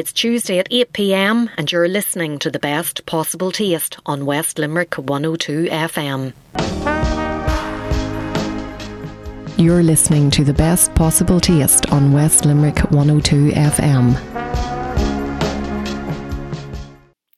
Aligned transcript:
It's 0.00 0.14
Tuesday 0.14 0.58
at 0.58 0.66
8 0.70 0.94
pm, 0.94 1.50
and 1.58 1.70
you're 1.70 1.86
listening 1.86 2.38
to 2.38 2.50
the 2.50 2.58
best 2.58 3.04
possible 3.04 3.52
taste 3.52 3.98
on 4.06 4.24
West 4.24 4.58
Limerick 4.58 4.94
102 4.94 5.66
FM. 5.66 6.32
You're 9.58 9.82
listening 9.82 10.30
to 10.30 10.42
the 10.42 10.54
best 10.54 10.94
possible 10.94 11.38
taste 11.38 11.92
on 11.92 12.14
West 12.14 12.46
Limerick 12.46 12.78
102 12.90 13.50
FM. 13.50 14.16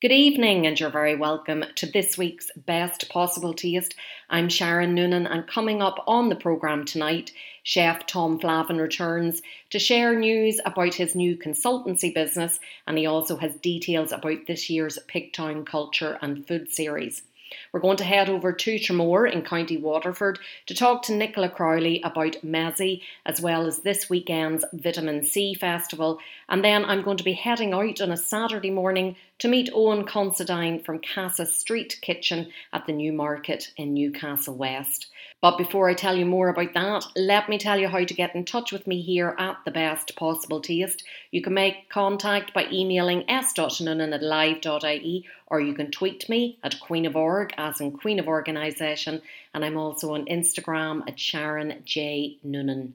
Good 0.00 0.12
evening, 0.12 0.64
and 0.68 0.79
you're 0.79 0.90
very 0.90 1.16
welcome 1.16 1.64
to 1.74 1.86
this 1.86 2.16
week's 2.16 2.48
Best 2.56 3.08
Possible 3.08 3.54
Taste. 3.54 3.96
I'm 4.30 4.48
Sharon 4.48 4.94
Noonan, 4.94 5.26
and 5.26 5.48
coming 5.48 5.82
up 5.82 6.04
on 6.06 6.29
the 6.29 6.36
programme 6.36 6.84
tonight, 6.84 7.32
Chef 7.62 8.06
Tom 8.06 8.38
Flavin 8.38 8.78
returns 8.78 9.40
to 9.70 9.78
share 9.78 10.18
news 10.18 10.60
about 10.64 10.95
his 10.95 11.14
new 11.14 11.36
consultancy 11.36 12.12
business, 12.12 12.58
and 12.86 12.98
he 12.98 13.06
also 13.06 13.36
has 13.36 13.54
details 13.56 14.10
about 14.12 14.46
this 14.46 14.68
year's 14.68 14.98
Pigtown 15.09 15.64
Culture 15.64 16.18
and 16.20 16.46
Food 16.46 16.73
Series. 16.73 17.23
We're 17.72 17.80
going 17.80 17.96
to 17.96 18.04
head 18.04 18.28
over 18.28 18.52
to 18.52 18.74
Tramore 18.76 19.32
in 19.32 19.40
County 19.40 19.78
Waterford 19.78 20.38
to 20.66 20.74
talk 20.74 21.02
to 21.04 21.14
Nicola 21.14 21.48
Crowley 21.48 22.02
about 22.02 22.36
Mezzy 22.45 23.00
as 23.24 23.40
well 23.40 23.66
as 23.66 23.78
this 23.78 24.10
weekend's 24.10 24.62
Vitamin 24.74 25.24
Sea 25.24 25.54
Festival. 25.54 26.18
And 26.50 26.62
then 26.62 26.84
I'm 26.84 27.00
going 27.00 27.16
to 27.16 27.24
be 27.24 27.32
heading 27.32 27.72
out 27.72 28.02
on 28.02 28.12
a 28.12 28.16
Saturday 28.18 28.70
morning 28.70 29.16
to 29.38 29.48
meet 29.48 29.70
Owen 29.72 30.04
Considine 30.04 30.82
from 30.82 31.00
Casa 31.00 31.46
Street 31.46 31.98
Kitchen 32.02 32.48
at 32.74 32.86
the 32.86 32.92
New 32.92 33.12
Market 33.12 33.73
in 33.78 33.95
Newcastle 33.95 34.54
West. 34.54 35.06
But 35.40 35.59
before 35.59 35.90
I 35.90 35.95
tell 35.95 36.16
you 36.16 36.24
more 36.24 36.50
about 36.50 36.73
that, 36.74 37.04
let 37.16 37.48
me 37.48 37.59
tell 37.59 37.76
you 37.76 37.88
how 37.88 38.04
to 38.04 38.14
get 38.14 38.36
in 38.36 38.45
touch 38.45 38.70
with 38.70 38.86
me 38.86 39.00
here 39.00 39.34
at 39.38 39.56
The 39.64 39.73
Best 39.73 40.14
Possible 40.14 40.60
Taste. 40.60 41.02
You 41.32 41.42
can 41.42 41.54
make 41.54 41.88
contact 41.88 42.54
by 42.54 42.68
emailing 42.70 43.28
s.noonan 43.28 44.12
at 44.12 44.23
live.ie 44.23 45.26
or 45.48 45.60
you 45.60 45.74
can 45.74 45.90
tweet 45.90 46.28
me 46.28 46.59
at 46.62 46.80
Queen 46.80 47.04
of 47.07 47.16
Org, 47.16 47.52
as 47.63 47.80
in 47.80 47.93
Queen 47.93 48.18
of 48.18 48.27
Organisation, 48.27 49.23
and 49.55 49.65
I'm 49.65 49.77
also 49.77 50.15
on 50.15 50.27
Instagram 50.27 51.09
at 51.09 51.18
Sharon 51.18 51.82
J. 51.85 52.38
Noonan. 52.43 52.95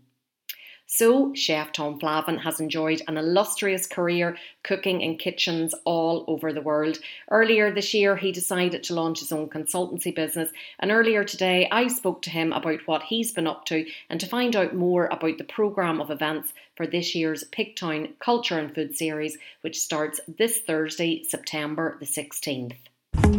So, 0.90 1.34
Chef 1.34 1.74
Tom 1.74 2.00
Flavin 2.00 2.38
has 2.38 2.62
enjoyed 2.62 3.02
an 3.10 3.18
illustrious 3.18 3.86
career 3.86 4.38
cooking 4.64 5.02
in 5.02 5.18
kitchens 5.18 5.76
all 5.84 6.24
over 6.28 6.54
the 6.54 6.62
world. 6.62 7.00
Earlier 7.30 7.74
this 7.74 7.94
year, 7.94 8.16
he 8.16 8.32
decided 8.32 8.84
to 8.84 8.94
launch 8.94 9.20
his 9.20 9.34
own 9.34 9.50
consultancy 9.50 10.16
business, 10.16 10.50
and 10.80 10.92
earlier 10.92 11.26
today, 11.26 11.68
I 11.72 11.88
spoke 11.88 12.22
to 12.22 12.30
him 12.30 12.54
about 12.54 12.88
what 12.88 13.04
he's 13.04 13.34
been 13.34 13.48
up 13.48 13.66
to 13.66 13.86
and 14.10 14.20
to 14.22 14.28
find 14.28 14.56
out 14.56 14.76
more 14.76 15.08
about 15.08 15.38
the 15.38 15.44
programme 15.44 16.00
of 16.00 16.10
events 16.10 16.54
for 16.76 16.88
this 16.88 17.16
year's 17.16 17.44
Pigtown 17.46 18.18
Culture 18.20 18.58
and 18.58 18.74
Food 18.74 18.96
Series, 18.96 19.38
which 19.62 19.80
starts 19.80 20.22
this 20.38 20.60
Thursday, 20.60 21.24
September 21.24 21.98
the 22.00 22.06
16th. 22.06 22.78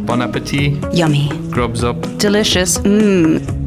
Bon 0.05 0.21
appetit. 0.21 0.73
Yummy. 0.93 1.29
Grubs 1.51 1.83
up. 1.83 2.01
Delicious. 2.17 2.77
Mmm. 2.79 3.59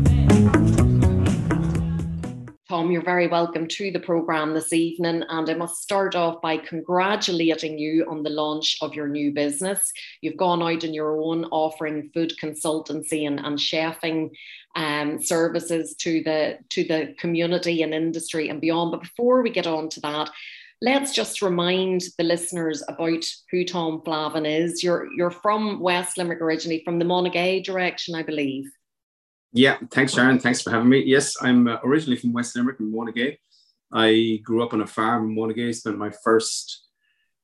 Tom, 2.69 2.91
you're 2.91 3.03
very 3.03 3.29
welcome 3.29 3.69
to 3.69 3.91
the 3.91 4.01
programme 4.01 4.55
this 4.55 4.73
evening. 4.73 5.25
And 5.29 5.49
I 5.49 5.55
must 5.55 5.83
start 5.83 6.15
off 6.15 6.41
by 6.41 6.57
congratulating 6.57 7.79
you 7.79 8.07
on 8.09 8.23
the 8.23 8.31
launch 8.31 8.79
of 8.81 8.95
your 8.95 9.09
new 9.09 9.31
business. 9.31 9.93
You've 10.21 10.39
gone 10.39 10.63
out 10.63 10.85
on 10.85 10.95
your 10.95 11.21
own 11.21 11.45
offering 11.47 12.11
food 12.15 12.33
consultancy 12.43 13.27
and, 13.27 13.39
and 13.41 13.59
chefing 13.59 14.31
um, 14.75 15.23
services 15.23 15.95
to 15.97 16.23
the, 16.23 16.59
to 16.71 16.85
the 16.85 17.15
community 17.19 17.83
and 17.83 17.93
industry 17.93 18.49
and 18.49 18.61
beyond. 18.61 18.91
But 18.91 19.03
before 19.03 19.43
we 19.43 19.51
get 19.51 19.67
on 19.67 19.91
to 19.91 20.01
that, 20.01 20.31
let's 20.83 21.15
just 21.15 21.41
remind 21.43 22.03
the 22.19 22.25
listeners 22.25 22.83
about 22.89 23.25
who 23.53 23.65
Tom 23.65 24.03
Flavin 24.05 24.45
is. 24.45 24.83
You're, 24.83 25.07
you're 25.17 25.31
from 25.31 25.79
West 25.79 26.19
Limerick 26.19 26.41
originally, 26.41 26.83
from 26.85 26.99
the 26.99 27.05
Monagea 27.05 27.63
direction, 27.63 28.17
I 28.17 28.25
believe. 28.25 28.69
Yeah, 29.53 29.79
thanks, 29.93 30.15
Sharon. 30.15 30.41
Thanks 30.41 30.61
for 30.61 30.71
having 30.71 30.89
me. 30.89 31.05
Yes, 31.05 31.37
I'm 31.41 31.69
uh, 31.69 31.77
originally 31.85 32.17
from 32.17 32.33
West 32.33 32.57
Limerick 32.57 32.81
in 32.81 32.93
Monagea. 32.93 33.37
I 33.93 34.41
grew 34.43 34.65
up 34.65 34.73
on 34.73 34.81
a 34.81 34.87
farm 34.87 35.31
in 35.31 35.37
Monagea, 35.37 35.73
spent 35.73 35.99
my 35.99 36.11
first 36.25 36.89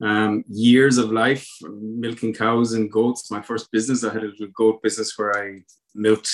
um, 0.03 0.43
years 0.49 0.99
of 0.99 1.13
life 1.13 1.49
milking 1.63 2.35
cows 2.35 2.73
and 2.73 2.91
goats. 2.91 3.31
My 3.31 3.43
first 3.43 3.71
business, 3.71 4.03
I 4.03 4.13
had 4.13 4.25
a 4.25 4.29
little 4.29 4.49
goat 4.49 4.83
business 4.83 5.17
where 5.17 5.39
I 5.39 5.61
milked 5.95 6.31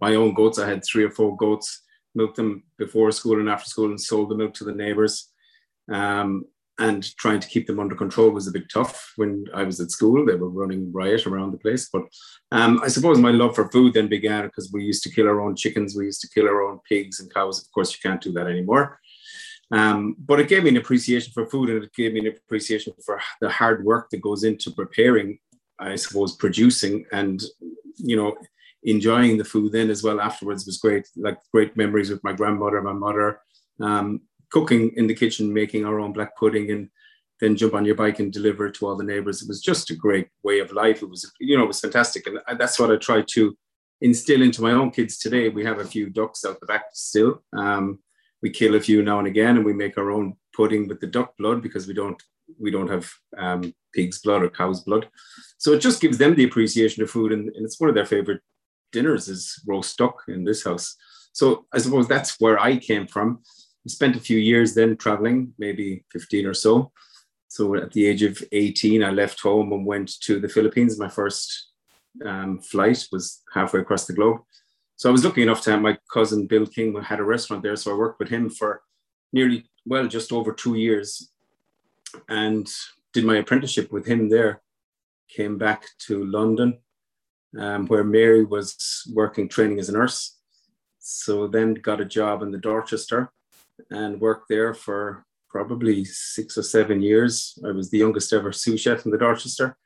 my 0.00 0.16
own 0.16 0.34
goats. 0.34 0.58
I 0.58 0.68
had 0.68 0.82
three 0.84 1.04
or 1.04 1.10
four 1.10 1.36
goats, 1.36 1.82
milked 2.16 2.36
them 2.36 2.64
before 2.76 3.12
school 3.12 3.38
and 3.38 3.48
after 3.48 3.68
school, 3.68 3.90
and 3.90 4.00
sold 4.00 4.30
the 4.30 4.34
milk 4.34 4.54
to 4.54 4.64
the 4.64 4.74
neighbors. 4.74 5.29
Um, 5.90 6.44
and 6.80 7.14
trying 7.18 7.40
to 7.40 7.48
keep 7.48 7.66
them 7.66 7.78
under 7.78 7.94
control 7.94 8.30
was 8.30 8.48
a 8.48 8.52
bit 8.52 8.70
tough 8.72 9.12
when 9.16 9.44
I 9.54 9.64
was 9.64 9.78
at 9.80 9.90
school. 9.90 10.24
They 10.24 10.34
were 10.34 10.48
running 10.48 10.90
riot 10.92 11.26
around 11.26 11.52
the 11.52 11.58
place. 11.58 11.90
But 11.92 12.04
um, 12.52 12.80
I 12.82 12.88
suppose 12.88 13.18
my 13.18 13.30
love 13.30 13.54
for 13.54 13.70
food 13.70 13.92
then 13.92 14.08
began 14.08 14.46
because 14.46 14.70
we 14.72 14.82
used 14.82 15.02
to 15.02 15.10
kill 15.10 15.28
our 15.28 15.42
own 15.42 15.54
chickens, 15.54 15.94
we 15.94 16.06
used 16.06 16.22
to 16.22 16.28
kill 16.28 16.48
our 16.48 16.62
own 16.62 16.80
pigs 16.88 17.20
and 17.20 17.32
cows. 17.32 17.60
Of 17.60 17.70
course, 17.72 17.92
you 17.92 17.98
can't 18.02 18.20
do 18.20 18.32
that 18.32 18.46
anymore. 18.46 18.98
Um, 19.70 20.16
but 20.18 20.40
it 20.40 20.48
gave 20.48 20.64
me 20.64 20.70
an 20.70 20.78
appreciation 20.78 21.32
for 21.32 21.46
food 21.46 21.68
and 21.68 21.84
it 21.84 21.94
gave 21.94 22.14
me 22.14 22.20
an 22.20 22.28
appreciation 22.28 22.92
for 23.04 23.20
the 23.40 23.50
hard 23.50 23.84
work 23.84 24.08
that 24.10 24.22
goes 24.22 24.42
into 24.42 24.70
preparing, 24.70 25.38
I 25.78 25.96
suppose, 25.96 26.34
producing 26.36 27.04
and, 27.12 27.42
you 27.96 28.16
know, 28.16 28.36
enjoying 28.82 29.36
the 29.36 29.44
food 29.44 29.72
then 29.72 29.90
as 29.90 30.02
well 30.02 30.20
afterwards 30.20 30.64
was 30.64 30.78
great. 30.78 31.06
Like 31.14 31.38
great 31.52 31.76
memories 31.76 32.10
with 32.10 32.24
my 32.24 32.32
grandmother, 32.32 32.80
my 32.80 32.94
mother. 32.94 33.40
Um, 33.80 34.22
cooking 34.50 34.92
in 34.96 35.06
the 35.06 35.14
kitchen, 35.14 35.52
making 35.52 35.84
our 35.84 36.00
own 36.00 36.12
black 36.12 36.36
pudding, 36.36 36.70
and 36.70 36.88
then 37.40 37.56
jump 37.56 37.74
on 37.74 37.84
your 37.84 37.94
bike 37.94 38.18
and 38.18 38.32
deliver 38.32 38.66
it 38.66 38.74
to 38.74 38.86
all 38.86 38.96
the 38.96 39.04
neighbors. 39.04 39.42
It 39.42 39.48
was 39.48 39.60
just 39.60 39.90
a 39.90 39.96
great 39.96 40.28
way 40.42 40.60
of 40.60 40.72
life. 40.72 41.02
It 41.02 41.08
was, 41.08 41.30
you 41.40 41.56
know, 41.56 41.64
it 41.64 41.68
was 41.68 41.80
fantastic, 41.80 42.26
and 42.26 42.38
that's 42.58 42.78
what 42.78 42.90
I 42.90 42.96
try 42.96 43.22
to 43.22 43.56
instill 44.00 44.42
into 44.42 44.62
my 44.62 44.72
own 44.72 44.90
kids 44.90 45.18
today. 45.18 45.48
We 45.48 45.64
have 45.64 45.78
a 45.78 45.84
few 45.84 46.10
ducks 46.10 46.44
out 46.44 46.60
the 46.60 46.66
back 46.66 46.86
still. 46.92 47.42
Um, 47.52 47.98
we 48.42 48.50
kill 48.50 48.74
a 48.74 48.80
few 48.80 49.02
now 49.02 49.18
and 49.18 49.28
again, 49.28 49.56
and 49.56 49.64
we 49.64 49.72
make 49.72 49.98
our 49.98 50.10
own 50.10 50.36
pudding 50.54 50.88
with 50.88 51.00
the 51.00 51.06
duck 51.06 51.36
blood 51.38 51.62
because 51.62 51.86
we 51.86 51.94
don't 51.94 52.20
we 52.58 52.70
don't 52.70 52.90
have 52.90 53.08
um, 53.38 53.72
pig's 53.94 54.20
blood 54.20 54.42
or 54.42 54.50
cow's 54.50 54.80
blood. 54.82 55.08
So 55.58 55.72
it 55.72 55.80
just 55.80 56.00
gives 56.00 56.18
them 56.18 56.34
the 56.34 56.44
appreciation 56.44 57.02
of 57.02 57.10
food, 57.10 57.32
and, 57.32 57.48
and 57.54 57.64
it's 57.64 57.80
one 57.80 57.88
of 57.88 57.94
their 57.94 58.06
favorite 58.06 58.40
dinners 58.92 59.28
is 59.28 59.62
roast 59.66 59.96
duck 59.98 60.22
in 60.28 60.44
this 60.44 60.64
house. 60.64 60.96
So 61.32 61.66
I 61.72 61.78
suppose 61.78 62.08
that's 62.08 62.40
where 62.40 62.58
I 62.58 62.76
came 62.76 63.06
from 63.06 63.42
spent 63.88 64.16
a 64.16 64.20
few 64.20 64.38
years 64.38 64.74
then 64.74 64.96
traveling, 64.96 65.54
maybe 65.58 66.04
15 66.12 66.46
or 66.46 66.54
so. 66.54 66.92
So 67.48 67.74
at 67.74 67.92
the 67.92 68.06
age 68.06 68.22
of 68.22 68.40
18, 68.52 69.02
I 69.02 69.10
left 69.10 69.40
home 69.40 69.72
and 69.72 69.84
went 69.84 70.20
to 70.20 70.38
the 70.38 70.48
Philippines. 70.48 70.98
My 70.98 71.08
first 71.08 71.70
um, 72.24 72.60
flight 72.60 73.06
was 73.10 73.42
halfway 73.52 73.80
across 73.80 74.06
the 74.06 74.12
globe. 74.12 74.40
So 74.96 75.08
I 75.08 75.12
was 75.12 75.24
lucky 75.24 75.42
enough 75.42 75.62
to 75.62 75.70
have 75.72 75.80
my 75.80 75.96
cousin 76.12 76.46
Bill 76.46 76.66
King 76.66 77.00
had 77.00 77.20
a 77.20 77.24
restaurant 77.24 77.62
there. 77.62 77.76
So 77.76 77.90
I 77.90 77.98
worked 77.98 78.20
with 78.20 78.28
him 78.28 78.50
for 78.50 78.82
nearly, 79.32 79.64
well, 79.86 80.06
just 80.06 80.30
over 80.30 80.52
two 80.52 80.74
years 80.74 81.32
and 82.28 82.68
did 83.12 83.24
my 83.24 83.36
apprenticeship 83.36 83.90
with 83.90 84.06
him 84.06 84.28
there. 84.28 84.62
Came 85.28 85.58
back 85.58 85.84
to 86.06 86.24
London, 86.24 86.78
um, 87.58 87.86
where 87.86 88.04
Mary 88.04 88.44
was 88.44 89.10
working 89.12 89.48
training 89.48 89.78
as 89.78 89.88
a 89.88 89.92
nurse. 89.92 90.38
So 90.98 91.46
then 91.46 91.74
got 91.74 92.00
a 92.00 92.04
job 92.04 92.42
in 92.42 92.50
the 92.50 92.58
Dorchester 92.58 93.32
and 93.90 94.20
worked 94.20 94.48
there 94.48 94.74
for 94.74 95.24
probably 95.48 96.04
six 96.04 96.56
or 96.56 96.62
seven 96.62 97.02
years. 97.02 97.58
I 97.66 97.72
was 97.72 97.90
the 97.90 97.98
youngest 97.98 98.32
ever 98.32 98.52
sous 98.52 98.80
chef 98.80 99.04
in 99.04 99.10
the 99.10 99.18
Dorchester. 99.18 99.76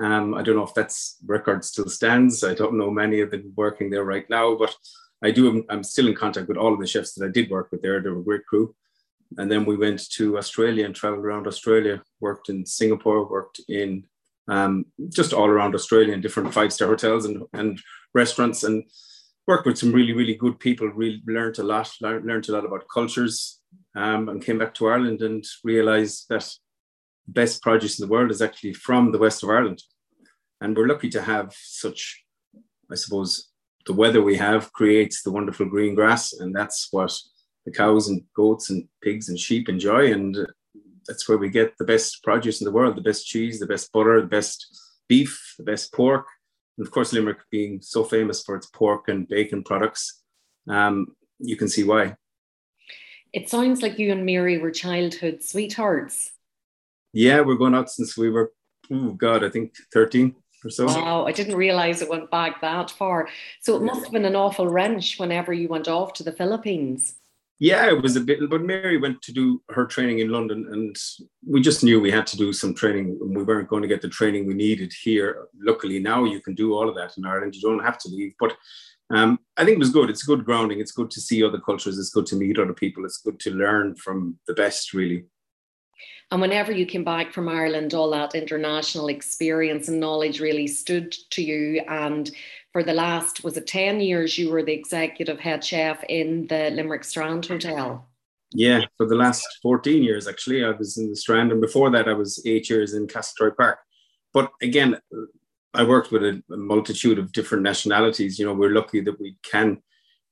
Um, 0.00 0.34
I 0.34 0.42
don't 0.42 0.56
know 0.56 0.64
if 0.64 0.74
that's 0.74 1.18
record 1.26 1.64
still 1.64 1.88
stands. 1.88 2.42
I 2.42 2.54
don't 2.54 2.78
know 2.78 2.90
many 2.90 3.20
of 3.20 3.30
them 3.30 3.52
working 3.54 3.90
there 3.90 4.04
right 4.04 4.28
now, 4.28 4.56
but 4.56 4.74
I 5.22 5.30
do. 5.30 5.64
I'm 5.70 5.84
still 5.84 6.08
in 6.08 6.14
contact 6.14 6.48
with 6.48 6.56
all 6.56 6.72
of 6.72 6.80
the 6.80 6.86
chefs 6.86 7.14
that 7.14 7.24
I 7.24 7.30
did 7.30 7.50
work 7.50 7.70
with 7.70 7.82
there. 7.82 8.00
They 8.00 8.10
were 8.10 8.20
a 8.20 8.24
great 8.24 8.46
crew. 8.46 8.74
And 9.38 9.50
then 9.50 9.64
we 9.64 9.76
went 9.76 10.10
to 10.12 10.38
Australia 10.38 10.84
and 10.84 10.94
traveled 10.94 11.24
around 11.24 11.46
Australia. 11.46 12.02
Worked 12.20 12.48
in 12.48 12.66
Singapore. 12.66 13.28
Worked 13.28 13.60
in 13.68 14.04
um, 14.48 14.86
just 15.08 15.32
all 15.32 15.46
around 15.46 15.74
Australia 15.74 16.12
in 16.12 16.20
different 16.20 16.52
five 16.52 16.72
star 16.72 16.88
hotels 16.88 17.24
and, 17.24 17.42
and 17.52 17.80
restaurants. 18.14 18.64
And 18.64 18.84
worked 19.46 19.66
with 19.66 19.78
some 19.78 19.92
really, 19.92 20.12
really 20.12 20.34
good 20.34 20.58
people, 20.58 20.88
really 20.88 21.22
learned 21.26 21.58
a 21.58 21.62
lot, 21.62 21.90
learned 22.00 22.48
a 22.48 22.52
lot 22.52 22.64
about 22.64 22.86
cultures, 22.92 23.60
um, 23.94 24.28
and 24.28 24.44
came 24.44 24.58
back 24.58 24.74
to 24.74 24.88
Ireland 24.88 25.22
and 25.22 25.44
realized 25.62 26.26
that 26.30 26.48
best 27.28 27.62
produce 27.62 27.98
in 27.98 28.06
the 28.06 28.12
world 28.12 28.30
is 28.30 28.42
actually 28.42 28.74
from 28.74 29.12
the 29.12 29.18
west 29.18 29.42
of 29.42 29.50
Ireland. 29.50 29.82
And 30.60 30.76
we're 30.76 30.88
lucky 30.88 31.10
to 31.10 31.22
have 31.22 31.54
such, 31.54 32.24
I 32.90 32.94
suppose, 32.94 33.50
the 33.86 33.92
weather 33.92 34.22
we 34.22 34.36
have 34.36 34.72
creates 34.72 35.22
the 35.22 35.32
wonderful 35.32 35.66
green 35.66 35.94
grass, 35.94 36.32
and 36.32 36.54
that's 36.54 36.88
what 36.90 37.12
the 37.66 37.72
cows 37.72 38.08
and 38.08 38.22
goats 38.34 38.70
and 38.70 38.88
pigs 39.02 39.28
and 39.28 39.38
sheep 39.38 39.68
enjoy. 39.68 40.12
And 40.12 40.36
that's 41.06 41.28
where 41.28 41.38
we 41.38 41.50
get 41.50 41.76
the 41.78 41.84
best 41.84 42.22
produce 42.22 42.60
in 42.60 42.64
the 42.64 42.72
world 42.72 42.96
the 42.96 43.02
best 43.02 43.26
cheese, 43.26 43.58
the 43.58 43.66
best 43.66 43.92
butter, 43.92 44.20
the 44.20 44.26
best 44.26 44.80
beef, 45.08 45.54
the 45.58 45.64
best 45.64 45.92
pork, 45.92 46.26
and 46.76 46.86
of 46.86 46.90
course, 46.90 47.12
Limerick 47.12 47.38
being 47.50 47.80
so 47.80 48.04
famous 48.04 48.42
for 48.42 48.56
its 48.56 48.66
pork 48.66 49.08
and 49.08 49.28
bacon 49.28 49.62
products, 49.62 50.22
um, 50.68 51.08
you 51.38 51.56
can 51.56 51.68
see 51.68 51.84
why. 51.84 52.16
It 53.32 53.48
sounds 53.48 53.82
like 53.82 53.98
you 53.98 54.12
and 54.12 54.24
Mary 54.24 54.58
were 54.58 54.70
childhood 54.70 55.42
sweethearts. 55.42 56.32
Yeah, 57.12 57.40
we're 57.40 57.56
going 57.56 57.74
out 57.74 57.90
since 57.90 58.16
we 58.16 58.30
were, 58.30 58.52
oh 58.92 59.12
God, 59.12 59.44
I 59.44 59.50
think 59.50 59.74
13 59.92 60.34
or 60.64 60.70
so. 60.70 60.86
Wow, 60.86 61.26
I 61.26 61.32
didn't 61.32 61.56
realize 61.56 62.02
it 62.02 62.10
went 62.10 62.30
back 62.30 62.60
that 62.60 62.90
far. 62.90 63.28
So 63.60 63.76
it 63.76 63.82
must 63.82 64.04
have 64.04 64.12
been 64.12 64.24
an 64.24 64.36
awful 64.36 64.68
wrench 64.68 65.18
whenever 65.18 65.52
you 65.52 65.68
went 65.68 65.88
off 65.88 66.12
to 66.14 66.22
the 66.22 66.32
Philippines. 66.32 67.16
Yeah, 67.64 67.88
it 67.88 68.02
was 68.02 68.14
a 68.14 68.20
bit, 68.20 68.50
but 68.50 68.60
Mary 68.60 68.98
went 68.98 69.22
to 69.22 69.32
do 69.32 69.62
her 69.70 69.86
training 69.86 70.18
in 70.18 70.28
London, 70.28 70.66
and 70.70 70.94
we 71.46 71.62
just 71.62 71.82
knew 71.82 71.98
we 71.98 72.10
had 72.10 72.26
to 72.26 72.36
do 72.36 72.52
some 72.52 72.74
training. 72.74 73.16
And 73.22 73.34
we 73.34 73.42
weren't 73.42 73.70
going 73.70 73.80
to 73.80 73.88
get 73.88 74.02
the 74.02 74.08
training 74.10 74.46
we 74.46 74.52
needed 74.52 74.92
here. 74.92 75.48
Luckily, 75.58 75.98
now 75.98 76.24
you 76.24 76.42
can 76.42 76.54
do 76.54 76.74
all 76.74 76.90
of 76.90 76.94
that 76.96 77.16
in 77.16 77.24
Ireland. 77.24 77.54
You 77.54 77.62
don't 77.62 77.82
have 77.82 77.96
to 78.00 78.10
leave. 78.10 78.34
But 78.38 78.54
um, 79.08 79.38
I 79.56 79.64
think 79.64 79.76
it 79.76 79.78
was 79.78 79.88
good. 79.88 80.10
It's 80.10 80.24
good 80.24 80.44
grounding. 80.44 80.78
It's 80.78 80.92
good 80.92 81.10
to 81.12 81.22
see 81.22 81.42
other 81.42 81.58
cultures. 81.58 81.98
It's 81.98 82.10
good 82.10 82.26
to 82.26 82.36
meet 82.36 82.58
other 82.58 82.74
people. 82.74 83.06
It's 83.06 83.22
good 83.22 83.40
to 83.40 83.50
learn 83.52 83.96
from 83.96 84.38
the 84.46 84.52
best, 84.52 84.92
really. 84.92 85.24
And 86.30 86.42
whenever 86.42 86.70
you 86.70 86.84
came 86.84 87.04
back 87.04 87.32
from 87.32 87.48
Ireland, 87.48 87.94
all 87.94 88.10
that 88.10 88.34
international 88.34 89.08
experience 89.08 89.88
and 89.88 90.00
knowledge 90.00 90.38
really 90.38 90.66
stood 90.66 91.12
to 91.30 91.42
you. 91.42 91.80
And 91.88 92.30
for 92.74 92.82
the 92.82 92.92
last, 92.92 93.44
was 93.44 93.56
it 93.56 93.68
10 93.68 94.00
years, 94.00 94.36
you 94.36 94.50
were 94.50 94.64
the 94.64 94.72
executive 94.72 95.38
head 95.38 95.64
chef 95.64 96.02
in 96.08 96.48
the 96.48 96.70
Limerick 96.70 97.04
Strand 97.04 97.46
Hotel? 97.46 98.04
Yeah, 98.52 98.80
for 98.96 99.06
the 99.06 99.14
last 99.14 99.46
14 99.62 100.02
years, 100.02 100.26
actually, 100.26 100.64
I 100.64 100.70
was 100.70 100.98
in 100.98 101.08
the 101.08 101.14
Strand. 101.14 101.52
And 101.52 101.60
before 101.60 101.88
that, 101.90 102.08
I 102.08 102.14
was 102.14 102.42
eight 102.44 102.68
years 102.68 102.94
in 102.94 103.06
Castletroy 103.06 103.56
Park. 103.56 103.78
But 104.32 104.50
again, 104.60 104.98
I 105.72 105.84
worked 105.84 106.10
with 106.10 106.24
a, 106.24 106.42
multitude 106.48 107.20
of 107.20 107.30
different 107.30 107.62
nationalities. 107.62 108.40
You 108.40 108.46
know, 108.46 108.54
we're 108.54 108.74
lucky 108.74 109.00
that 109.02 109.20
we 109.20 109.36
can 109.44 109.80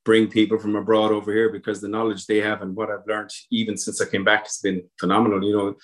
bring 0.04 0.26
people 0.26 0.58
from 0.58 0.74
abroad 0.74 1.12
over 1.12 1.32
here 1.32 1.52
because 1.52 1.80
the 1.80 1.86
knowledge 1.86 2.26
they 2.26 2.38
have 2.38 2.60
and 2.60 2.74
what 2.74 2.90
I've 2.90 3.06
learned 3.06 3.30
even 3.52 3.76
since 3.76 4.00
I 4.00 4.06
came 4.06 4.24
back 4.24 4.46
has 4.46 4.58
been 4.58 4.82
phenomenal, 4.98 5.44
you 5.44 5.56
know. 5.56 5.74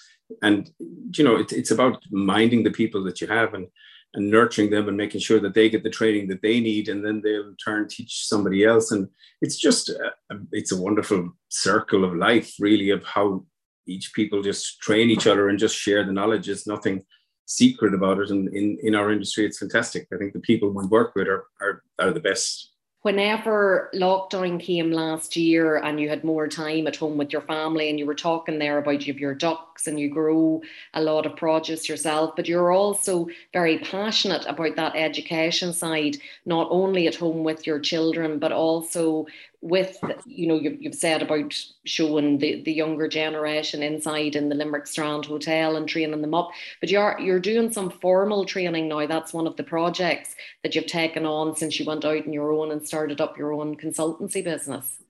And 0.42 0.68
you 1.16 1.22
know, 1.22 1.36
it, 1.36 1.52
it's 1.52 1.70
about 1.70 2.02
minding 2.10 2.64
the 2.64 2.72
people 2.72 3.04
that 3.04 3.20
you 3.20 3.28
have 3.28 3.54
and 3.54 3.68
and 4.14 4.30
nurturing 4.30 4.70
them 4.70 4.88
and 4.88 4.96
making 4.96 5.20
sure 5.20 5.40
that 5.40 5.54
they 5.54 5.68
get 5.68 5.82
the 5.82 5.90
training 5.90 6.28
that 6.28 6.42
they 6.42 6.60
need, 6.60 6.88
and 6.88 7.04
then 7.04 7.20
they'll 7.22 7.48
in 7.48 7.56
turn 7.56 7.88
teach 7.88 8.26
somebody 8.26 8.64
else. 8.64 8.90
And 8.90 9.08
it's 9.40 9.56
just 9.56 9.90
a, 9.90 10.12
it's 10.52 10.72
a 10.72 10.80
wonderful 10.80 11.30
circle 11.48 12.04
of 12.04 12.14
life, 12.14 12.54
really, 12.58 12.90
of 12.90 13.04
how 13.04 13.44
each 13.86 14.12
people 14.14 14.42
just 14.42 14.80
train 14.80 15.10
each 15.10 15.26
other 15.26 15.48
and 15.48 15.58
just 15.58 15.76
share 15.76 16.04
the 16.04 16.12
knowledge. 16.12 16.46
There's 16.46 16.66
nothing 16.66 17.04
secret 17.46 17.94
about 17.94 18.18
it, 18.18 18.30
and 18.30 18.48
in 18.54 18.78
in 18.82 18.94
our 18.94 19.12
industry, 19.12 19.46
it's 19.46 19.58
fantastic. 19.58 20.06
I 20.12 20.16
think 20.16 20.32
the 20.32 20.40
people 20.40 20.70
we 20.70 20.86
work 20.86 21.14
with 21.14 21.28
are 21.28 21.46
are, 21.60 21.82
are 21.98 22.12
the 22.12 22.20
best 22.20 22.72
whenever 23.02 23.90
lockdown 23.94 24.58
came 24.60 24.90
last 24.90 25.36
year 25.36 25.76
and 25.76 26.00
you 26.00 26.08
had 26.08 26.24
more 26.24 26.48
time 26.48 26.86
at 26.88 26.96
home 26.96 27.16
with 27.16 27.32
your 27.32 27.42
family 27.42 27.88
and 27.88 27.98
you 27.98 28.04
were 28.04 28.14
talking 28.14 28.58
there 28.58 28.78
about 28.78 29.06
you 29.06 29.12
have 29.12 29.20
your 29.20 29.34
ducks 29.34 29.86
and 29.86 30.00
you 30.00 30.10
grow 30.10 30.60
a 30.94 31.00
lot 31.00 31.24
of 31.24 31.36
produce 31.36 31.88
yourself 31.88 32.34
but 32.34 32.48
you're 32.48 32.72
also 32.72 33.28
very 33.52 33.78
passionate 33.78 34.44
about 34.46 34.74
that 34.74 34.96
education 34.96 35.72
side 35.72 36.16
not 36.44 36.66
only 36.70 37.06
at 37.06 37.14
home 37.14 37.44
with 37.44 37.66
your 37.66 37.78
children 37.78 38.38
but 38.38 38.50
also 38.50 39.24
with 39.60 39.98
you 40.24 40.46
know 40.46 40.54
you've, 40.54 40.80
you've 40.80 40.94
said 40.94 41.20
about 41.20 41.52
showing 41.84 42.38
the, 42.38 42.62
the 42.62 42.72
younger 42.72 43.08
generation 43.08 43.82
inside 43.82 44.36
in 44.36 44.48
the 44.48 44.54
Limerick 44.54 44.86
Strand 44.86 45.26
Hotel 45.26 45.76
and 45.76 45.88
training 45.88 46.20
them 46.20 46.34
up 46.34 46.50
but 46.80 46.90
you're 46.90 47.18
you're 47.18 47.40
doing 47.40 47.72
some 47.72 47.90
formal 47.90 48.44
training 48.44 48.88
now. 48.88 49.06
That's 49.06 49.32
one 49.32 49.46
of 49.46 49.56
the 49.56 49.64
projects 49.64 50.36
that 50.62 50.74
you've 50.74 50.86
taken 50.86 51.26
on 51.26 51.56
since 51.56 51.78
you 51.78 51.86
went 51.86 52.04
out 52.04 52.26
on 52.26 52.32
your 52.32 52.52
own 52.52 52.70
and 52.70 52.86
started 52.86 53.20
up 53.20 53.36
your 53.36 53.52
own 53.52 53.76
consultancy 53.76 54.44
business. 54.44 55.02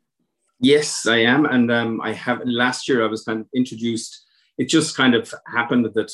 Yes 0.61 1.07
I 1.07 1.19
am. 1.19 1.45
And 1.45 1.71
um, 1.71 2.01
I 2.01 2.13
have 2.13 2.41
last 2.45 2.89
year 2.89 3.05
I 3.05 3.09
was 3.09 3.25
kind 3.25 3.41
of 3.41 3.47
introduced 3.55 4.25
it 4.57 4.69
just 4.69 4.97
kind 4.97 5.15
of 5.15 5.33
happened 5.47 5.85
that 5.85 6.13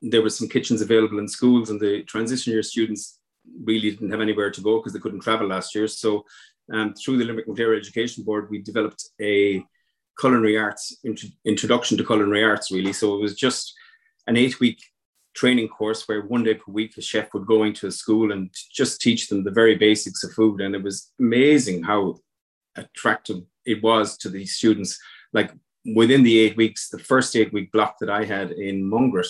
there 0.00 0.22
were 0.22 0.30
some 0.30 0.48
kitchens 0.48 0.80
available 0.80 1.18
in 1.18 1.28
schools 1.28 1.70
and 1.70 1.80
the 1.80 2.02
transition 2.04 2.52
year 2.52 2.62
students 2.62 3.18
really 3.64 3.90
didn't 3.90 4.10
have 4.10 4.20
anywhere 4.20 4.50
to 4.50 4.60
go 4.60 4.78
because 4.78 4.92
they 4.92 4.98
couldn't 4.98 5.20
travel 5.20 5.48
last 5.48 5.74
year. 5.74 5.86
So 5.86 6.24
um, 6.72 6.94
through 6.94 7.18
the 7.18 7.24
Limerick 7.24 7.48
Ontario 7.48 7.78
Education 7.78 8.24
Board, 8.24 8.48
we 8.50 8.60
developed 8.60 9.08
a 9.20 9.64
culinary 10.18 10.58
arts 10.58 10.96
int- 11.04 11.24
introduction 11.44 11.96
to 11.98 12.04
culinary 12.04 12.44
arts, 12.44 12.70
really. 12.70 12.92
So 12.92 13.14
it 13.14 13.20
was 13.20 13.34
just 13.34 13.74
an 14.26 14.36
eight 14.36 14.60
week 14.60 14.80
training 15.34 15.68
course 15.68 16.06
where 16.06 16.22
one 16.22 16.44
day 16.44 16.54
per 16.54 16.70
week 16.70 16.96
a 16.98 17.00
chef 17.00 17.32
would 17.32 17.46
go 17.46 17.64
into 17.64 17.86
a 17.86 17.92
school 17.92 18.32
and 18.32 18.50
just 18.70 19.00
teach 19.00 19.28
them 19.28 19.44
the 19.44 19.50
very 19.50 19.74
basics 19.74 20.22
of 20.24 20.32
food. 20.32 20.60
And 20.60 20.74
it 20.74 20.82
was 20.82 21.10
amazing 21.18 21.82
how 21.82 22.16
attractive 22.76 23.42
it 23.64 23.82
was 23.82 24.16
to 24.18 24.28
these 24.28 24.56
students. 24.56 24.98
Like 25.32 25.52
within 25.94 26.22
the 26.22 26.38
eight 26.38 26.56
weeks, 26.56 26.90
the 26.90 26.98
first 26.98 27.34
eight 27.34 27.52
week 27.52 27.72
block 27.72 27.96
that 28.00 28.10
I 28.10 28.24
had 28.24 28.52
in 28.52 28.88
Mungret, 28.90 29.28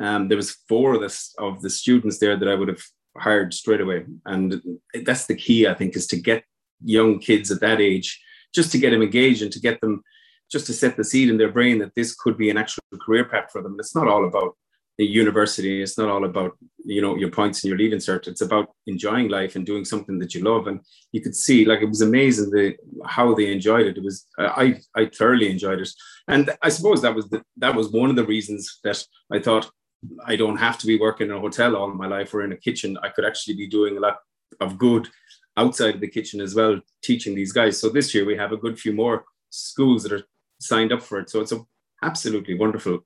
um, 0.00 0.28
there 0.28 0.36
was 0.36 0.56
four 0.68 0.94
of, 0.94 1.18
of 1.38 1.62
the 1.62 1.70
students 1.70 2.18
there 2.18 2.36
that 2.36 2.48
I 2.48 2.54
would 2.54 2.68
have 2.68 2.82
hired 3.18 3.54
straight 3.54 3.80
away. 3.80 4.04
And 4.24 4.60
that's 5.04 5.26
the 5.26 5.34
key, 5.34 5.66
I 5.66 5.74
think, 5.74 5.96
is 5.96 6.06
to 6.08 6.20
get 6.20 6.44
young 6.82 7.18
kids 7.18 7.50
at 7.50 7.60
that 7.60 7.80
age, 7.80 8.20
just 8.54 8.72
to 8.72 8.78
get 8.78 8.90
them 8.90 9.02
engaged 9.02 9.42
and 9.42 9.52
to 9.52 9.60
get 9.60 9.80
them, 9.80 10.02
just 10.50 10.66
to 10.66 10.72
set 10.72 10.96
the 10.96 11.04
seed 11.04 11.28
in 11.28 11.38
their 11.38 11.52
brain 11.52 11.78
that 11.78 11.94
this 11.94 12.14
could 12.14 12.38
be 12.38 12.50
an 12.50 12.58
actual 12.58 12.82
career 13.00 13.24
path 13.24 13.50
for 13.52 13.62
them. 13.62 13.76
It's 13.78 13.94
not 13.94 14.08
all 14.08 14.26
about 14.26 14.54
the 14.98 15.06
university. 15.06 15.80
It's 15.80 15.96
not 15.96 16.10
all 16.10 16.24
about 16.24 16.58
you 16.84 17.00
know 17.00 17.16
your 17.16 17.30
points 17.30 17.62
and 17.62 17.68
your 17.68 17.78
leaving 17.78 18.00
cert. 18.00 18.26
It's 18.26 18.40
about 18.40 18.70
enjoying 18.86 19.28
life 19.28 19.54
and 19.54 19.64
doing 19.64 19.84
something 19.84 20.18
that 20.18 20.34
you 20.34 20.42
love. 20.42 20.66
And 20.66 20.80
you 21.12 21.20
could 21.20 21.36
see 21.36 21.64
like 21.64 21.80
it 21.80 21.88
was 21.88 22.02
amazing 22.02 22.50
the 22.50 22.74
how 23.06 23.34
they 23.34 23.52
enjoyed 23.52 23.86
it. 23.86 23.96
It 23.96 24.02
was 24.02 24.26
I 24.38 24.80
I 24.96 25.06
thoroughly 25.06 25.50
enjoyed 25.50 25.80
it, 25.80 25.88
and 26.26 26.50
I 26.62 26.68
suppose 26.68 27.00
that 27.02 27.14
was 27.14 27.28
the, 27.30 27.42
that 27.58 27.76
was 27.76 27.90
one 27.90 28.10
of 28.10 28.16
the 28.16 28.26
reasons 28.26 28.80
that 28.82 29.02
I 29.32 29.38
thought 29.38 29.70
I 30.24 30.36
don't 30.36 30.56
have 30.56 30.78
to 30.78 30.86
be 30.86 30.98
working 30.98 31.28
in 31.28 31.36
a 31.36 31.40
hotel 31.40 31.76
all 31.76 31.88
my 31.88 32.06
life 32.06 32.32
or 32.32 32.42
in 32.42 32.52
a 32.52 32.56
kitchen. 32.56 32.96
I 33.02 33.08
could 33.08 33.24
actually 33.24 33.54
be 33.54 33.66
doing 33.66 33.96
a 33.96 34.00
lot 34.00 34.18
of 34.60 34.78
good 34.78 35.08
outside 35.56 36.00
the 36.00 36.08
kitchen 36.08 36.40
as 36.40 36.54
well, 36.54 36.80
teaching 37.02 37.34
these 37.34 37.52
guys. 37.52 37.80
So 37.80 37.88
this 37.88 38.14
year 38.14 38.24
we 38.24 38.36
have 38.36 38.52
a 38.52 38.56
good 38.56 38.78
few 38.78 38.92
more 38.92 39.24
schools 39.50 40.04
that 40.04 40.12
are 40.12 40.22
signed 40.60 40.92
up 40.92 41.02
for 41.02 41.18
it. 41.18 41.30
So 41.30 41.40
it's 41.40 41.52
a 41.52 41.60
absolutely 42.02 42.54
wonderful 42.54 43.00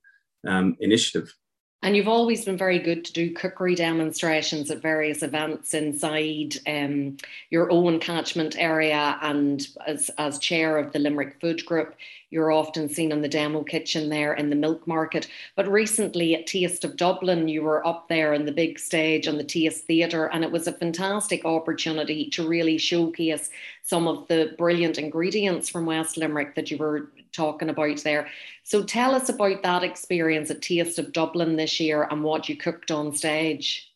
um, 0.46 0.76
initiative. 0.80 1.34
And 1.84 1.96
you've 1.96 2.06
always 2.06 2.44
been 2.44 2.56
very 2.56 2.78
good 2.78 3.04
to 3.06 3.12
do 3.12 3.34
cookery 3.34 3.74
demonstrations 3.74 4.70
at 4.70 4.80
various 4.80 5.20
events 5.20 5.74
inside 5.74 6.54
um, 6.64 7.16
your 7.50 7.72
own 7.72 7.98
catchment 7.98 8.54
area. 8.56 9.18
And 9.20 9.66
as, 9.84 10.08
as 10.16 10.38
chair 10.38 10.78
of 10.78 10.92
the 10.92 11.00
Limerick 11.00 11.40
Food 11.40 11.66
Group, 11.66 11.96
you're 12.30 12.52
often 12.52 12.88
seen 12.88 13.10
in 13.10 13.20
the 13.20 13.28
demo 13.28 13.64
kitchen 13.64 14.10
there 14.10 14.32
in 14.32 14.48
the 14.48 14.56
milk 14.56 14.86
market. 14.86 15.26
But 15.56 15.66
recently 15.66 16.36
at 16.36 16.46
Taste 16.46 16.84
of 16.84 16.96
Dublin, 16.96 17.48
you 17.48 17.62
were 17.62 17.84
up 17.84 18.08
there 18.08 18.32
in 18.32 18.46
the 18.46 18.52
big 18.52 18.78
stage 18.78 19.26
on 19.26 19.36
the 19.36 19.44
Taste 19.44 19.84
Theatre, 19.84 20.26
and 20.26 20.44
it 20.44 20.52
was 20.52 20.68
a 20.68 20.72
fantastic 20.72 21.44
opportunity 21.44 22.30
to 22.30 22.46
really 22.46 22.78
showcase 22.78 23.50
some 23.82 24.06
of 24.06 24.28
the 24.28 24.54
brilliant 24.56 24.98
ingredients 24.98 25.68
from 25.68 25.86
West 25.86 26.16
Limerick 26.16 26.54
that 26.54 26.70
you 26.70 26.78
were 26.78 27.10
talking 27.32 27.68
about 27.68 27.98
there. 27.98 28.28
So 28.64 28.82
tell 28.82 29.14
us 29.14 29.28
about 29.28 29.62
that 29.62 29.82
experience 29.82 30.50
at 30.50 30.62
Taste 30.62 30.98
of 30.98 31.12
Dublin 31.12 31.56
this 31.56 31.80
year 31.80 32.06
and 32.10 32.22
what 32.22 32.48
you 32.48 32.56
cooked 32.56 32.90
on 32.90 33.14
stage. 33.14 33.88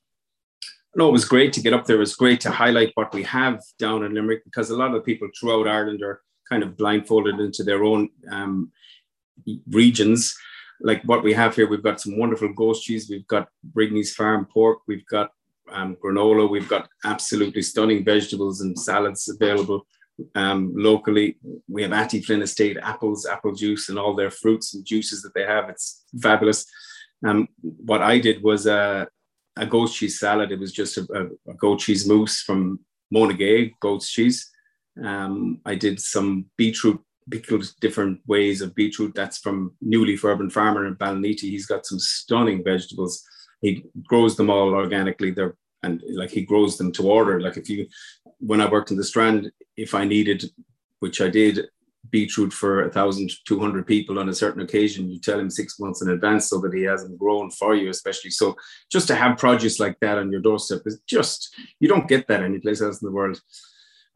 No, 0.94 1.08
it 1.08 1.12
was 1.12 1.26
great 1.26 1.52
to 1.52 1.60
get 1.60 1.74
up 1.74 1.84
there. 1.84 1.96
It 1.96 2.00
was 2.00 2.16
great 2.16 2.40
to 2.40 2.50
highlight 2.50 2.92
what 2.94 3.12
we 3.12 3.22
have 3.24 3.60
down 3.78 4.02
in 4.02 4.14
Limerick 4.14 4.44
because 4.44 4.70
a 4.70 4.76
lot 4.76 4.94
of 4.94 5.04
people 5.04 5.28
throughout 5.38 5.68
Ireland 5.68 6.02
are 6.02 6.22
kind 6.48 6.62
of 6.62 6.76
blindfolded 6.76 7.38
into 7.38 7.62
their 7.62 7.84
own 7.84 8.08
um, 8.30 8.72
regions. 9.68 10.34
Like 10.80 11.02
what 11.04 11.22
we 11.22 11.34
have 11.34 11.54
here, 11.54 11.68
we've 11.68 11.82
got 11.82 12.00
some 12.00 12.18
wonderful 12.18 12.52
ghost 12.52 12.84
cheese. 12.84 13.10
We've 13.10 13.26
got 13.26 13.48
Brigneys 13.74 14.14
Farm 14.14 14.46
pork. 14.46 14.80
We've 14.86 15.06
got 15.06 15.32
um, 15.70 15.96
granola. 16.02 16.48
We've 16.48 16.68
got 16.68 16.88
absolutely 17.04 17.62
stunning 17.62 18.04
vegetables 18.04 18.62
and 18.62 18.78
salads 18.78 19.28
available 19.28 19.86
um, 20.34 20.72
locally. 20.74 21.36
We 21.68 21.82
have 21.82 21.92
Attyflin 21.92 22.42
Estate 22.42 22.78
apples, 22.82 23.26
apple 23.26 23.54
juice, 23.54 23.88
and 23.88 23.98
all 23.98 24.14
their 24.14 24.30
fruits 24.30 24.74
and 24.74 24.84
juices 24.84 25.22
that 25.22 25.34
they 25.34 25.44
have. 25.44 25.68
It's 25.68 26.04
fabulous. 26.20 26.66
Um, 27.26 27.48
what 27.62 28.02
I 28.02 28.18
did 28.18 28.42
was 28.42 28.66
a, 28.66 29.08
a 29.56 29.66
goat 29.66 29.90
cheese 29.90 30.18
salad. 30.18 30.52
It 30.52 30.60
was 30.60 30.72
just 30.72 30.98
a, 30.98 31.30
a 31.48 31.54
goat 31.54 31.80
cheese 31.80 32.06
mousse 32.06 32.42
from 32.42 32.80
Monagea 33.14 33.72
goat's 33.80 34.10
cheese. 34.10 34.50
Um, 35.02 35.60
I 35.64 35.74
did 35.74 36.00
some 36.00 36.46
beetroot 36.56 37.00
pickled 37.30 37.72
different 37.80 38.20
ways 38.26 38.62
of 38.62 38.74
beetroot. 38.74 39.14
That's 39.14 39.38
from 39.38 39.74
Newleaf 39.84 40.24
Urban 40.24 40.48
Farmer 40.48 40.86
in 40.86 40.94
Ballyneety. 40.94 41.50
He's 41.50 41.66
got 41.66 41.84
some 41.84 41.98
stunning 41.98 42.62
vegetables. 42.62 43.22
He 43.62 43.84
grows 44.06 44.36
them 44.36 44.48
all 44.48 44.74
organically. 44.74 45.32
They're 45.32 45.56
and 45.82 46.02
like 46.14 46.30
he 46.30 46.42
grows 46.42 46.76
them 46.76 46.92
to 46.92 47.10
order. 47.10 47.40
Like 47.40 47.56
if 47.56 47.68
you, 47.68 47.86
when 48.38 48.60
I 48.60 48.68
worked 48.68 48.90
in 48.90 48.96
the 48.96 49.04
Strand, 49.04 49.50
if 49.76 49.94
I 49.94 50.04
needed, 50.04 50.44
which 51.00 51.20
I 51.20 51.28
did, 51.28 51.66
beetroot 52.10 52.52
for 52.52 52.84
a 52.84 52.90
thousand 52.90 53.30
two 53.46 53.58
hundred 53.58 53.86
people 53.86 54.18
on 54.18 54.28
a 54.28 54.34
certain 54.34 54.62
occasion, 54.62 55.10
you 55.10 55.18
tell 55.18 55.38
him 55.38 55.50
six 55.50 55.78
months 55.80 56.02
in 56.02 56.10
advance 56.10 56.48
so 56.48 56.60
that 56.60 56.74
he 56.74 56.82
hasn't 56.82 57.18
grown 57.18 57.50
for 57.50 57.74
you, 57.74 57.90
especially. 57.90 58.30
So 58.30 58.56
just 58.90 59.08
to 59.08 59.14
have 59.14 59.38
produce 59.38 59.80
like 59.80 59.98
that 60.00 60.18
on 60.18 60.30
your 60.30 60.40
doorstep 60.40 60.82
is 60.86 61.00
just 61.08 61.54
you 61.80 61.88
don't 61.88 62.08
get 62.08 62.28
that 62.28 62.42
anyplace 62.42 62.80
else 62.80 63.02
in 63.02 63.06
the 63.06 63.12
world. 63.12 63.40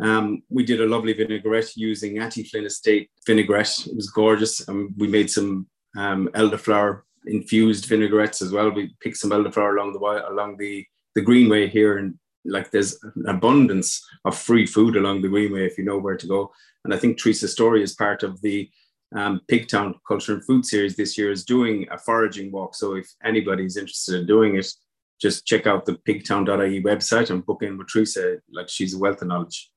Um, 0.00 0.42
we 0.48 0.64
did 0.64 0.80
a 0.80 0.86
lovely 0.86 1.12
vinaigrette 1.12 1.76
using 1.76 2.16
Attyflin 2.16 2.64
Estate 2.64 3.10
vinaigrette. 3.26 3.86
It 3.86 3.96
was 3.96 4.08
gorgeous. 4.10 4.66
Um, 4.68 4.94
we 4.96 5.08
made 5.08 5.30
some 5.30 5.66
um, 5.96 6.28
elderflower 6.34 7.02
infused 7.26 7.84
vinaigrettes 7.86 8.40
as 8.40 8.50
well. 8.50 8.70
We 8.70 8.94
picked 9.00 9.18
some 9.18 9.30
elderflower 9.30 9.74
along 9.76 9.92
the 9.92 9.98
way 9.98 10.20
along 10.28 10.56
the 10.56 10.86
the 11.16 11.22
greenway 11.22 11.66
here, 11.66 11.98
and 11.98 12.14
like 12.44 12.70
there's 12.70 12.98
an 13.02 13.28
abundance 13.28 14.04
of 14.24 14.36
free 14.36 14.66
food 14.66 14.96
along 14.96 15.22
the 15.22 15.28
greenway 15.28 15.66
if 15.66 15.78
you 15.78 15.84
know 15.84 15.98
where 15.98 16.16
to 16.16 16.26
go. 16.26 16.52
And 16.84 16.94
I 16.94 16.98
think 16.98 17.18
Teresa's 17.18 17.52
story 17.52 17.82
is 17.82 17.94
part 17.94 18.22
of 18.22 18.40
the 18.40 18.70
um, 19.14 19.40
Pigtown 19.50 19.94
Culture 20.06 20.34
and 20.34 20.44
Food 20.44 20.64
Series 20.64 20.96
this 20.96 21.18
year 21.18 21.30
is 21.30 21.44
doing 21.44 21.86
a 21.90 21.98
foraging 21.98 22.52
walk. 22.52 22.74
So 22.74 22.94
if 22.94 23.10
anybody's 23.24 23.76
interested 23.76 24.20
in 24.20 24.26
doing 24.26 24.56
it, 24.56 24.72
just 25.20 25.46
check 25.46 25.66
out 25.66 25.84
the 25.84 25.94
pigtown.ie 26.08 26.82
website 26.82 27.30
and 27.30 27.44
book 27.44 27.62
in 27.62 27.76
with 27.76 27.88
Teresa. 27.88 28.38
Like 28.50 28.68
she's 28.68 28.94
a 28.94 28.98
wealth 28.98 29.20
of 29.20 29.28
knowledge. 29.28 29.70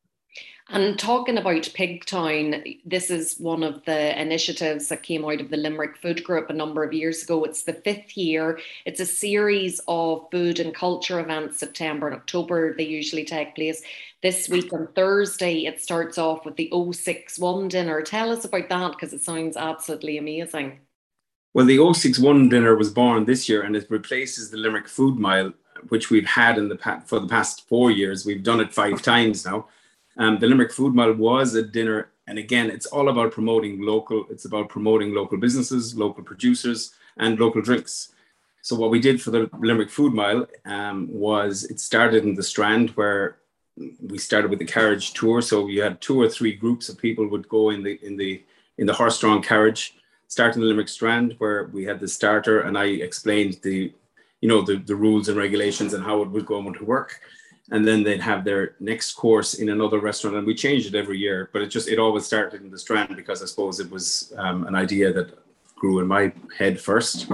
And 0.73 0.97
talking 0.97 1.37
about 1.37 1.61
Pigtown, 1.61 2.79
this 2.83 3.11
is 3.11 3.37
one 3.37 3.61
of 3.61 3.85
the 3.85 4.19
initiatives 4.19 4.87
that 4.87 5.03
came 5.03 5.23
out 5.23 5.39
of 5.39 5.51
the 5.51 5.57
Limerick 5.57 5.97
Food 5.97 6.23
Group 6.23 6.49
a 6.49 6.53
number 6.53 6.83
of 6.83 6.91
years 6.91 7.21
ago. 7.21 7.43
It's 7.43 7.61
the 7.61 7.73
fifth 7.73 8.17
year. 8.17 8.59
It's 8.83 8.99
a 8.99 9.05
series 9.05 9.79
of 9.87 10.25
food 10.31 10.59
and 10.59 10.73
culture 10.73 11.19
events, 11.19 11.59
September 11.59 12.07
and 12.07 12.15
October, 12.15 12.73
they 12.75 12.85
usually 12.85 13.23
take 13.23 13.53
place. 13.53 13.83
This 14.23 14.49
week 14.49 14.73
on 14.73 14.87
Thursday, 14.95 15.67
it 15.67 15.79
starts 15.79 16.17
off 16.17 16.43
with 16.43 16.55
the 16.55 16.71
061 16.91 17.67
dinner. 17.67 18.01
Tell 18.01 18.31
us 18.31 18.43
about 18.43 18.67
that 18.69 18.93
because 18.93 19.13
it 19.13 19.21
sounds 19.21 19.55
absolutely 19.55 20.17
amazing. 20.17 20.79
Well, 21.53 21.67
the 21.67 21.77
061 21.77 22.49
dinner 22.49 22.75
was 22.75 22.89
born 22.89 23.25
this 23.25 23.47
year 23.47 23.61
and 23.61 23.75
it 23.75 23.85
replaces 23.91 24.49
the 24.49 24.57
Limerick 24.57 24.87
Food 24.87 25.19
Mile, 25.19 25.53
which 25.89 26.09
we've 26.09 26.25
had 26.25 26.57
in 26.57 26.67
the 26.67 27.03
for 27.05 27.19
the 27.19 27.27
past 27.27 27.69
four 27.69 27.91
years. 27.91 28.25
We've 28.25 28.41
done 28.41 28.59
it 28.59 28.73
five 28.73 29.03
times 29.03 29.45
now 29.45 29.67
um, 30.17 30.39
the 30.39 30.47
Limerick 30.47 30.71
Food 30.71 30.93
Mile 30.93 31.13
was 31.13 31.55
a 31.55 31.63
dinner, 31.63 32.09
and 32.27 32.37
again, 32.37 32.69
it's 32.69 32.85
all 32.85 33.09
about 33.09 33.31
promoting 33.31 33.81
local. 33.81 34.25
It's 34.29 34.45
about 34.45 34.69
promoting 34.69 35.13
local 35.13 35.37
businesses, 35.37 35.95
local 35.95 36.23
producers, 36.23 36.93
and 37.17 37.39
local 37.39 37.61
drinks. 37.61 38.13
So 38.61 38.75
what 38.75 38.91
we 38.91 38.99
did 38.99 39.21
for 39.21 39.31
the 39.31 39.49
Limerick 39.59 39.89
Food 39.89 40.13
Mile 40.13 40.47
um, 40.65 41.07
was 41.11 41.65
it 41.65 41.79
started 41.79 42.23
in 42.23 42.33
the 42.33 42.43
Strand 42.43 42.91
where 42.91 43.37
we 44.01 44.17
started 44.17 44.49
with 44.49 44.59
the 44.59 44.65
carriage 44.65 45.13
tour. 45.13 45.41
So 45.41 45.67
you 45.67 45.81
had 45.81 45.99
two 45.99 46.21
or 46.21 46.29
three 46.29 46.53
groups 46.53 46.87
of 46.87 46.97
people 46.97 47.27
would 47.27 47.49
go 47.49 47.71
in 47.71 47.83
the 47.83 47.99
in 48.03 48.15
the 48.15 48.43
in 48.77 48.87
the 48.87 48.93
horse-drawn 48.93 49.41
carriage, 49.43 49.95
starting 50.27 50.61
the 50.61 50.67
Limerick 50.67 50.89
Strand 50.89 51.35
where 51.39 51.65
we 51.65 51.83
had 51.83 51.99
the 51.99 52.07
starter, 52.07 52.61
and 52.61 52.77
I 52.77 52.85
explained 52.85 53.59
the 53.63 53.91
you 54.41 54.47
know 54.47 54.61
the, 54.61 54.75
the 54.77 54.95
rules 54.95 55.27
and 55.27 55.37
regulations 55.37 55.93
and 55.93 56.03
how 56.03 56.21
it 56.21 56.29
would 56.29 56.45
go 56.45 56.57
on 56.57 56.73
to 56.73 56.85
work 56.85 57.19
and 57.71 57.87
then 57.87 58.03
they'd 58.03 58.19
have 58.21 58.43
their 58.43 58.75
next 58.79 59.13
course 59.13 59.55
in 59.55 59.69
another 59.69 59.99
restaurant 59.99 60.35
and 60.35 60.45
we 60.45 60.53
changed 60.53 60.87
it 60.87 60.97
every 60.97 61.17
year 61.17 61.49
but 61.53 61.61
it 61.61 61.67
just 61.67 61.87
it 61.87 61.97
always 61.97 62.25
started 62.25 62.61
in 62.61 62.69
the 62.69 62.77
strand 62.77 63.15
because 63.15 63.41
i 63.41 63.45
suppose 63.45 63.79
it 63.79 63.89
was 63.89 64.33
um, 64.37 64.67
an 64.67 64.75
idea 64.75 65.13
that 65.13 65.37
grew 65.83 65.99
in 65.99 66.07
my 66.07 66.31
head 66.57 66.79
first. 66.79 67.27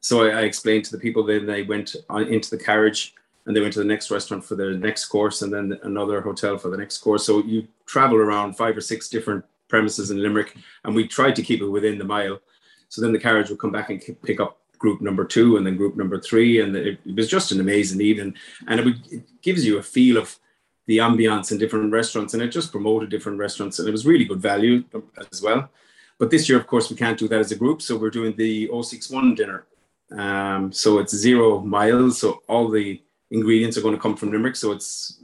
So 0.00 0.24
I, 0.24 0.40
I, 0.40 0.42
explained 0.42 0.84
to 0.86 0.90
the 0.90 0.98
people 0.98 1.22
then 1.22 1.46
they 1.46 1.62
went 1.62 1.94
on, 2.10 2.26
into 2.26 2.50
the 2.50 2.58
carriage 2.58 3.14
and 3.46 3.54
they 3.54 3.60
went 3.60 3.74
to 3.74 3.78
the 3.78 3.92
next 3.94 4.10
restaurant 4.10 4.44
for 4.44 4.56
their 4.56 4.72
next 4.72 5.04
course 5.04 5.42
and 5.42 5.52
then 5.54 5.78
another 5.84 6.20
hotel 6.20 6.58
for 6.58 6.68
the 6.68 6.76
next 6.76 6.98
course. 6.98 7.24
So 7.24 7.44
you 7.44 7.68
travel 7.86 8.18
around 8.18 8.56
five 8.56 8.76
or 8.76 8.80
six 8.80 9.08
different 9.08 9.44
premises 9.68 10.10
in 10.10 10.20
limerick 10.20 10.56
and 10.82 10.96
we 10.96 11.06
tried 11.06 11.36
to 11.36 11.42
keep 11.42 11.60
it 11.62 11.68
within 11.68 11.96
the 11.96 12.04
mile. 12.04 12.40
So 12.88 13.00
then 13.00 13.12
the 13.12 13.20
carriage 13.20 13.50
would 13.50 13.60
come 13.60 13.70
back 13.70 13.88
and 13.90 14.02
pick 14.24 14.40
up 14.40 14.58
group 14.82 15.00
number 15.00 15.24
two 15.24 15.56
and 15.56 15.66
then 15.66 15.76
group 15.76 15.96
number 15.96 16.20
three. 16.20 16.60
And 16.60 16.76
it, 16.76 16.98
it 17.06 17.16
was 17.16 17.28
just 17.28 17.52
an 17.52 17.60
amazing 17.60 18.00
evening. 18.02 18.34
And 18.68 18.80
it, 18.80 18.96
it 19.10 19.42
gives 19.42 19.64
you 19.64 19.78
a 19.78 19.82
feel 19.82 20.18
of 20.18 20.38
the 20.86 20.98
ambiance 20.98 21.52
in 21.52 21.58
different 21.58 21.92
restaurants. 21.92 22.34
And 22.34 22.42
it 22.42 22.48
just 22.48 22.72
promoted 22.72 23.08
different 23.08 23.38
restaurants. 23.38 23.78
And 23.78 23.88
it 23.88 23.92
was 23.92 24.04
really 24.04 24.26
good 24.26 24.40
value 24.40 24.84
as 25.32 25.40
well. 25.40 25.70
But 26.18 26.30
this 26.30 26.48
year, 26.48 26.58
of 26.58 26.66
course, 26.66 26.90
we 26.90 26.96
can't 26.96 27.18
do 27.18 27.28
that 27.28 27.40
as 27.40 27.52
a 27.52 27.56
group. 27.56 27.80
So 27.80 27.96
we're 27.96 28.10
doing 28.10 28.34
the 28.36 28.68
061 28.68 29.34
dinner. 29.34 29.64
Um, 30.10 30.72
so 30.72 30.98
it's 30.98 31.14
zero 31.14 31.60
miles. 31.60 32.18
So 32.20 32.42
all 32.48 32.68
the 32.68 33.00
ingredients 33.30 33.78
are 33.78 33.82
going 33.82 33.94
to 33.94 34.00
come 34.00 34.16
from 34.16 34.32
Limerick. 34.32 34.56
So 34.56 34.72
it's, 34.72 35.20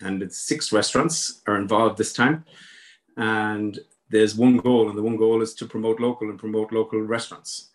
and 0.00 0.22
it's 0.22 0.38
six 0.38 0.72
restaurants 0.72 1.42
are 1.46 1.56
involved 1.56 1.98
this 1.98 2.12
time. 2.12 2.44
And 3.16 3.78
there's 4.12 4.36
one 4.36 4.58
goal, 4.58 4.88
and 4.88 4.96
the 4.96 5.02
one 5.02 5.16
goal 5.16 5.42
is 5.42 5.54
to 5.54 5.66
promote 5.66 5.98
local 5.98 6.28
and 6.30 6.38
promote 6.38 6.72
local 6.72 7.00
restaurants. 7.00 7.71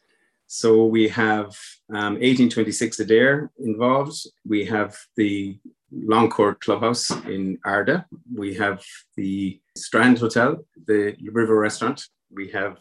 So 0.47 0.85
we 0.85 1.09
have 1.09 1.55
um, 1.89 2.15
1826 2.15 2.97
Adare 3.01 3.49
involved. 3.59 4.17
We 4.45 4.63
have 4.65 4.97
the 5.17 5.59
Longcourt 5.93 6.61
Clubhouse 6.61 7.11
in 7.25 7.59
Arda. 7.65 8.05
We 8.33 8.53
have 8.55 8.81
the 9.17 9.59
Strand 9.75 10.19
Hotel, 10.19 10.65
the 10.87 11.15
River 11.31 11.59
Restaurant. 11.59 12.01
We 12.31 12.49
have 12.51 12.79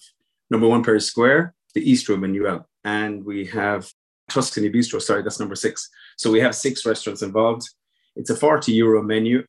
number 0.48 0.68
one 0.68 0.84
Pery 0.84 1.00
Square, 1.00 1.54
the 1.74 1.88
East 1.88 2.08
Room 2.08 2.22
in 2.22 2.40
UL. 2.40 2.68
And 2.84 3.24
we 3.24 3.44
have 3.46 3.90
Tuscany 4.30 4.70
Bistro, 4.70 5.02
sorry, 5.02 5.22
that's 5.22 5.40
number 5.40 5.56
six. 5.56 5.88
So 6.16 6.30
we 6.30 6.40
have 6.40 6.54
six 6.54 6.86
restaurants 6.86 7.22
involved. 7.22 7.68
It's 8.14 8.30
a 8.30 8.36
40 8.36 8.72
euro 8.72 9.02
menu. 9.02 9.44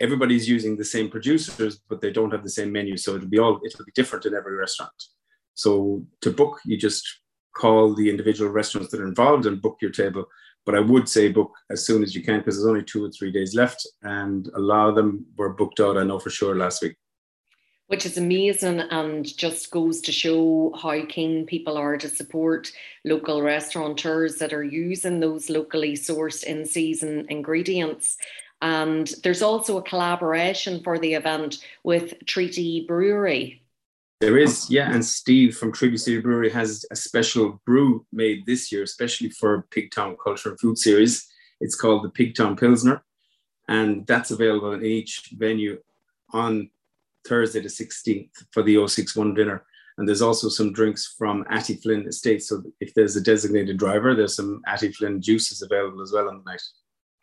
Everybody's 0.00 0.48
using 0.48 0.76
the 0.76 0.84
same 0.84 1.08
producers, 1.08 1.80
but 1.88 2.00
they 2.00 2.10
don't 2.10 2.32
have 2.32 2.42
the 2.42 2.50
same 2.50 2.72
menu. 2.72 2.96
So 2.96 3.14
it'll 3.14 3.28
be 3.28 3.38
all, 3.38 3.60
it'll 3.64 3.84
be 3.84 3.92
different 3.94 4.26
in 4.26 4.34
every 4.34 4.56
restaurant. 4.56 4.92
So 5.54 6.04
to 6.20 6.32
book, 6.32 6.60
you 6.64 6.76
just 6.76 7.20
call 7.56 7.94
the 7.94 8.08
individual 8.08 8.50
restaurants 8.50 8.90
that 8.90 9.00
are 9.00 9.06
involved 9.06 9.46
and 9.46 9.62
book 9.62 9.78
your 9.80 9.90
table. 9.90 10.26
But 10.66 10.74
I 10.74 10.80
would 10.80 11.08
say 11.08 11.28
book 11.28 11.52
as 11.70 11.86
soon 11.86 12.02
as 12.02 12.14
you 12.14 12.22
can 12.22 12.38
because 12.38 12.56
there's 12.56 12.66
only 12.66 12.84
two 12.84 13.04
or 13.04 13.10
three 13.10 13.32
days 13.32 13.54
left, 13.54 13.86
and 14.02 14.48
a 14.54 14.60
lot 14.60 14.88
of 14.88 14.94
them 14.94 15.26
were 15.36 15.54
booked 15.54 15.80
out. 15.80 15.96
I 15.96 16.04
know 16.04 16.18
for 16.18 16.30
sure 16.30 16.54
last 16.54 16.82
week. 16.82 16.96
Which 17.86 18.06
is 18.06 18.18
amazing 18.18 18.78
and 18.78 19.26
just 19.36 19.72
goes 19.72 20.00
to 20.02 20.12
show 20.12 20.72
how 20.80 21.04
keen 21.06 21.44
people 21.44 21.76
are 21.76 21.96
to 21.96 22.08
support 22.08 22.70
local 23.04 23.42
restaurateurs 23.42 24.36
that 24.36 24.52
are 24.52 24.62
using 24.62 25.18
those 25.18 25.50
locally 25.50 25.94
sourced 25.94 26.44
in 26.44 26.64
season 26.66 27.26
ingredients. 27.30 28.16
And 28.62 29.12
there's 29.24 29.42
also 29.42 29.78
a 29.78 29.82
collaboration 29.82 30.84
for 30.84 31.00
the 31.00 31.14
event 31.14 31.64
with 31.82 32.14
Treaty 32.26 32.84
Brewery. 32.86 33.62
There 34.20 34.36
is, 34.36 34.70
yeah, 34.70 34.92
and 34.92 35.02
Steve 35.02 35.56
from 35.56 35.72
Treaty 35.72 35.96
City 35.96 36.20
Brewery 36.20 36.50
has 36.50 36.84
a 36.90 36.96
special 36.96 37.58
brew 37.64 38.04
made 38.12 38.44
this 38.44 38.70
year, 38.70 38.82
especially 38.82 39.30
for 39.30 39.66
Pigtown 39.70 40.14
Culture 40.22 40.50
and 40.50 40.60
Food 40.60 40.76
Series. 40.76 41.26
It's 41.62 41.74
called 41.74 42.04
the 42.04 42.10
Pigtown 42.10 42.60
Pilsner, 42.60 43.02
and 43.68 44.06
that's 44.06 44.30
available 44.30 44.72
in 44.72 44.84
each 44.84 45.30
venue 45.38 45.80
on 46.34 46.68
Thursday 47.26 47.60
the 47.60 47.68
16th 47.68 48.44
for 48.52 48.62
the 48.62 48.86
061 48.86 49.32
dinner. 49.32 49.64
And 49.96 50.06
there's 50.06 50.22
also 50.22 50.50
some 50.50 50.74
drinks 50.74 51.14
from 51.16 51.44
Attyflin 51.44 52.06
Estate. 52.06 52.42
So 52.42 52.62
if 52.78 52.92
there's 52.92 53.16
a 53.16 53.22
designated 53.22 53.78
driver, 53.78 54.14
there's 54.14 54.36
some 54.36 54.60
Attyflin 54.68 55.20
juices 55.20 55.62
available 55.62 56.02
as 56.02 56.12
well 56.12 56.28
on 56.28 56.42
the 56.44 56.50
night. 56.50 56.62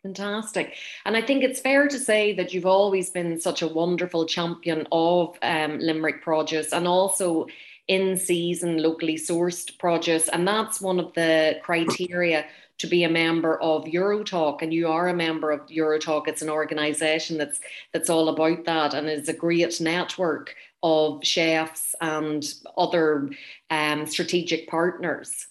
Fantastic. 0.02 0.74
And 1.04 1.16
I 1.16 1.22
think 1.22 1.42
it's 1.42 1.60
fair 1.60 1.88
to 1.88 1.98
say 1.98 2.32
that 2.34 2.54
you've 2.54 2.66
always 2.66 3.10
been 3.10 3.40
such 3.40 3.62
a 3.62 3.68
wonderful 3.68 4.26
champion 4.26 4.86
of 4.92 5.36
um, 5.42 5.78
Limerick 5.80 6.22
produce 6.22 6.72
and 6.72 6.86
also 6.86 7.46
in 7.88 8.16
season, 8.16 8.78
locally 8.78 9.16
sourced 9.16 9.76
produce. 9.78 10.28
And 10.28 10.46
that's 10.46 10.80
one 10.80 11.00
of 11.00 11.12
the 11.14 11.58
criteria 11.62 12.46
to 12.78 12.86
be 12.86 13.02
a 13.02 13.08
member 13.08 13.60
of 13.60 13.88
Euro-Toques. 13.88 14.62
And 14.62 14.72
you 14.72 14.86
are 14.88 15.08
a 15.08 15.14
member 15.14 15.50
of 15.50 15.68
Euro-Toques. 15.68 16.28
It's 16.28 16.42
an 16.42 16.50
organization 16.50 17.36
that's 17.36 17.60
that's 17.92 18.10
all 18.10 18.28
about 18.28 18.64
that 18.66 18.94
and 18.94 19.08
is 19.08 19.28
a 19.28 19.32
great 19.32 19.80
network 19.80 20.54
of 20.82 21.24
chefs 21.24 21.96
and 22.00 22.44
other 22.76 23.30
um, 23.70 24.06
strategic 24.06 24.68
partners. 24.68 25.48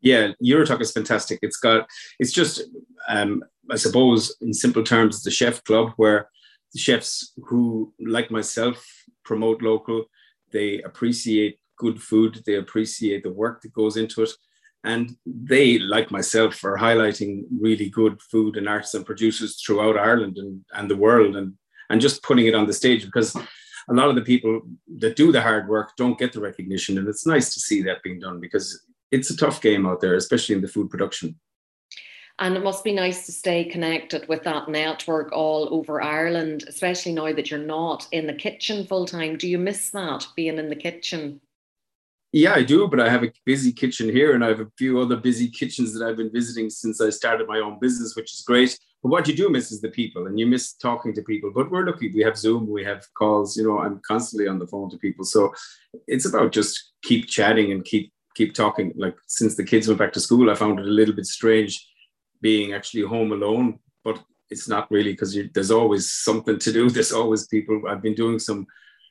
Yeah, 0.00 0.32
Euro-Toques 0.40 0.88
is 0.88 0.92
fantastic. 0.92 1.38
It's 1.42 1.56
got 1.56 1.88
it's 2.18 2.32
just 2.32 2.62
um, 3.08 3.44
I 3.70 3.76
suppose, 3.76 4.36
in 4.40 4.52
simple 4.52 4.82
terms, 4.82 5.22
the 5.22 5.30
chef 5.30 5.62
club 5.64 5.92
where 5.96 6.28
the 6.72 6.78
chefs 6.78 7.32
who, 7.44 7.92
like 8.00 8.30
myself, 8.30 8.84
promote 9.24 9.62
local, 9.62 10.04
they 10.52 10.82
appreciate 10.82 11.58
good 11.76 12.00
food, 12.00 12.42
they 12.46 12.54
appreciate 12.56 13.22
the 13.22 13.32
work 13.32 13.62
that 13.62 13.72
goes 13.72 13.96
into 13.96 14.22
it. 14.22 14.30
And 14.84 15.16
they, 15.26 15.78
like 15.78 16.10
myself, 16.10 16.62
are 16.64 16.78
highlighting 16.78 17.44
really 17.60 17.90
good 17.90 18.20
food 18.22 18.56
and 18.56 18.68
artisan 18.68 19.04
producers 19.04 19.60
throughout 19.60 19.98
Ireland 19.98 20.38
and, 20.38 20.64
and 20.72 20.88
the 20.88 20.96
world 20.96 21.34
and, 21.34 21.54
and 21.90 22.00
just 22.00 22.22
putting 22.22 22.46
it 22.46 22.54
on 22.54 22.66
the 22.66 22.72
stage 22.72 23.04
because 23.04 23.34
a 23.88 23.94
lot 23.94 24.08
of 24.08 24.14
the 24.14 24.22
people 24.22 24.62
that 24.98 25.16
do 25.16 25.32
the 25.32 25.40
hard 25.40 25.68
work 25.68 25.92
don't 25.96 26.18
get 26.18 26.32
the 26.32 26.40
recognition. 26.40 26.98
And 26.98 27.08
it's 27.08 27.26
nice 27.26 27.52
to 27.54 27.60
see 27.60 27.82
that 27.82 28.02
being 28.02 28.20
done 28.20 28.40
because 28.40 28.84
it's 29.10 29.30
a 29.30 29.36
tough 29.36 29.60
game 29.60 29.86
out 29.86 30.00
there, 30.00 30.14
especially 30.14 30.54
in 30.54 30.62
the 30.62 30.68
food 30.68 30.90
production. 30.90 31.38
And 32.38 32.54
it 32.54 32.62
must 32.62 32.84
be 32.84 32.92
nice 32.92 33.24
to 33.26 33.32
stay 33.32 33.64
connected 33.64 34.28
with 34.28 34.42
that 34.44 34.68
network 34.68 35.32
all 35.32 35.68
over 35.72 36.02
Ireland, 36.02 36.64
especially 36.68 37.12
now 37.12 37.32
that 37.32 37.50
you're 37.50 37.60
not 37.60 38.06
in 38.12 38.26
the 38.26 38.34
kitchen 38.34 38.86
full 38.86 39.06
time. 39.06 39.38
Do 39.38 39.48
you 39.48 39.58
miss 39.58 39.90
that 39.90 40.26
being 40.36 40.58
in 40.58 40.68
the 40.68 40.76
kitchen? 40.76 41.40
Yeah, 42.32 42.52
I 42.52 42.62
do, 42.62 42.88
but 42.88 43.00
I 43.00 43.08
have 43.08 43.24
a 43.24 43.32
busy 43.46 43.72
kitchen 43.72 44.10
here 44.10 44.34
and 44.34 44.44
I 44.44 44.48
have 44.48 44.60
a 44.60 44.70
few 44.76 45.00
other 45.00 45.16
busy 45.16 45.48
kitchens 45.48 45.94
that 45.94 46.06
I've 46.06 46.18
been 46.18 46.32
visiting 46.32 46.68
since 46.68 47.00
I 47.00 47.08
started 47.08 47.48
my 47.48 47.60
own 47.60 47.78
business, 47.80 48.14
which 48.14 48.34
is 48.34 48.42
great. 48.42 48.78
But 49.02 49.08
what 49.08 49.26
you 49.26 49.34
do 49.34 49.48
miss 49.48 49.72
is 49.72 49.80
the 49.80 49.88
people 49.88 50.26
and 50.26 50.38
you 50.38 50.44
miss 50.46 50.74
talking 50.74 51.14
to 51.14 51.22
people. 51.22 51.50
But 51.54 51.70
we're 51.70 51.86
lucky, 51.86 52.12
we 52.12 52.20
have 52.20 52.36
Zoom, 52.36 52.68
we 52.68 52.84
have 52.84 53.06
calls, 53.14 53.56
you 53.56 53.66
know, 53.66 53.78
I'm 53.78 54.02
constantly 54.06 54.46
on 54.46 54.58
the 54.58 54.66
phone 54.66 54.90
to 54.90 54.98
people. 54.98 55.24
So 55.24 55.54
it's 56.06 56.26
about 56.26 56.52
just 56.52 56.92
keep 57.02 57.28
chatting 57.28 57.72
and 57.72 57.82
keep 57.82 58.12
keep 58.34 58.52
talking. 58.52 58.92
Like 58.96 59.16
since 59.26 59.54
the 59.54 59.64
kids 59.64 59.88
went 59.88 59.98
back 59.98 60.12
to 60.12 60.20
school, 60.20 60.50
I 60.50 60.54
found 60.56 60.78
it 60.78 60.84
a 60.84 60.90
little 60.90 61.14
bit 61.14 61.24
strange 61.24 61.86
being 62.50 62.68
actually 62.72 63.04
home 63.14 63.32
alone. 63.32 63.66
But 64.04 64.16
it's 64.50 64.68
not 64.68 64.90
really 64.90 65.12
because 65.12 65.36
there's 65.54 65.72
always 65.80 66.04
something 66.28 66.58
to 66.64 66.70
do. 66.78 66.88
There's 66.94 67.12
always 67.20 67.48
people. 67.48 67.82
I've 67.88 68.02
been 68.02 68.14
doing 68.14 68.38
some 68.38 68.66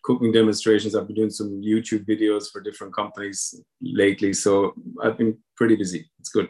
cooking 0.06 0.32
demonstrations. 0.32 0.96
I've 0.96 1.08
been 1.08 1.22
doing 1.22 1.36
some 1.42 1.52
YouTube 1.72 2.06
videos 2.14 2.46
for 2.52 2.62
different 2.62 2.94
companies 2.96 3.40
lately. 3.82 4.34
So 4.34 4.74
I've 5.04 5.18
been 5.18 5.38
pretty 5.58 5.76
busy. 5.76 6.02
It's 6.20 6.30
good. 6.30 6.50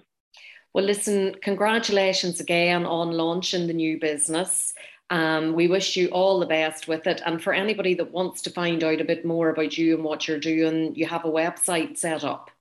Well, 0.73 0.85
listen, 0.85 1.35
congratulations 1.41 2.39
again 2.39 2.85
on 2.85 3.13
launching 3.23 3.65
the 3.65 3.73
new 3.73 3.99
business. 3.99 4.73
Um, 5.09 5.53
we 5.53 5.67
wish 5.67 5.95
you 5.95 6.07
all 6.09 6.39
the 6.39 6.53
best 6.59 6.87
with 6.87 7.07
it. 7.07 7.21
And 7.25 7.41
for 7.41 7.53
anybody 7.53 7.93
that 7.95 8.11
wants 8.11 8.41
to 8.43 8.49
find 8.49 8.83
out 8.83 9.01
a 9.01 9.05
bit 9.11 9.23
more 9.25 9.49
about 9.49 9.77
you 9.77 9.95
and 9.95 10.03
what 10.03 10.27
you're 10.27 10.49
doing, 10.53 10.93
you 10.95 11.05
have 11.07 11.25
a 11.25 11.37
website 11.41 11.97
set 11.97 12.23
up. 12.23 12.51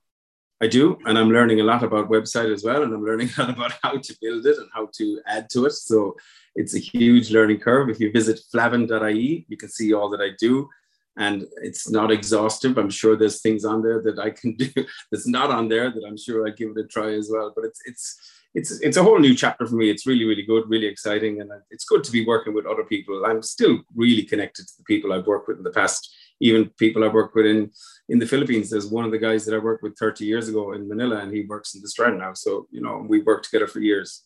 I 0.61 0.67
do, 0.67 0.97
and 1.05 1.17
I'm 1.17 1.29
learning 1.29 1.59
a 1.59 1.63
lot 1.63 1.83
about 1.83 2.09
website 2.09 2.53
as 2.53 2.63
well, 2.63 2.83
and 2.83 2.93
I'm 2.93 3.03
learning 3.03 3.29
a 3.37 3.41
lot 3.41 3.49
about 3.51 3.73
how 3.83 3.97
to 3.97 4.17
build 4.21 4.45
it 4.45 4.57
and 4.57 4.69
how 4.73 4.89
to 4.97 5.21
add 5.27 5.49
to 5.51 5.65
it. 5.65 5.73
So 5.73 6.15
it's 6.55 6.75
a 6.75 6.79
huge 6.79 7.31
learning 7.31 7.59
curve. 7.59 7.89
If 7.89 7.99
you 7.99 8.11
visit 8.11 8.39
flavin.ie, 8.51 9.45
you 9.49 9.57
can 9.57 9.69
see 9.69 9.93
all 9.93 10.09
that 10.11 10.21
I 10.21 10.29
do 10.39 10.69
and 11.17 11.45
it's 11.61 11.89
not 11.89 12.11
exhaustive. 12.11 12.77
I'm 12.77 12.89
sure 12.89 13.15
there's 13.15 13.41
things 13.41 13.63
on 13.63 13.81
there 13.81 14.01
that 14.01 14.19
I 14.19 14.31
can 14.31 14.55
do 14.57 14.69
that's 15.11 15.27
not 15.27 15.51
on 15.51 15.69
there 15.69 15.89
that 15.91 16.03
I'm 16.07 16.17
sure 16.17 16.47
I'd 16.47 16.57
give 16.57 16.71
it 16.75 16.85
a 16.85 16.87
try 16.87 17.13
as 17.13 17.29
well. 17.31 17.53
But 17.55 17.65
it's 17.65 17.81
it's 17.85 18.31
it's 18.53 18.79
it's 18.81 18.97
a 18.97 19.03
whole 19.03 19.19
new 19.19 19.35
chapter 19.35 19.65
for 19.65 19.75
me. 19.75 19.89
It's 19.89 20.05
really 20.05 20.25
really 20.25 20.43
good, 20.43 20.63
really 20.67 20.87
exciting, 20.87 21.41
and 21.41 21.51
it's 21.71 21.85
good 21.85 22.03
to 22.03 22.11
be 22.11 22.25
working 22.25 22.53
with 22.53 22.65
other 22.65 22.83
people. 22.83 23.25
I'm 23.25 23.41
still 23.41 23.79
really 23.95 24.23
connected 24.23 24.67
to 24.67 24.73
the 24.77 24.83
people 24.83 25.13
I've 25.13 25.27
worked 25.27 25.47
with 25.47 25.57
in 25.57 25.63
the 25.63 25.71
past, 25.71 26.13
even 26.39 26.69
people 26.77 27.03
I've 27.03 27.13
worked 27.13 27.35
with 27.35 27.45
in 27.45 27.71
in 28.09 28.19
the 28.19 28.27
Philippines. 28.27 28.69
There's 28.69 28.87
one 28.87 29.05
of 29.05 29.11
the 29.11 29.17
guys 29.17 29.45
that 29.45 29.55
I 29.55 29.59
worked 29.59 29.83
with 29.83 29.97
30 29.97 30.25
years 30.25 30.49
ago 30.49 30.73
in 30.73 30.87
Manila, 30.87 31.17
and 31.17 31.33
he 31.33 31.45
works 31.45 31.75
in 31.75 31.81
the 31.81 31.89
Strand 31.89 32.19
now. 32.19 32.33
So 32.33 32.67
you 32.71 32.81
know 32.81 33.05
we 33.07 33.21
worked 33.21 33.45
together 33.45 33.67
for 33.67 33.79
years. 33.79 34.23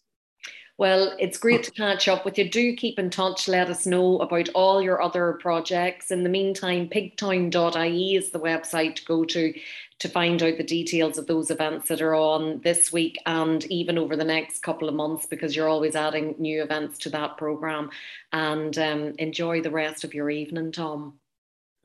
Well, 0.80 1.14
it's 1.20 1.38
great 1.38 1.64
to 1.64 1.72
catch 1.72 2.08
up 2.08 2.24
with 2.24 2.38
you. 2.38 2.50
Do 2.50 2.74
keep 2.74 3.00
in 3.00 3.10
touch. 3.10 3.50
Let 3.50 3.70
us 3.70 3.86
know 3.86 4.18
about 4.20 4.48
all 4.56 4.82
your 4.82 5.02
other 5.02 5.34
projects. 5.34 6.10
In 6.10 6.24
the 6.24 6.30
meantime, 6.30 6.88
pigtown.ie 6.88 8.16
is 8.16 8.32
the 8.32 8.40
website 8.40 8.96
to 8.96 9.04
go 9.04 9.26
to 9.26 9.54
to 10.00 10.08
find 10.08 10.42
out 10.42 10.56
the 10.56 10.64
details 10.64 11.18
of 11.18 11.28
those 11.28 11.52
events 11.52 11.90
that 11.90 12.02
are 12.02 12.16
on 12.16 12.62
this 12.62 12.94
week 12.94 13.18
and 13.26 13.66
even 13.66 13.98
over 13.98 14.16
the 14.16 14.24
next 14.24 14.62
couple 14.64 14.88
of 14.88 14.96
months 14.96 15.26
because 15.26 15.54
you're 15.54 15.68
always 15.68 15.98
adding 15.98 16.34
new 16.40 16.64
events 16.64 16.98
to 17.00 17.10
that 17.10 17.36
programme. 17.36 17.90
And 18.32 18.78
um, 18.78 19.14
enjoy 19.20 19.62
the 19.62 19.72
rest 19.72 20.06
of 20.06 20.14
your 20.14 20.30
evening, 20.30 20.72
Tom. 20.72 21.20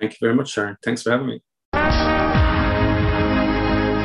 Thank 0.00 0.12
you 0.12 0.18
very 0.20 0.34
much, 0.34 0.50
Sharon. 0.50 0.76
Thanks 0.84 1.02
for 1.02 1.10
having 1.10 1.26
me. 1.26 1.42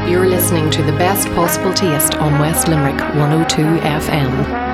You're 0.09 0.27
listening 0.27 0.71
to 0.71 0.81
the 0.83 0.93
best 0.93 1.27
possible 1.29 1.73
taste 1.73 2.15
on 2.15 2.39
West 2.39 2.67
Limerick 2.67 2.99
102 3.15 3.61
FM. 3.61 4.69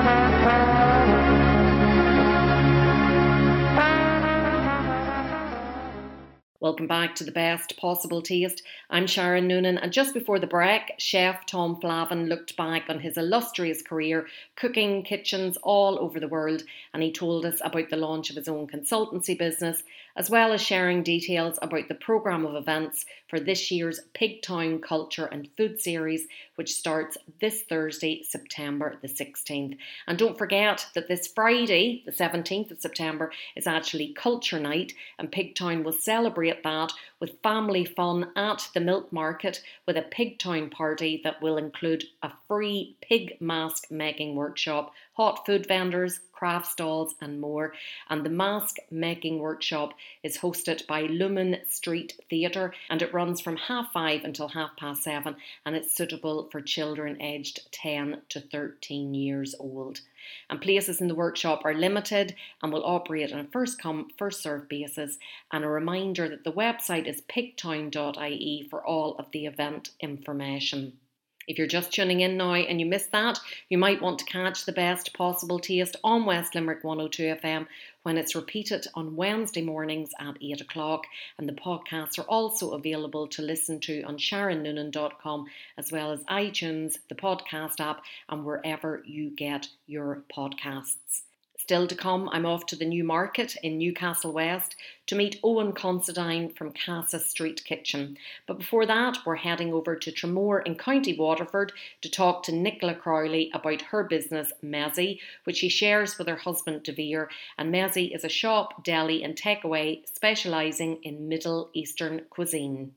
Welcome 6.65 6.87
back 6.87 7.13
to 7.15 7.23
the 7.23 7.31
best 7.31 7.77
possible 7.77 8.23
taste. 8.23 8.63
I'm 8.89 9.05
Sharon 9.05 9.47
Noonan, 9.47 9.77
and 9.77 9.93
just 9.93 10.15
before 10.15 10.39
the 10.39 10.47
break, 10.47 10.93
chef 10.97 11.45
Tom 11.45 11.79
Flavin 11.79 12.25
looked 12.25 12.57
back 12.57 12.85
on 12.89 12.99
his 12.99 13.17
illustrious 13.17 13.83
career 13.83 14.25
cooking 14.55 15.03
kitchens 15.03 15.57
all 15.61 15.99
over 15.99 16.19
the 16.19 16.27
world, 16.27 16.63
and 16.93 17.03
he 17.03 17.11
told 17.11 17.45
us 17.45 17.61
about 17.63 17.91
the 17.91 17.97
launch 17.97 18.31
of 18.31 18.35
his 18.35 18.47
own 18.47 18.65
consultancy 18.65 19.37
business, 19.37 19.83
as 20.15 20.29
well 20.29 20.53
as 20.53 20.61
sharing 20.61 21.03
details 21.03 21.59
about 21.61 21.87
the 21.87 21.95
programme 21.95 22.45
of 22.45 22.55
events 22.55 23.05
for 23.27 23.39
this 23.39 23.71
year's 23.71 23.99
Pigtown 24.13 24.81
Culture 24.81 25.25
and 25.25 25.49
Food 25.57 25.81
Series, 25.81 26.27
which 26.55 26.73
starts 26.73 27.17
this 27.41 27.63
Thursday, 27.63 28.23
September 28.23 28.97
the 29.01 29.07
16th. 29.07 29.77
And 30.07 30.17
don't 30.17 30.37
forget 30.37 30.87
that 30.95 31.07
this 31.07 31.27
Friday, 31.27 32.03
the 32.05 32.11
17th 32.11 32.71
of 32.71 32.79
September, 32.79 33.31
is 33.55 33.67
actually 33.67 34.13
Culture 34.13 34.59
Night, 34.59 34.93
and 35.19 35.31
Pigtown 35.31 35.83
will 35.83 35.93
celebrate 35.93 36.63
that 36.63 36.91
with 37.25 37.41
family 37.41 37.83
fun 37.83 38.29
at 38.35 38.69
the 38.75 38.79
milk 38.79 39.11
market 39.11 39.59
with 39.87 39.97
a 39.97 40.03
Pigtown 40.03 40.69
party 40.69 41.19
that 41.23 41.41
will 41.41 41.57
include 41.57 42.03
a 42.21 42.31
free 42.47 42.95
pig 43.01 43.35
mask 43.41 43.89
making 43.89 44.35
workshop, 44.35 44.93
hot 45.13 45.43
food 45.43 45.65
vendors, 45.65 46.19
craft 46.31 46.67
stalls, 46.67 47.15
and 47.19 47.41
more. 47.41 47.73
And 48.11 48.23
the 48.23 48.29
mask 48.29 48.75
making 48.91 49.39
workshop 49.39 49.95
is 50.21 50.37
hosted 50.37 50.85
by 50.85 51.01
Lumen 51.01 51.57
Street 51.67 52.13
Theatre 52.29 52.75
and 52.91 53.01
it 53.01 53.11
runs 53.11 53.41
from 53.41 53.57
half 53.57 53.91
five 53.91 54.23
until 54.23 54.49
half 54.49 54.77
past 54.77 55.01
seven 55.01 55.35
and 55.65 55.75
it's 55.75 55.95
suitable 55.95 56.47
for 56.51 56.61
children 56.61 57.19
aged 57.23 57.71
10 57.71 58.21
to 58.29 58.39
13 58.39 59.15
years 59.15 59.55
old. 59.59 60.01
And 60.49 60.61
places 60.61 61.01
in 61.01 61.07
the 61.07 61.15
workshop 61.15 61.61
are 61.65 61.73
limited 61.73 62.35
and 62.61 62.71
will 62.71 62.85
operate 62.85 63.31
on 63.31 63.39
a 63.39 63.47
first 63.51 63.79
come, 63.79 64.09
first 64.17 64.41
served 64.41 64.69
basis. 64.69 65.17
And 65.51 65.63
a 65.63 65.69
reminder 65.69 66.27
that 66.29 66.43
the 66.43 66.51
website 66.51 67.07
is 67.07 67.21
pigtown.ie 67.21 68.67
for 68.69 68.85
all 68.85 69.15
of 69.17 69.31
the 69.31 69.45
event 69.45 69.91
information. 69.99 70.99
If 71.47 71.57
you're 71.57 71.67
just 71.67 71.91
tuning 71.91 72.21
in 72.21 72.37
now 72.37 72.53
and 72.53 72.79
you 72.79 72.85
missed 72.85 73.11
that, 73.11 73.39
you 73.69 73.77
might 73.77 74.01
want 74.01 74.19
to 74.19 74.25
catch 74.25 74.65
the 74.65 74.71
best 74.71 75.13
possible 75.13 75.59
taste 75.59 75.95
on 76.03 76.25
West 76.25 76.55
Limerick 76.55 76.83
102 76.83 77.35
FM 77.35 77.67
when 78.03 78.17
it's 78.17 78.35
repeated 78.35 78.87
on 78.95 79.15
Wednesday 79.15 79.61
mornings 79.61 80.11
at 80.19 80.37
8 80.41 80.61
o'clock. 80.61 81.05
And 81.37 81.49
the 81.49 81.53
podcasts 81.53 82.17
are 82.17 82.29
also 82.29 82.71
available 82.71 83.27
to 83.27 83.41
listen 83.41 83.79
to 83.81 84.03
on 84.03 84.17
sharonnoonan.com 84.17 85.47
as 85.77 85.91
well 85.91 86.11
as 86.11 86.23
iTunes, 86.23 86.97
the 87.09 87.15
podcast 87.15 87.79
app, 87.79 88.01
and 88.29 88.45
wherever 88.45 89.03
you 89.05 89.29
get 89.29 89.67
your 89.87 90.23
podcasts. 90.35 91.24
Still 91.65 91.87
to 91.87 91.95
come, 91.95 92.29
I'm 92.31 92.45
off 92.45 92.67
to 92.67 92.75
the 92.75 92.85
new 92.85 93.03
market 93.03 93.55
in 93.63 93.79
Newcastle 93.79 94.31
West 94.31 94.75
to 95.07 95.15
meet 95.15 95.39
Owen 95.43 95.71
Considine 95.71 96.53
from 96.53 96.71
Casa 96.71 97.19
Street 97.19 97.63
Kitchen. 97.65 98.19
But 98.45 98.59
before 98.59 98.85
that, 98.85 99.17
we're 99.25 99.37
heading 99.37 99.73
over 99.73 99.95
to 99.95 100.11
Tramore 100.11 100.61
in 100.63 100.75
County 100.75 101.17
Waterford 101.17 101.71
to 102.01 102.11
talk 102.11 102.43
to 102.43 102.51
Nicola 102.51 102.93
Crowley 102.93 103.49
about 103.51 103.81
her 103.81 104.03
business, 104.03 104.53
Mezzi, 104.63 105.17
which 105.45 105.57
she 105.57 105.69
shares 105.69 106.19
with 106.19 106.27
her 106.27 106.35
husband, 106.35 106.83
Devere. 106.83 107.29
And 107.57 107.73
Mezzi 107.73 108.13
is 108.15 108.23
a 108.23 108.29
shop, 108.29 108.83
deli, 108.83 109.23
and 109.23 109.35
takeaway 109.35 110.07
specialising 110.07 110.99
in 111.01 111.27
Middle 111.27 111.71
Eastern 111.73 112.21
cuisine. 112.29 112.91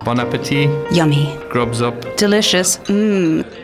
Bon 0.00 0.20
appetit. 0.20 0.68
Yummy. 0.92 1.34
Grubs 1.48 1.80
up. 1.80 2.18
Delicious. 2.18 2.76
Mmm. 2.76 3.63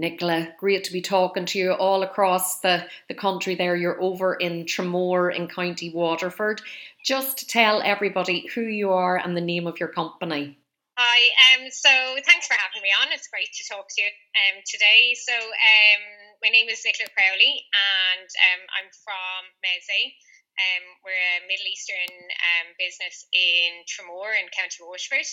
Nicola, 0.00 0.48
great 0.58 0.84
to 0.84 0.92
be 0.92 1.02
talking 1.02 1.44
to 1.44 1.58
you 1.58 1.72
all 1.72 2.02
across 2.02 2.60
the, 2.60 2.88
the 3.08 3.14
country 3.14 3.54
there. 3.54 3.76
You're 3.76 4.00
over 4.00 4.32
in 4.32 4.64
Tramore 4.64 5.28
in 5.28 5.46
County 5.46 5.92
Waterford. 5.92 6.62
Just 7.04 7.50
tell 7.50 7.82
everybody 7.84 8.46
who 8.54 8.62
you 8.62 8.92
are 8.92 9.18
and 9.18 9.36
the 9.36 9.44
name 9.44 9.66
of 9.66 9.78
your 9.78 9.90
company. 9.90 10.56
Hi, 10.96 11.20
um, 11.52 11.68
so 11.70 11.92
thanks 12.24 12.48
for 12.48 12.56
having 12.56 12.80
me 12.80 12.88
on. 12.96 13.12
It's 13.12 13.28
great 13.28 13.52
to 13.52 13.64
talk 13.68 13.88
to 13.88 14.00
you 14.00 14.08
um, 14.08 14.64
today. 14.64 15.12
So, 15.16 15.36
um, 15.36 16.02
my 16.42 16.48
name 16.48 16.68
is 16.68 16.80
Nicola 16.80 17.08
Crowley, 17.12 17.60
and 17.72 18.24
um, 18.24 18.60
I'm 18.72 18.88
from 19.04 19.40
Mezzi. 19.60 20.16
Um, 20.60 20.84
we're 21.04 21.16
a 21.40 21.48
Middle 21.48 21.68
Eastern 21.68 22.08
um, 22.08 22.72
business 22.76 23.24
in 23.32 23.84
Tramore 23.84 24.36
in 24.36 24.48
County 24.52 24.80
Waterford. 24.80 25.28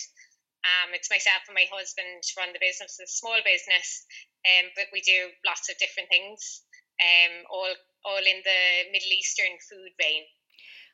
Um, 0.68 0.92
it's 0.92 1.08
myself 1.08 1.48
and 1.48 1.56
my 1.56 1.64
husband 1.72 2.20
run 2.36 2.52
the 2.52 2.60
business. 2.60 3.00
It's 3.00 3.16
a 3.16 3.20
small 3.20 3.40
business, 3.40 4.04
um, 4.44 4.68
but 4.76 4.92
we 4.92 5.00
do 5.00 5.32
lots 5.48 5.72
of 5.72 5.80
different 5.80 6.12
things, 6.12 6.62
um, 7.00 7.48
all 7.48 7.72
all 8.04 8.20
in 8.24 8.40
the 8.44 8.62
Middle 8.92 9.12
Eastern 9.16 9.56
food 9.64 9.92
vein. 9.96 10.24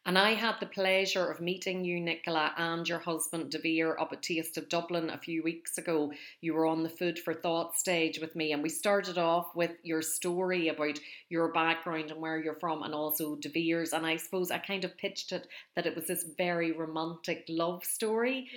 And 0.06 0.18
I 0.18 0.34
had 0.34 0.56
the 0.60 0.66
pleasure 0.66 1.30
of 1.30 1.40
meeting 1.40 1.82
you, 1.82 1.98
Nicola, 1.98 2.52
and 2.58 2.86
your 2.86 2.98
husband, 2.98 3.50
Devere, 3.50 3.96
up 3.98 4.12
at 4.12 4.20
Taste 4.20 4.58
of 4.58 4.68
Dublin 4.68 5.08
a 5.08 5.16
few 5.16 5.42
weeks 5.42 5.78
ago. 5.78 6.12
You 6.42 6.52
were 6.52 6.66
on 6.66 6.82
the 6.82 6.90
Food 6.90 7.18
for 7.18 7.32
Thought 7.32 7.74
stage 7.74 8.20
with 8.20 8.36
me, 8.36 8.52
and 8.52 8.62
we 8.62 8.68
started 8.68 9.16
off 9.16 9.56
with 9.56 9.70
your 9.82 10.02
story 10.02 10.68
about 10.68 11.00
your 11.30 11.48
background 11.52 12.10
and 12.10 12.20
where 12.20 12.38
you're 12.38 12.60
from, 12.60 12.82
and 12.82 12.92
also 12.92 13.36
Devere's. 13.36 13.94
And 13.94 14.04
I 14.04 14.16
suppose 14.16 14.50
I 14.50 14.58
kind 14.58 14.84
of 14.84 14.94
pitched 14.98 15.32
it 15.32 15.48
that 15.74 15.86
it 15.86 15.96
was 15.96 16.06
this 16.06 16.26
very 16.36 16.72
romantic 16.72 17.46
love 17.48 17.82
story. 17.82 18.50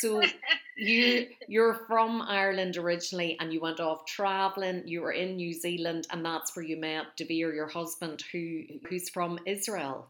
So 0.00 0.22
you 0.76 1.28
you're 1.48 1.86
from 1.86 2.20
Ireland 2.20 2.76
originally, 2.76 3.38
and 3.40 3.54
you 3.54 3.60
went 3.60 3.80
off 3.80 4.04
traveling. 4.04 4.86
You 4.86 5.00
were 5.00 5.12
in 5.12 5.36
New 5.36 5.54
Zealand, 5.54 6.08
and 6.10 6.22
that's 6.22 6.54
where 6.54 6.64
you 6.64 6.76
met 6.76 7.16
Devere, 7.16 7.54
your 7.54 7.68
husband, 7.68 8.22
who 8.32 8.64
who's 8.86 9.08
from 9.08 9.38
Israel. 9.46 10.06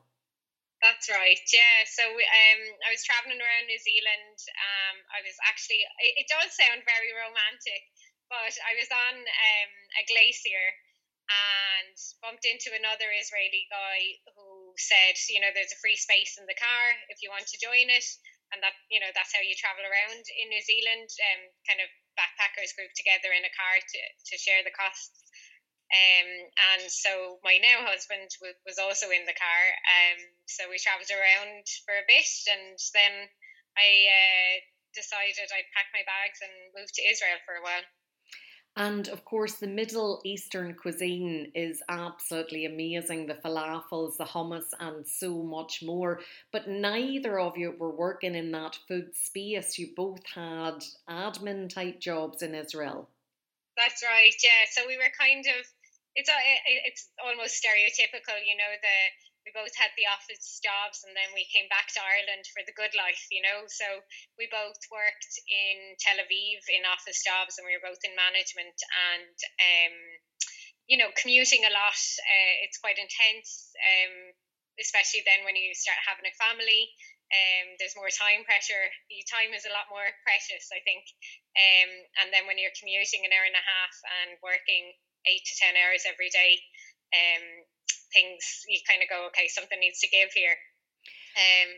That's 0.81 1.13
right. 1.13 1.41
Yeah. 1.53 1.85
So 1.93 2.05
um, 2.09 2.63
I 2.85 2.89
was 2.89 3.05
traveling 3.05 3.37
around 3.37 3.69
New 3.69 3.81
Zealand. 3.81 4.37
Um, 4.57 4.97
I 5.13 5.21
was 5.21 5.37
actually. 5.45 5.85
It, 6.01 6.25
it, 6.25 6.29
does 6.33 6.57
sound 6.57 6.81
very 6.89 7.13
romantic, 7.13 7.83
but 8.33 8.53
I 8.65 8.73
was 8.81 8.89
on 8.89 9.15
um, 9.21 9.73
a 10.01 10.03
glacier 10.09 10.67
and 11.29 11.97
bumped 12.25 12.49
into 12.49 12.73
another 12.73 13.13
Israeli 13.13 13.69
guy 13.69 14.19
who 14.35 14.73
said, 14.81 15.15
you 15.29 15.39
know, 15.39 15.53
there's 15.53 15.71
a 15.71 15.83
free 15.85 16.01
space 16.01 16.41
in 16.41 16.49
the 16.49 16.57
car 16.59 16.85
if 17.13 17.21
you 17.21 17.29
want 17.29 17.47
to 17.53 17.61
join 17.61 17.93
it. 17.93 18.09
and 18.51 18.59
that 18.67 18.75
you 18.91 18.99
know 18.99 19.11
that's 19.15 19.31
how 19.31 19.43
you 19.43 19.55
travel 19.55 19.85
around 19.87 20.25
in 20.43 20.51
New 20.51 20.63
Zealand. 20.63 21.07
Um, 21.31 21.43
kind 21.69 21.81
of 21.83 21.89
backpackers 22.19 22.75
group 22.75 22.91
together 22.99 23.31
in 23.31 23.47
a 23.47 23.53
car 23.55 23.79
to 23.79 24.01
to 24.01 24.35
share 24.39 24.63
the 24.67 24.75
costs. 24.75 25.30
Um, 25.91 26.31
and 26.79 26.87
so 26.87 27.43
my 27.43 27.59
now 27.59 27.83
husband 27.83 28.31
w- 28.39 28.55
was 28.63 28.79
also 28.79 29.11
in 29.11 29.27
the 29.27 29.35
car. 29.35 29.63
Um, 29.91 30.19
so 30.47 30.71
we 30.71 30.79
travelled 30.79 31.11
around 31.11 31.67
for 31.83 31.99
a 31.99 32.07
bit, 32.07 32.31
and 32.47 32.79
then 32.95 33.27
I 33.75 33.89
uh, 34.07 34.55
decided 34.95 35.51
I'd 35.51 35.75
pack 35.75 35.91
my 35.91 36.07
bags 36.07 36.39
and 36.43 36.55
move 36.79 36.91
to 36.95 37.03
Israel 37.03 37.43
for 37.43 37.59
a 37.59 37.65
while. 37.67 37.87
And 38.77 39.09
of 39.09 39.25
course, 39.25 39.57
the 39.57 39.67
Middle 39.67 40.23
Eastern 40.25 40.75
cuisine 40.75 41.51
is 41.55 41.83
absolutely 41.89 42.67
amazing 42.67 43.27
the 43.27 43.35
falafels, 43.35 44.17
the 44.17 44.25
hummus, 44.25 44.73
and 44.79 45.07
so 45.07 45.43
much 45.43 45.83
more. 45.83 46.21
But 46.53 46.69
neither 46.69 47.41
of 47.41 47.59
you 47.59 47.75
were 47.77 47.91
working 47.91 48.37
in 48.37 48.53
that 48.53 48.79
food 48.87 49.17
space. 49.17 49.77
You 49.77 49.89
both 49.97 50.25
had 50.25 50.85
admin 51.09 51.69
type 51.69 51.99
jobs 51.99 52.43
in 52.43 52.55
Israel. 52.55 53.09
That's 53.77 54.05
right, 54.05 54.35
yeah. 54.43 54.71
So 54.71 54.83
we 54.87 54.97
were 54.97 55.11
kind 55.19 55.45
of, 55.47 55.67
it's, 56.15 56.31
it's 56.87 57.09
almost 57.23 57.59
stereotypical, 57.59 58.39
you 58.43 58.59
know, 58.59 58.73
the 58.83 58.99
we 59.45 59.53
both 59.57 59.73
had 59.73 59.93
the 59.97 60.05
office 60.05 60.61
jobs 60.61 61.01
and 61.05 61.17
then 61.17 61.33
we 61.33 61.49
came 61.49 61.65
back 61.73 61.89
to 61.97 62.01
Ireland 62.05 62.45
for 62.53 62.61
the 62.65 62.77
good 62.77 62.93
life, 62.93 63.25
you 63.33 63.41
know. 63.41 63.65
So 63.73 64.05
we 64.37 64.53
both 64.53 64.79
worked 64.93 65.33
in 65.49 65.97
Tel 65.97 66.21
Aviv 66.21 66.61
in 66.69 66.85
office 66.85 67.25
jobs 67.25 67.57
and 67.57 67.65
we 67.65 67.73
were 67.73 67.89
both 67.89 68.05
in 68.05 68.13
management 68.13 68.77
and, 69.17 69.37
um, 69.59 69.97
you 70.85 71.01
know, 71.01 71.09
commuting 71.17 71.65
a 71.65 71.73
lot. 71.73 72.01
Uh, 72.21 72.55
it's 72.69 72.81
quite 72.83 73.01
intense, 73.01 73.73
um, 73.81 74.37
especially 74.77 75.25
then 75.25 75.49
when 75.49 75.57
you 75.57 75.73
start 75.73 75.99
having 76.05 76.29
a 76.29 76.37
family. 76.37 76.93
Um, 77.31 77.79
there's 77.79 77.95
more 77.95 78.11
time 78.11 78.43
pressure. 78.43 78.91
Your 79.07 79.25
time 79.31 79.55
is 79.55 79.63
a 79.63 79.73
lot 79.73 79.87
more 79.87 80.11
precious, 80.27 80.67
I 80.75 80.83
think. 80.83 81.07
Um, 81.55 81.91
and 82.21 82.29
then 82.35 82.45
when 82.51 82.59
you're 82.59 82.75
commuting 82.75 83.23
an 83.23 83.31
hour 83.31 83.47
and 83.47 83.55
a 83.55 83.63
half 83.63 83.95
and 84.21 84.31
working 84.43 84.99
eight 85.27 85.45
to 85.45 85.55
ten 85.61 85.77
hours 85.77 86.07
every 86.09 86.31
day, 86.33 86.61
um, 87.13 87.45
things 88.13 88.65
you 88.69 88.81
kind 88.87 89.03
of 89.03 89.09
go, 89.11 89.29
okay, 89.31 89.49
something 89.49 89.79
needs 89.81 90.01
to 90.01 90.11
give 90.13 90.33
here. 90.33 90.57
Um, 91.37 91.71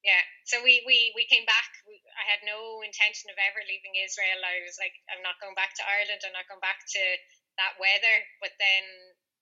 yeah, 0.00 0.24
so 0.48 0.64
we, 0.64 0.80
we, 0.88 1.12
we 1.12 1.28
came 1.28 1.44
back. 1.44 1.68
I 2.16 2.24
had 2.24 2.40
no 2.48 2.80
intention 2.80 3.28
of 3.28 3.36
ever 3.36 3.60
leaving 3.68 4.00
Israel. 4.00 4.40
I 4.40 4.64
was 4.64 4.80
like, 4.80 4.96
I'm 5.12 5.20
not 5.20 5.36
going 5.44 5.52
back 5.52 5.76
to 5.76 5.84
Ireland. 5.84 6.24
I'm 6.24 6.32
not 6.32 6.48
going 6.48 6.64
back 6.64 6.80
to 6.96 7.02
that 7.60 7.76
weather. 7.76 8.16
But 8.40 8.56
then 8.56 8.84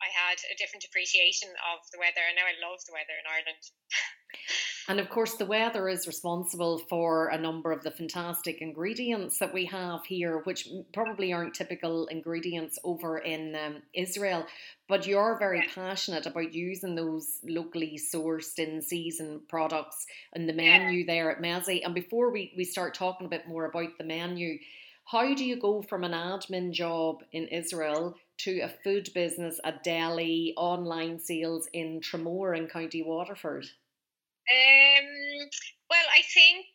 I 0.01 0.11
had 0.15 0.39
a 0.53 0.57
different 0.57 0.85
appreciation 0.85 1.49
of 1.75 1.91
the 1.91 1.99
weather, 1.99 2.23
and 2.27 2.37
now 2.37 2.47
I 2.47 2.55
love 2.63 2.81
the 2.87 2.93
weather 2.93 3.19
in 3.19 3.27
Ireland. 3.27 3.65
and 4.89 5.01
of 5.01 5.11
course, 5.11 5.35
the 5.35 5.47
weather 5.47 5.89
is 5.89 6.07
responsible 6.07 6.79
for 6.79 7.29
a 7.29 7.39
number 7.39 7.73
of 7.73 7.83
the 7.83 7.91
fantastic 7.91 8.61
ingredients 8.61 9.39
that 9.39 9.53
we 9.53 9.65
have 9.67 10.05
here, 10.07 10.43
which 10.45 10.69
probably 10.93 11.33
aren't 11.33 11.55
typical 11.55 12.07
ingredients 12.07 12.79
over 12.85 13.19
in 13.19 13.57
um, 13.57 13.83
Israel. 13.93 14.47
But 14.89 15.07
you're 15.07 15.39
very 15.39 15.59
yeah. 15.59 15.75
passionate 15.75 16.27
about 16.27 16.55
using 16.55 16.95
those 16.95 17.41
locally 17.43 17.99
sourced 17.99 18.59
in 18.59 18.81
season 18.81 19.43
products 19.49 20.07
in 20.35 20.47
the 20.47 20.53
menu 20.53 21.01
yeah. 21.01 21.07
there 21.07 21.31
at 21.31 21.43
Meze. 21.43 21.85
And 21.85 21.95
before 21.95 22.31
we, 22.31 22.53
we 22.57 22.65
start 22.65 22.95
talking 22.95 23.27
a 23.27 23.31
bit 23.31 23.49
more 23.49 23.65
about 23.65 23.99
the 23.99 24.05
menu, 24.05 24.59
how 25.05 25.35
do 25.35 25.45
you 25.45 25.59
go 25.59 25.83
from 25.83 26.05
an 26.05 26.13
admin 26.13 26.71
job 26.71 27.23
in 27.33 27.49
Israel 27.49 28.15
to 28.39 28.61
a 28.61 28.69
food 28.69 29.11
business, 29.15 29.61
a 29.65 29.73
deli, 29.85 30.55
online 30.57 31.19
sales 31.19 31.69
in 31.73 32.01
Tramore 32.01 32.57
in 32.57 32.69
County 32.69 33.03
Waterford? 33.03 33.65
Um, 34.51 35.49
well, 35.91 36.07
I 36.17 36.23
think 36.23 36.67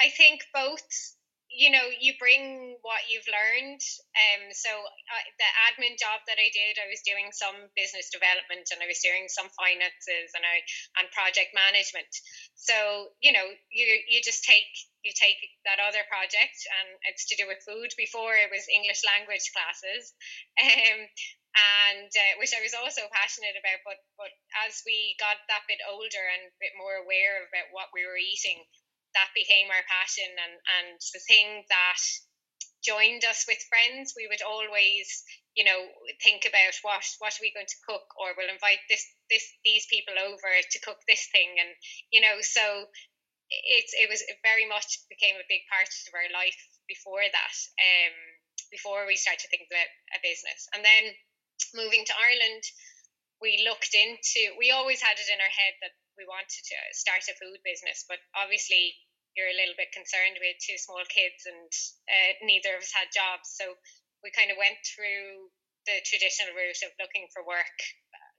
I 0.00 0.08
think 0.10 0.42
both. 0.52 1.16
You 1.50 1.74
know, 1.74 1.82
you 1.90 2.14
bring 2.18 2.78
what 2.86 3.10
you've 3.10 3.26
learned. 3.26 3.82
Um, 4.14 4.54
so 4.54 4.70
uh, 4.70 5.24
the 5.36 5.50
admin 5.68 5.98
job 5.98 6.22
that 6.30 6.38
I 6.38 6.48
did, 6.54 6.78
I 6.78 6.86
was 6.86 7.02
doing 7.02 7.34
some 7.34 7.68
business 7.74 8.08
development 8.14 8.70
and 8.70 8.78
I 8.78 8.86
was 8.86 9.02
doing 9.02 9.26
some 9.26 9.50
finances 9.58 10.30
and 10.32 10.46
I 10.46 10.62
and 11.02 11.10
project 11.10 11.50
management. 11.52 12.10
So 12.54 13.10
you 13.18 13.34
know, 13.34 13.46
you 13.74 13.86
you 14.06 14.22
just 14.22 14.46
take 14.46 14.70
you 15.02 15.12
take 15.16 15.40
that 15.64 15.80
other 15.80 16.04
project 16.12 16.60
and 16.80 16.88
it's 17.08 17.24
to 17.32 17.38
do 17.40 17.48
with 17.48 17.64
food 17.64 17.88
before 17.96 18.36
it 18.36 18.52
was 18.52 18.68
english 18.68 19.00
language 19.04 19.48
classes 19.56 20.12
um, 20.60 21.00
and 21.88 22.12
uh, 22.12 22.34
which 22.36 22.52
i 22.52 22.60
was 22.60 22.76
also 22.76 23.08
passionate 23.10 23.56
about 23.56 23.80
but 23.82 23.98
but 24.20 24.32
as 24.68 24.84
we 24.84 25.16
got 25.16 25.40
that 25.48 25.64
bit 25.66 25.80
older 25.88 26.24
and 26.36 26.52
a 26.52 26.60
bit 26.60 26.76
more 26.76 27.00
aware 27.00 27.42
about 27.48 27.72
what 27.72 27.88
we 27.96 28.04
were 28.04 28.20
eating 28.20 28.60
that 29.14 29.34
became 29.34 29.68
our 29.70 29.84
passion 29.88 30.30
and 30.30 30.54
and 30.80 30.98
the 31.12 31.22
thing 31.26 31.64
that 31.68 32.02
joined 32.80 33.24
us 33.28 33.44
with 33.44 33.60
friends. 33.68 34.14
We 34.16 34.28
would 34.30 34.42
always 34.42 35.06
you 35.54 35.64
know 35.64 35.80
think 36.22 36.46
about 36.46 36.78
what 36.82 37.04
what 37.18 37.34
are 37.34 37.44
we 37.44 37.54
going 37.54 37.68
to 37.68 37.84
cook 37.86 38.06
or 38.16 38.32
we'll 38.36 38.52
invite 38.52 38.80
this 38.88 39.04
this 39.28 39.44
these 39.64 39.86
people 39.90 40.14
over 40.16 40.50
to 40.62 40.78
cook 40.86 41.02
this 41.06 41.26
thing 41.34 41.58
and 41.58 41.70
you 42.14 42.22
know 42.22 42.38
so 42.40 42.86
it's 43.50 43.92
it 43.98 44.06
was 44.06 44.22
it 44.22 44.38
very 44.46 44.62
much 44.64 45.02
became 45.10 45.34
a 45.34 45.50
big 45.50 45.66
part 45.66 45.90
of 45.90 46.14
our 46.14 46.30
life 46.30 46.58
before 46.86 47.26
that 47.26 47.56
um 47.82 48.14
before 48.70 49.02
we 49.04 49.18
started 49.18 49.42
to 49.42 49.50
think 49.50 49.66
about 49.66 49.90
a 50.14 50.22
business. 50.22 50.70
And 50.70 50.86
then 50.86 51.10
moving 51.74 52.06
to 52.06 52.14
Ireland 52.14 52.62
we 53.42 53.66
looked 53.66 53.96
into 53.96 54.54
we 54.56 54.70
always 54.70 55.02
had 55.02 55.18
it 55.18 55.32
in 55.32 55.40
our 55.40 55.54
head 55.54 55.74
that 55.82 55.96
we 56.20 56.28
wanted 56.28 56.60
to 56.60 56.78
start 56.92 57.24
a 57.26 57.34
food 57.40 57.58
business 57.64 58.04
but 58.04 58.20
obviously 58.36 58.92
you're 59.32 59.48
a 59.48 59.56
little 59.56 59.78
bit 59.80 59.94
concerned 59.96 60.36
with 60.36 60.60
two 60.60 60.76
small 60.76 61.00
kids 61.08 61.48
and 61.48 61.70
uh, 62.12 62.32
neither 62.44 62.76
of 62.76 62.84
us 62.84 62.92
had 62.92 63.08
jobs 63.08 63.48
so 63.48 63.72
we 64.20 64.28
kind 64.36 64.52
of 64.52 64.60
went 64.60 64.76
through 64.84 65.48
the 65.88 65.96
traditional 66.04 66.52
route 66.52 66.84
of 66.84 66.92
looking 67.00 67.24
for 67.32 67.40
work 67.40 67.78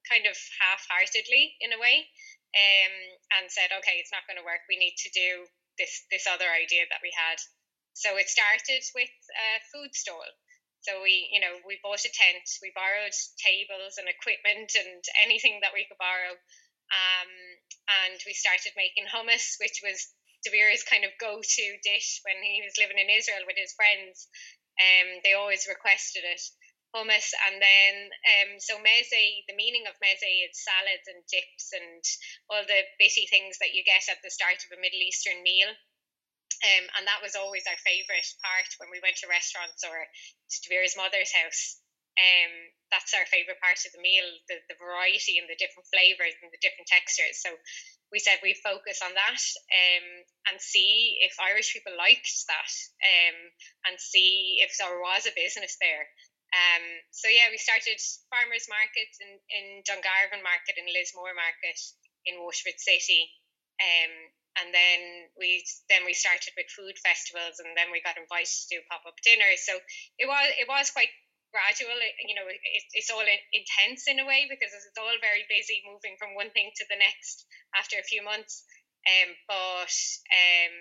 kind 0.05 0.25
of 0.25 0.37
half-heartedly 0.61 1.57
in 1.61 1.73
a 1.73 1.79
way 1.81 2.05
um, 2.51 2.95
and 3.39 3.45
said, 3.47 3.71
okay, 3.71 4.01
it's 4.01 4.11
not 4.11 4.25
going 4.27 4.39
to 4.39 4.47
work. 4.47 4.65
We 4.67 4.81
need 4.81 4.97
to 5.07 5.09
do 5.13 5.47
this 5.79 6.03
this 6.11 6.27
other 6.27 6.49
idea 6.51 6.83
that 6.89 7.03
we 7.03 7.13
had. 7.15 7.39
So 7.95 8.15
it 8.19 8.27
started 8.27 8.83
with 8.95 9.13
a 9.35 9.49
food 9.71 9.95
stall. 9.95 10.25
So 10.81 10.99
we, 11.05 11.29
you 11.29 11.39
know, 11.39 11.61
we 11.61 11.77
bought 11.85 12.01
a 12.01 12.11
tent, 12.11 12.47
we 12.59 12.73
borrowed 12.73 13.13
tables 13.37 14.01
and 14.01 14.09
equipment 14.09 14.73
and 14.73 15.01
anything 15.21 15.61
that 15.61 15.77
we 15.77 15.85
could 15.85 16.01
borrow, 16.01 16.33
um, 16.91 17.31
and 18.05 18.19
we 18.27 18.33
started 18.33 18.75
making 18.75 19.07
hummus, 19.07 19.57
which 19.59 19.81
was 19.83 20.11
Davir's 20.43 20.83
kind 20.83 21.05
of 21.05 21.15
go-to 21.19 21.67
dish 21.83 22.21
when 22.23 22.39
he 22.43 22.61
was 22.63 22.79
living 22.79 22.99
in 22.99 23.09
Israel 23.09 23.45
with 23.47 23.57
his 23.57 23.73
friends. 23.73 24.27
Um, 24.79 25.21
they 25.23 25.33
always 25.33 25.67
requested 25.69 26.23
it 26.25 26.41
hummus. 26.95 27.31
And 27.47 27.61
then 27.63 27.95
um 28.11 28.51
so 28.59 28.75
meze 28.79 29.23
the 29.47 29.55
meaning 29.55 29.87
of 29.87 29.95
meze 30.03 30.27
is 30.27 30.59
salads 30.59 31.07
and 31.07 31.23
dips 31.31 31.71
and 31.71 32.03
all 32.51 32.63
the 32.67 32.83
bitty 32.99 33.27
things 33.31 33.57
that 33.59 33.73
you 33.73 33.83
get 33.83 34.11
at 34.11 34.19
the 34.23 34.31
start 34.31 34.59
of 34.63 34.75
a 34.75 34.79
middle 34.79 34.99
eastern 34.99 35.39
meal. 35.43 35.71
Um, 36.61 36.85
and 36.93 37.09
that 37.09 37.25
was 37.25 37.33
always 37.33 37.65
our 37.65 37.79
favorite 37.81 38.29
part 38.45 38.69
when 38.77 38.93
we 38.93 39.01
went 39.01 39.17
to 39.23 39.31
restaurants 39.31 39.81
or 39.81 39.97
to 39.97 40.57
Davir's 40.61 40.93
mother's 40.93 41.33
house 41.33 41.80
um, 42.19 42.53
that's 42.91 43.15
our 43.15 43.23
favorite 43.31 43.61
part 43.63 43.79
of 43.83 43.91
the 43.95 44.03
meal 44.03 44.27
the, 44.51 44.59
the 44.67 44.77
variety 44.79 45.39
and 45.39 45.47
the 45.47 45.59
different 45.59 45.87
flavors 45.87 46.35
and 46.43 46.51
the 46.51 46.61
different 46.63 46.87
textures 46.87 47.39
so 47.39 47.51
we 48.11 48.19
said 48.19 48.43
we 48.43 48.51
focus 48.59 48.99
on 48.99 49.15
that 49.15 49.43
um, 49.71 50.07
and 50.51 50.59
see 50.59 51.19
if 51.23 51.31
Irish 51.39 51.71
people 51.71 51.95
liked 51.95 52.31
that 52.51 52.71
um, 52.99 53.37
and 53.87 53.95
see 53.95 54.59
if 54.59 54.75
there 54.75 54.99
was 54.99 55.23
a 55.23 55.37
business 55.39 55.79
there 55.79 56.11
um, 56.51 56.83
so 57.15 57.31
yeah, 57.31 57.47
we 57.47 57.55
started 57.55 57.95
farmers 58.27 58.67
markets 58.67 59.23
in, 59.23 59.39
in 59.55 59.65
Dungarvan 59.87 60.43
Market 60.43 60.75
and 60.75 60.87
Lismore 60.91 61.31
Market 61.31 61.79
in 62.27 62.43
Waterford 62.43 62.75
City. 62.75 63.31
Um, 63.79 64.13
and 64.59 64.75
then 64.75 65.31
we 65.39 65.63
then 65.87 66.03
we 66.03 66.11
started 66.11 66.51
with 66.59 66.67
food 66.75 66.99
festivals 66.99 67.63
and 67.63 67.71
then 67.79 67.87
we 67.87 68.03
got 68.03 68.19
invited 68.19 68.51
to 68.51 68.67
do 68.67 68.83
pop-up 68.91 69.15
dinners. 69.23 69.63
So 69.63 69.79
it 70.19 70.27
was 70.27 70.47
it 70.59 70.67
was 70.67 70.91
quite 70.91 71.07
gradual. 71.51 71.95
You 72.23 72.35
know, 72.35 72.47
it, 72.47 72.59
it's 72.95 73.11
all 73.11 73.23
in, 73.23 73.41
intense 73.53 74.07
in 74.07 74.19
a 74.19 74.27
way 74.27 74.47
because 74.49 74.73
it's 74.73 74.97
all 74.97 75.13
very 75.21 75.45
busy 75.47 75.83
moving 75.85 76.17
from 76.17 76.33
one 76.35 76.49
thing 76.51 76.71
to 76.75 76.85
the 76.89 76.97
next 76.97 77.45
after 77.75 77.99
a 77.99 78.07
few 78.07 78.23
months. 78.23 78.63
Um, 79.05 79.29
but 79.47 79.93
um, 80.31 80.73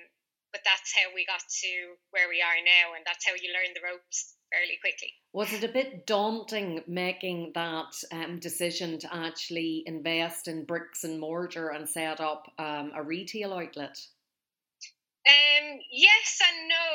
but 0.52 0.62
that's 0.64 0.92
how 0.94 1.14
we 1.14 1.24
got 1.24 1.40
to 1.40 1.72
where 2.10 2.28
we 2.28 2.42
are 2.42 2.60
now, 2.62 2.94
and 2.94 3.04
that's 3.06 3.24
how 3.26 3.32
you 3.34 3.52
learn 3.52 3.74
the 3.74 3.86
ropes 3.86 4.34
fairly 4.50 4.78
quickly. 4.80 5.14
Was 5.32 5.52
it 5.52 5.64
a 5.64 5.72
bit 5.72 6.06
daunting 6.06 6.82
making 6.86 7.52
that 7.54 7.94
um, 8.12 8.40
decision 8.40 8.98
to 8.98 9.14
actually 9.14 9.84
invest 9.86 10.48
in 10.48 10.64
bricks 10.64 11.04
and 11.04 11.20
mortar 11.20 11.68
and 11.68 11.88
set 11.88 12.20
up 12.20 12.50
um, 12.58 12.92
a 12.94 13.02
retail 13.02 13.52
outlet? 13.54 13.96
Um, 15.26 15.78
yes 15.92 16.40
and 16.42 16.68
no. 16.68 16.89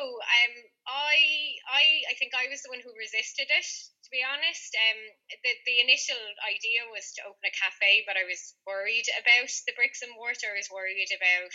I, 1.76 1.84
I, 1.84 1.86
I 2.12 2.14
think 2.16 2.32
I 2.32 2.48
was 2.48 2.64
the 2.64 2.72
one 2.72 2.80
who 2.80 2.96
resisted 2.96 3.52
it. 3.52 3.68
To 4.08 4.10
be 4.14 4.24
honest, 4.24 4.72
um, 4.80 5.02
the 5.44 5.54
the 5.68 5.84
initial 5.84 6.22
idea 6.48 6.88
was 6.88 7.12
to 7.18 7.28
open 7.28 7.44
a 7.44 7.52
cafe, 7.52 8.08
but 8.08 8.16
I 8.16 8.24
was 8.24 8.56
worried 8.64 9.10
about 9.20 9.52
the 9.68 9.76
bricks 9.76 10.00
and 10.06 10.14
mortar. 10.16 10.56
I 10.56 10.62
was 10.62 10.72
worried 10.72 11.12
about 11.12 11.54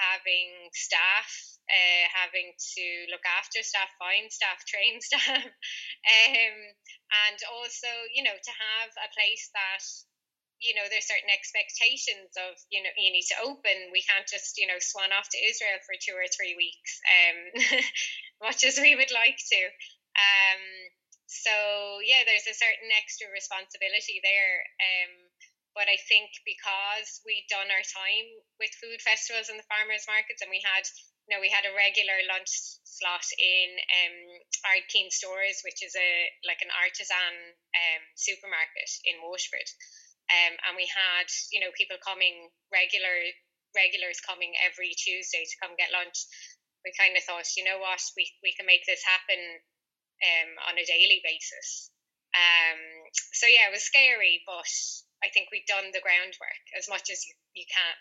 having 0.00 0.70
staff, 0.72 1.28
uh, 1.68 2.04
having 2.14 2.54
to 2.56 2.86
look 3.12 3.26
after 3.26 3.62
staff, 3.62 3.90
find 3.98 4.32
staff, 4.32 4.64
train 4.70 5.02
staff, 5.02 5.28
um, 5.28 6.56
and 7.28 7.38
also, 7.52 7.90
you 8.14 8.22
know, 8.24 8.34
to 8.34 8.52
have 8.54 8.90
a 8.96 9.12
place 9.12 9.50
that 9.52 9.84
you 10.64 10.74
know 10.74 10.88
there's 10.88 11.06
certain 11.06 11.30
expectations 11.30 12.32
of 12.40 12.56
you 12.72 12.80
know 12.82 12.90
you 12.96 13.12
need 13.12 13.28
to 13.30 13.40
open. 13.44 13.92
We 13.92 14.02
can't 14.02 14.26
just 14.26 14.56
you 14.56 14.66
know 14.66 14.80
swan 14.80 15.12
off 15.12 15.28
to 15.30 15.38
israel 15.38 15.78
for 15.84 15.94
two 16.00 16.16
or 16.16 16.26
three 16.32 16.56
weeks 16.56 16.92
um 17.06 17.38
much 18.48 18.64
as 18.64 18.80
we 18.80 18.96
would 18.96 19.12
like 19.12 19.38
to. 19.38 19.60
Um 20.16 20.62
so 21.28 21.54
yeah 22.04 22.24
there's 22.24 22.48
a 22.48 22.56
certain 22.56 22.90
extra 22.96 23.28
responsibility 23.32 24.20
there 24.24 24.56
um 24.80 25.12
but 25.74 25.90
I 25.90 25.98
think 26.06 26.30
because 26.46 27.20
we'd 27.26 27.50
done 27.50 27.66
our 27.66 27.82
time 27.82 28.28
with 28.62 28.70
food 28.78 29.02
festivals 29.02 29.50
and 29.50 29.58
the 29.58 29.66
farmers 29.66 30.06
markets, 30.06 30.38
and 30.40 30.48
we 30.48 30.62
had, 30.62 30.86
you 31.26 31.34
know, 31.34 31.42
we 31.42 31.50
had 31.50 31.66
a 31.66 31.74
regular 31.74 32.14
lunch 32.30 32.78
slot 32.86 33.26
in 33.36 33.68
um, 33.74 34.16
Ardkeen 34.70 35.10
Stores, 35.10 35.66
which 35.66 35.82
is 35.82 35.98
a 35.98 36.10
like 36.46 36.62
an 36.62 36.70
artisan 36.78 37.34
um, 37.74 38.02
supermarket 38.14 38.90
in 39.02 39.18
Waterford, 39.18 39.66
um, 40.32 40.54
and 40.68 40.74
we 40.76 40.88
had, 40.88 41.28
you 41.52 41.60
know, 41.60 41.72
people 41.76 42.00
coming 42.00 42.48
regular 42.72 43.32
regulars 43.74 44.22
coming 44.22 44.54
every 44.62 44.94
Tuesday 44.94 45.42
to 45.42 45.60
come 45.60 45.74
get 45.74 45.90
lunch. 45.90 46.16
We 46.86 46.94
kind 46.94 47.16
of 47.16 47.24
thought, 47.26 47.48
you 47.56 47.64
know 47.64 47.80
what, 47.82 48.00
we 48.16 48.30
we 48.40 48.54
can 48.56 48.64
make 48.64 48.86
this 48.86 49.02
happen 49.04 49.40
um, 50.22 50.50
on 50.70 50.78
a 50.78 50.86
daily 50.86 51.20
basis. 51.24 51.90
Um, 52.34 52.80
so 53.32 53.46
yeah, 53.46 53.70
it 53.70 53.74
was 53.74 53.86
scary, 53.86 54.42
but 54.46 54.70
I 55.22 55.30
think 55.30 55.48
we've 55.52 55.66
done 55.66 55.92
the 55.92 56.02
groundwork 56.02 56.64
as 56.76 56.88
much 56.88 57.10
as 57.10 57.22
you, 57.26 57.34
you 57.54 57.66
can. 57.68 57.96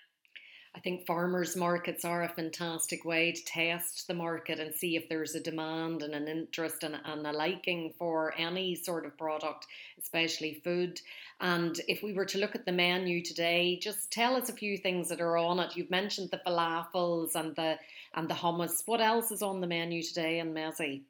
I 0.76 0.80
think 0.80 1.06
farmers 1.06 1.56
markets 1.56 2.04
are 2.04 2.24
a 2.24 2.30
fantastic 2.30 3.06
way 3.06 3.32
to 3.32 3.46
test 3.46 4.08
the 4.08 4.16
market 4.16 4.60
and 4.60 4.74
see 4.74 4.96
if 4.96 5.08
there's 5.08 5.36
a 5.36 5.40
demand 5.40 6.02
and 6.02 6.16
an 6.16 6.28
interest 6.28 6.84
and, 6.84 7.00
and, 7.06 7.28
a 7.28 7.32
liking 7.32 7.94
for 8.00 8.34
any 8.40 8.74
sort 8.74 9.06
of 9.06 9.16
product, 9.16 9.68
especially 10.00 10.62
food. 10.64 11.00
And 11.42 11.80
if 11.88 12.04
we 12.04 12.14
were 12.14 12.26
to 12.26 12.38
look 12.38 12.56
at 12.56 12.66
the 12.66 12.72
menu 12.72 13.24
today, 13.24 13.78
just 13.82 14.12
tell 14.12 14.36
us 14.36 14.50
a 14.50 14.54
few 14.54 14.78
things 14.78 15.10
that 15.10 15.22
are 15.22 15.38
on 15.38 15.60
it. 15.60 15.76
You've 15.76 15.92
mentioned 15.92 16.30
the 16.32 16.42
falafels 16.46 17.36
and 17.36 17.56
the 17.56 17.78
and 18.14 18.30
the 18.30 18.36
hummus. 18.36 18.84
What 18.86 19.02
else 19.02 19.32
is 19.32 19.42
on 19.42 19.62
the 19.62 19.68
menu 19.68 20.04
today 20.04 20.40
in 20.40 20.54
Meze? 20.54 21.02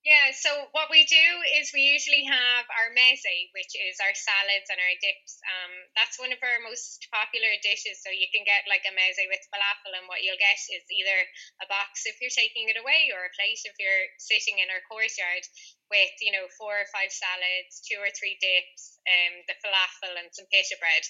Yeah, 0.00 0.32
so 0.32 0.48
what 0.72 0.88
we 0.88 1.04
do 1.04 1.26
is 1.60 1.76
we 1.76 1.84
usually 1.84 2.24
have 2.24 2.64
our 2.72 2.88
meze, 2.96 3.52
which 3.52 3.76
is 3.76 4.00
our 4.00 4.16
salads 4.16 4.72
and 4.72 4.80
our 4.80 4.96
dips. 4.96 5.36
Um, 5.44 5.72
that's 5.92 6.16
one 6.16 6.32
of 6.32 6.40
our 6.40 6.56
most 6.64 7.04
popular 7.12 7.52
dishes. 7.60 8.00
So 8.00 8.08
you 8.08 8.24
can 8.32 8.48
get 8.48 8.64
like 8.64 8.80
a 8.88 8.96
meze 8.96 9.20
with 9.28 9.44
falafel, 9.52 9.92
and 9.92 10.08
what 10.08 10.24
you'll 10.24 10.40
get 10.40 10.56
is 10.56 10.88
either 10.88 11.20
a 11.60 11.68
box 11.68 12.08
if 12.08 12.16
you're 12.16 12.32
taking 12.32 12.72
it 12.72 12.80
away, 12.80 13.12
or 13.12 13.28
a 13.28 13.34
plate 13.36 13.60
if 13.68 13.76
you're 13.76 14.08
sitting 14.16 14.56
in 14.56 14.72
our 14.72 14.80
courtyard 14.88 15.44
with 15.92 16.16
you 16.24 16.32
know 16.32 16.48
four 16.56 16.80
or 16.80 16.88
five 16.96 17.12
salads, 17.12 17.84
two 17.84 18.00
or 18.00 18.08
three 18.16 18.40
dips, 18.40 18.96
um, 19.04 19.44
the 19.52 19.56
falafel, 19.60 20.16
and 20.16 20.32
some 20.32 20.48
pita 20.48 20.80
bread. 20.80 21.04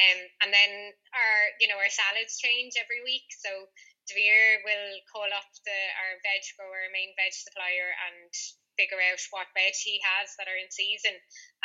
Um, 0.00 0.20
and 0.48 0.50
then 0.54 0.70
our 1.12 1.36
you 1.60 1.68
know 1.68 1.76
our 1.76 1.92
salads 1.92 2.40
change 2.40 2.80
every 2.80 3.04
week, 3.04 3.28
so 3.36 3.68
De 4.10 4.60
will 4.66 4.90
call 5.06 5.30
up 5.30 5.50
the 5.62 5.80
our 6.02 6.18
veg 6.26 6.42
grower, 6.58 6.90
main 6.90 7.14
veg 7.14 7.32
supplier, 7.32 7.94
and 8.10 8.30
figure 8.74 9.00
out 9.00 9.22
what 9.30 9.50
veg 9.54 9.76
he 9.76 10.00
has 10.02 10.34
that 10.36 10.48
are 10.50 10.58
in 10.58 10.70
season, 10.70 11.14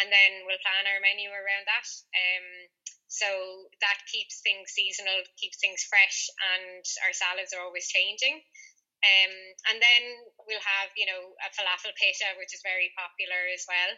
and 0.01 0.13
then 0.13 0.45
we'll 0.45 0.61
plan 0.61 0.85
our 0.85 1.01
menu 1.01 1.31
around 1.33 1.65
that. 1.65 1.87
Um, 2.13 2.47
so 3.07 3.29
that 3.79 4.03
keeps 4.11 4.41
things 4.41 4.73
seasonal, 4.75 5.23
keeps 5.39 5.57
things 5.61 5.85
fresh, 5.87 6.27
and 6.55 6.83
our 7.05 7.13
salads 7.15 7.53
are 7.55 7.63
always 7.63 7.87
changing. 7.87 8.43
Um, 9.05 9.33
and 9.69 9.77
then 9.77 10.03
we'll 10.49 10.65
have, 10.65 10.89
you 10.97 11.05
know, 11.05 11.37
a 11.45 11.49
falafel 11.53 11.93
pita, 11.93 12.33
which 12.41 12.57
is 12.57 12.65
very 12.65 12.89
popular 12.97 13.37
as 13.53 13.63
well. 13.69 13.91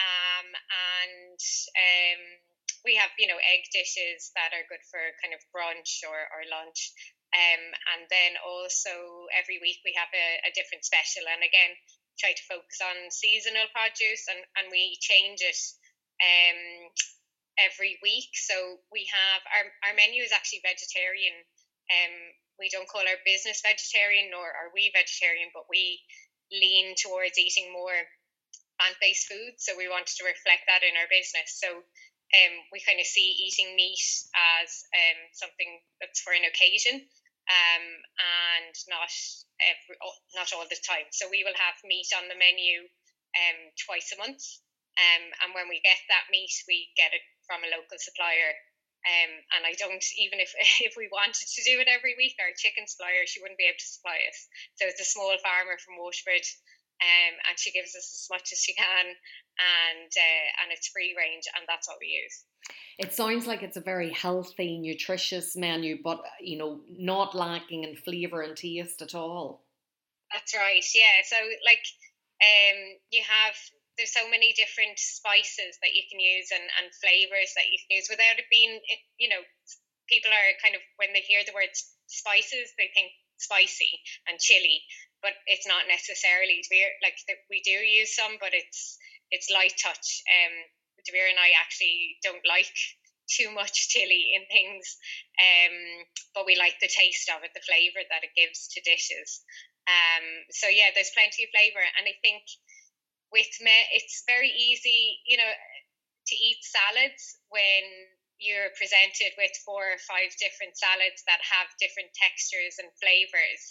Um, 0.00 0.48
and 0.48 1.40
um, 1.76 2.22
we 2.84 2.96
have, 2.96 3.12
you 3.20 3.28
know, 3.28 3.36
egg 3.36 3.68
dishes 3.68 4.32
that 4.32 4.56
are 4.56 4.64
good 4.70 4.80
for 4.88 5.00
kind 5.20 5.36
of 5.36 5.44
brunch 5.52 6.00
or, 6.08 6.16
or 6.16 6.48
lunch. 6.48 6.92
Um, 7.36 7.62
and 7.92 8.02
then 8.08 8.32
also 8.40 9.28
every 9.36 9.60
week 9.60 9.84
we 9.84 9.92
have 9.92 10.08
a, 10.08 10.48
a 10.48 10.54
different 10.56 10.88
special, 10.88 11.28
and 11.28 11.44
again 11.44 11.76
try 12.16 12.32
to 12.32 12.48
focus 12.48 12.80
on 12.80 13.12
seasonal 13.12 13.68
produce, 13.76 14.24
and, 14.32 14.40
and 14.56 14.72
we 14.72 14.96
change 15.04 15.44
it 15.44 15.60
um, 16.16 16.88
every 17.60 18.00
week. 18.00 18.32
So 18.32 18.80
we 18.88 19.04
have 19.12 19.40
our 19.52 19.66
our 19.84 19.94
menu 19.96 20.24
is 20.24 20.32
actually 20.32 20.64
vegetarian. 20.64 21.36
Um, 21.92 22.14
we 22.56 22.72
don't 22.72 22.88
call 22.88 23.04
our 23.04 23.20
business 23.28 23.60
vegetarian, 23.60 24.32
nor 24.32 24.48
are 24.48 24.72
we 24.72 24.88
vegetarian, 24.96 25.52
but 25.52 25.68
we 25.68 26.00
lean 26.48 26.96
towards 26.96 27.36
eating 27.36 27.68
more 27.68 28.00
plant 28.80 28.96
based 29.00 29.28
foods. 29.28 29.60
So 29.60 29.76
we 29.76 29.92
wanted 29.92 30.16
to 30.16 30.24
reflect 30.24 30.64
that 30.72 30.84
in 30.88 30.96
our 30.96 31.08
business. 31.12 31.52
So 31.60 31.68
um, 32.32 32.54
we 32.72 32.80
kind 32.80 32.98
of 32.98 33.06
see 33.06 33.28
eating 33.44 33.76
meat 33.76 34.00
as 34.32 34.68
um, 34.96 35.20
something 35.36 35.84
that's 36.00 36.24
for 36.24 36.32
an 36.32 36.48
occasion 36.48 37.04
um, 37.46 37.84
and 38.18 38.74
not 38.90 39.12
every, 39.62 39.96
not 40.34 40.50
all 40.54 40.66
the 40.66 40.80
time. 40.82 41.06
So 41.14 41.30
we 41.30 41.46
will 41.46 41.56
have 41.56 41.78
meat 41.86 42.10
on 42.18 42.26
the 42.26 42.38
menu 42.38 42.86
um, 43.36 43.58
twice 43.78 44.10
a 44.14 44.18
month, 44.18 44.42
um, 44.98 45.24
and 45.44 45.54
when 45.54 45.68
we 45.68 45.84
get 45.84 45.98
that 46.08 46.30
meat, 46.32 46.52
we 46.66 46.90
get 46.96 47.12
it 47.14 47.24
from 47.46 47.62
a 47.62 47.72
local 47.72 47.98
supplier. 48.00 48.52
Um, 49.06 49.32
and 49.54 49.62
I 49.62 49.78
don't 49.78 50.02
even 50.18 50.42
if 50.42 50.50
if 50.82 50.98
we 50.98 51.06
wanted 51.12 51.46
to 51.46 51.62
do 51.62 51.78
it 51.78 51.86
every 51.86 52.18
week, 52.18 52.34
our 52.42 52.50
chicken 52.58 52.90
supplier 52.90 53.22
she 53.28 53.38
wouldn't 53.38 53.60
be 53.60 53.70
able 53.70 53.78
to 53.78 53.94
supply 53.94 54.18
us. 54.26 54.38
So 54.80 54.90
it's 54.90 55.02
a 55.02 55.06
small 55.06 55.30
farmer 55.38 55.78
from 55.78 56.02
Waterford, 56.02 56.42
um, 57.02 57.34
and 57.48 57.58
she 57.58 57.72
gives 57.72 57.94
us 57.94 58.08
as 58.08 58.26
much 58.30 58.52
as 58.52 58.58
she 58.58 58.74
can, 58.74 59.06
and 59.06 60.10
uh, 60.12 60.46
and 60.62 60.72
it's 60.72 60.88
free 60.88 61.14
range, 61.16 61.44
and 61.56 61.64
that's 61.68 61.88
what 61.88 61.98
we 62.00 62.08
use. 62.08 62.44
It 62.98 63.12
sounds 63.12 63.46
like 63.46 63.62
it's 63.62 63.76
a 63.76 63.84
very 63.84 64.10
healthy, 64.10 64.78
nutritious 64.78 65.56
menu, 65.56 65.98
but 66.02 66.22
you 66.40 66.56
know, 66.56 66.80
not 66.88 67.34
lacking 67.34 67.84
in 67.84 67.96
flavour 67.96 68.40
and 68.40 68.56
taste 68.56 69.02
at 69.02 69.14
all. 69.14 69.64
That's 70.32 70.54
right. 70.56 70.84
Yeah. 70.94 71.22
So 71.24 71.36
like, 71.64 71.84
um, 72.42 72.78
you 73.10 73.22
have 73.22 73.54
there's 73.96 74.12
so 74.12 74.28
many 74.28 74.52
different 74.52 75.00
spices 75.00 75.80
that 75.80 75.96
you 75.96 76.04
can 76.08 76.20
use 76.20 76.52
and 76.52 76.64
and 76.80 76.92
flavors 77.00 77.52
that 77.56 77.68
you 77.68 77.80
can 77.80 77.96
use 77.96 78.08
without 78.08 78.40
it 78.40 78.48
being, 78.50 78.80
you 79.16 79.28
know, 79.28 79.40
people 80.08 80.30
are 80.32 80.60
kind 80.62 80.74
of 80.74 80.82
when 80.96 81.12
they 81.12 81.24
hear 81.24 81.44
the 81.44 81.56
word 81.56 81.72
spices, 82.06 82.72
they 82.76 82.88
think 82.92 83.12
spicy 83.36 84.00
and 84.28 84.40
chili, 84.40 84.80
but 85.22 85.32
it's 85.46 85.66
not 85.66 85.88
necessarily. 85.88 86.62
Like 87.02 87.16
we 87.50 87.62
do 87.62 87.76
use 87.76 88.14
some, 88.14 88.36
but 88.40 88.52
it's 88.52 88.98
it's 89.30 89.50
light 89.50 89.74
touch. 89.80 90.22
Um, 90.28 90.54
Devere 91.04 91.30
and 91.30 91.38
I 91.38 91.54
actually 91.60 92.18
don't 92.22 92.42
like 92.46 92.72
too 93.30 93.50
much 93.50 93.88
chili 93.92 94.34
in 94.34 94.42
things, 94.50 94.96
um, 95.38 95.76
but 96.34 96.46
we 96.46 96.56
like 96.56 96.78
the 96.80 96.90
taste 96.90 97.30
of 97.30 97.42
it, 97.42 97.54
the 97.54 97.66
flavour 97.66 98.02
that 98.10 98.24
it 98.26 98.34
gives 98.38 98.68
to 98.74 98.82
dishes. 98.82 99.42
Um, 99.86 100.24
so 100.50 100.66
yeah, 100.66 100.90
there's 100.94 101.14
plenty 101.14 101.46
of 101.46 101.54
flavour, 101.54 101.82
and 101.82 102.10
I 102.10 102.14
think 102.22 102.42
with 103.30 103.50
me, 103.62 103.74
it's 103.94 104.22
very 104.26 104.50
easy, 104.50 105.18
you 105.26 105.36
know, 105.36 105.52
to 106.26 106.34
eat 106.34 106.58
salads 106.62 107.38
when 107.50 107.82
you're 108.38 108.74
presented 108.76 109.32
with 109.38 109.54
four 109.64 109.96
or 109.96 110.00
five 110.04 110.28
different 110.36 110.76
salads 110.76 111.24
that 111.24 111.40
have 111.40 111.72
different 111.80 112.12
textures 112.12 112.76
and 112.76 112.90
flavors. 113.00 113.62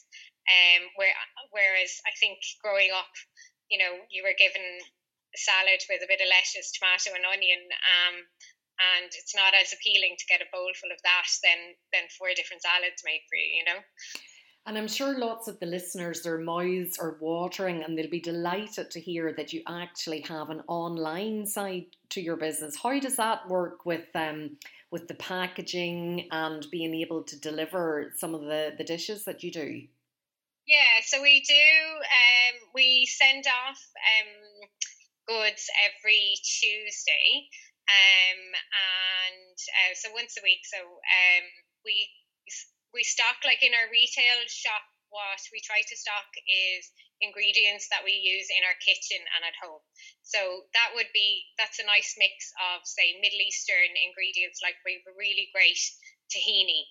Um, 0.46 0.82
where 0.96 1.14
whereas 1.50 2.02
I 2.06 2.14
think 2.22 2.38
growing 2.62 2.94
up, 2.94 3.10
you 3.70 3.82
know, 3.82 3.98
you 4.14 4.22
were 4.22 4.38
given 4.38 4.62
a 4.62 5.40
salad 5.40 5.82
with 5.90 6.06
a 6.06 6.10
bit 6.10 6.22
of 6.22 6.30
lettuce, 6.30 6.70
tomato, 6.72 7.18
and 7.18 7.26
onion. 7.26 7.66
Um, 7.66 8.16
and 8.78 9.08
it's 9.08 9.36
not 9.36 9.56
as 9.56 9.74
appealing 9.74 10.16
to 10.20 10.30
get 10.30 10.44
a 10.44 10.52
bowl 10.52 10.70
full 10.76 10.92
of 10.92 11.02
that 11.04 11.30
than 11.44 11.76
than 11.94 12.12
four 12.18 12.30
different 12.36 12.62
salads 12.62 13.02
made 13.08 13.24
for 13.30 13.40
you, 13.40 13.64
you 13.64 13.66
know. 13.66 13.80
And 14.68 14.78
I'm 14.78 14.88
sure 14.88 15.18
lots 15.18 15.48
of 15.48 15.60
the 15.60 15.68
listeners, 15.68 16.22
their 16.22 16.40
mouths 16.40 16.98
are 16.98 17.18
watering 17.22 17.84
and 17.84 17.96
they'll 17.96 18.10
be 18.10 18.20
delighted 18.20 18.90
to 18.92 19.00
hear 19.00 19.32
that 19.34 19.54
you 19.54 19.62
actually 19.68 20.22
have 20.22 20.50
an 20.50 20.64
online 20.68 21.46
side 21.46 21.86
to 22.10 22.22
your 22.22 22.36
business. 22.36 22.76
How 22.76 23.00
does 23.00 23.16
that 23.18 23.48
work 23.48 23.86
with 23.86 24.08
um, 24.16 24.58
with 24.90 25.08
the 25.08 25.14
packaging 25.16 26.28
and 26.32 26.66
being 26.72 26.96
able 26.96 27.22
to 27.24 27.40
deliver 27.40 28.12
some 28.16 28.34
of 28.34 28.42
the, 28.42 28.74
the 28.78 28.84
dishes 28.84 29.24
that 29.26 29.44
you 29.44 29.52
do? 29.52 29.84
Yeah, 30.66 31.06
so 31.06 31.22
we 31.22 31.42
do. 31.46 31.68
Um, 32.02 32.56
we 32.74 33.06
send 33.06 33.46
off 33.46 33.78
um, 34.02 34.66
goods 35.30 35.70
every 35.86 36.38
Tuesday. 36.42 37.50
Um, 37.86 38.42
and 38.74 39.58
uh, 39.62 39.94
so 39.94 40.10
once 40.14 40.34
a 40.38 40.44
week. 40.46 40.66
So 40.66 40.82
um, 40.82 41.46
we 41.86 42.10
we 42.94 43.04
stock 43.06 43.38
like 43.46 43.62
in 43.62 43.74
our 43.78 43.90
retail 43.94 44.42
shop. 44.50 44.82
What 45.14 45.40
we 45.54 45.62
try 45.62 45.80
to 45.80 45.96
stock 45.96 46.28
is 46.50 46.92
ingredients 47.22 47.88
that 47.94 48.04
we 48.04 48.18
use 48.20 48.50
in 48.52 48.66
our 48.66 48.76
kitchen 48.82 49.22
and 49.38 49.46
at 49.46 49.56
home. 49.62 49.80
So 50.26 50.66
that 50.74 50.98
would 50.98 51.14
be 51.14 51.46
that's 51.62 51.78
a 51.80 51.86
nice 51.88 52.18
mix 52.18 52.52
of 52.74 52.84
say 52.84 53.22
Middle 53.22 53.40
Eastern 53.40 53.94
ingredients. 54.02 54.60
Like 54.66 54.82
we 54.84 54.98
have 55.00 55.08
a 55.14 55.16
really 55.16 55.48
great 55.54 55.80
tahini, 56.34 56.90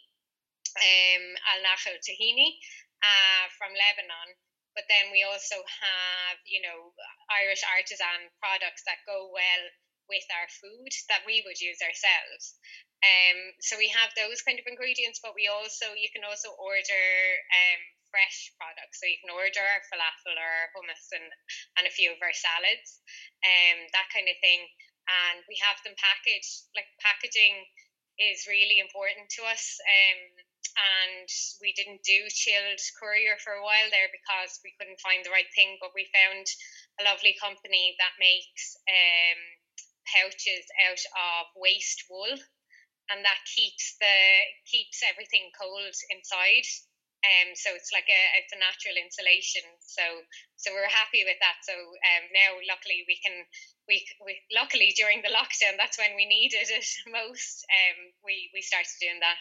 um, 0.79 1.25
Al 1.53 1.61
Nachal 1.67 1.99
Tahini 2.01 2.57
uh, 3.05 3.45
from 3.61 3.77
Lebanon. 3.77 4.31
But 4.73 4.91
then 4.91 5.13
we 5.15 5.23
also 5.23 5.63
have, 5.63 6.37
you 6.49 6.59
know, 6.65 6.91
Irish 7.31 7.63
artisan 7.63 8.33
products 8.43 8.83
that 8.89 9.07
go 9.07 9.31
well 9.31 9.65
with 10.11 10.27
our 10.35 10.49
food 10.61 10.93
that 11.09 11.23
we 11.25 11.45
would 11.47 11.61
use 11.63 11.79
ourselves. 11.81 12.59
Um, 13.05 13.39
so 13.61 13.77
we 13.77 13.93
have 13.93 14.11
those 14.17 14.41
kind 14.43 14.57
of 14.57 14.67
ingredients, 14.67 15.21
but 15.21 15.37
we 15.37 15.47
also 15.47 15.93
you 15.93 16.09
can 16.11 16.25
also 16.25 16.57
order 16.57 17.07
um, 17.53 17.83
fresh 18.15 18.55
products. 18.57 19.03
So 19.03 19.11
you 19.11 19.19
can 19.21 19.35
order 19.35 19.59
our 19.59 19.83
falafel 19.91 20.39
or 20.39 20.47
our 20.47 20.69
hummus 20.73 21.11
and, 21.11 21.29
and 21.77 21.85
a 21.85 21.93
few 21.93 22.15
of 22.15 22.23
our 22.23 22.33
salads, 22.33 23.03
um, 23.43 23.79
that 23.91 24.09
kind 24.15 24.31
of 24.31 24.39
thing. 24.39 24.63
And 25.05 25.43
we 25.51 25.59
have 25.61 25.83
them 25.85 25.99
packaged. 25.99 26.71
Like 26.73 26.89
packaging 27.03 27.67
is 28.17 28.47
really 28.47 28.79
important 28.79 29.29
to 29.37 29.43
us. 29.51 29.77
Um, 29.83 30.21
and 30.75 31.29
we 31.63 31.73
didn't 31.73 32.03
do 32.03 32.27
chilled 32.31 32.83
courier 32.99 33.39
for 33.39 33.55
a 33.55 33.63
while 33.63 33.89
there 33.91 34.11
because 34.11 34.59
we 34.67 34.75
couldn't 34.79 35.03
find 35.03 35.23
the 35.23 35.35
right 35.35 35.51
thing. 35.55 35.79
But 35.79 35.95
we 35.95 36.11
found 36.11 36.47
a 36.99 37.07
lovely 37.07 37.35
company 37.39 37.95
that 37.99 38.19
makes 38.19 38.75
um, 38.91 39.41
pouches 40.11 40.67
out 40.91 41.03
of 41.15 41.55
waste 41.55 42.05
wool, 42.11 42.35
and 43.11 43.23
that 43.23 43.41
keeps 43.47 43.97
the 44.03 44.19
keeps 44.67 45.03
everything 45.07 45.51
cold 45.55 45.95
inside. 46.11 46.67
Um, 47.25 47.57
so 47.57 47.73
it's 47.73 47.89
like 47.89 48.11
a 48.11 48.23
it's 48.43 48.53
a 48.53 48.61
natural 48.61 49.01
insulation. 49.01 49.65
So 49.81 50.05
so 50.61 50.75
we're 50.75 50.91
happy 50.91 51.25
with 51.25 51.41
that. 51.41 51.63
So 51.65 51.73
um, 51.73 52.25
now 52.35 52.59
luckily 52.69 53.07
we 53.09 53.17
can 53.23 53.47
we, 53.89 54.05
we 54.21 54.43
luckily 54.53 54.93
during 54.97 55.23
the 55.23 55.33
lockdown 55.33 55.77
that's 55.81 55.97
when 55.97 56.17
we 56.17 56.27
needed 56.27 56.69
it 56.69 56.89
most. 57.09 57.65
Um, 57.71 58.13
we 58.27 58.51
we 58.53 58.61
started 58.61 58.93
doing 59.01 59.23
that. 59.25 59.41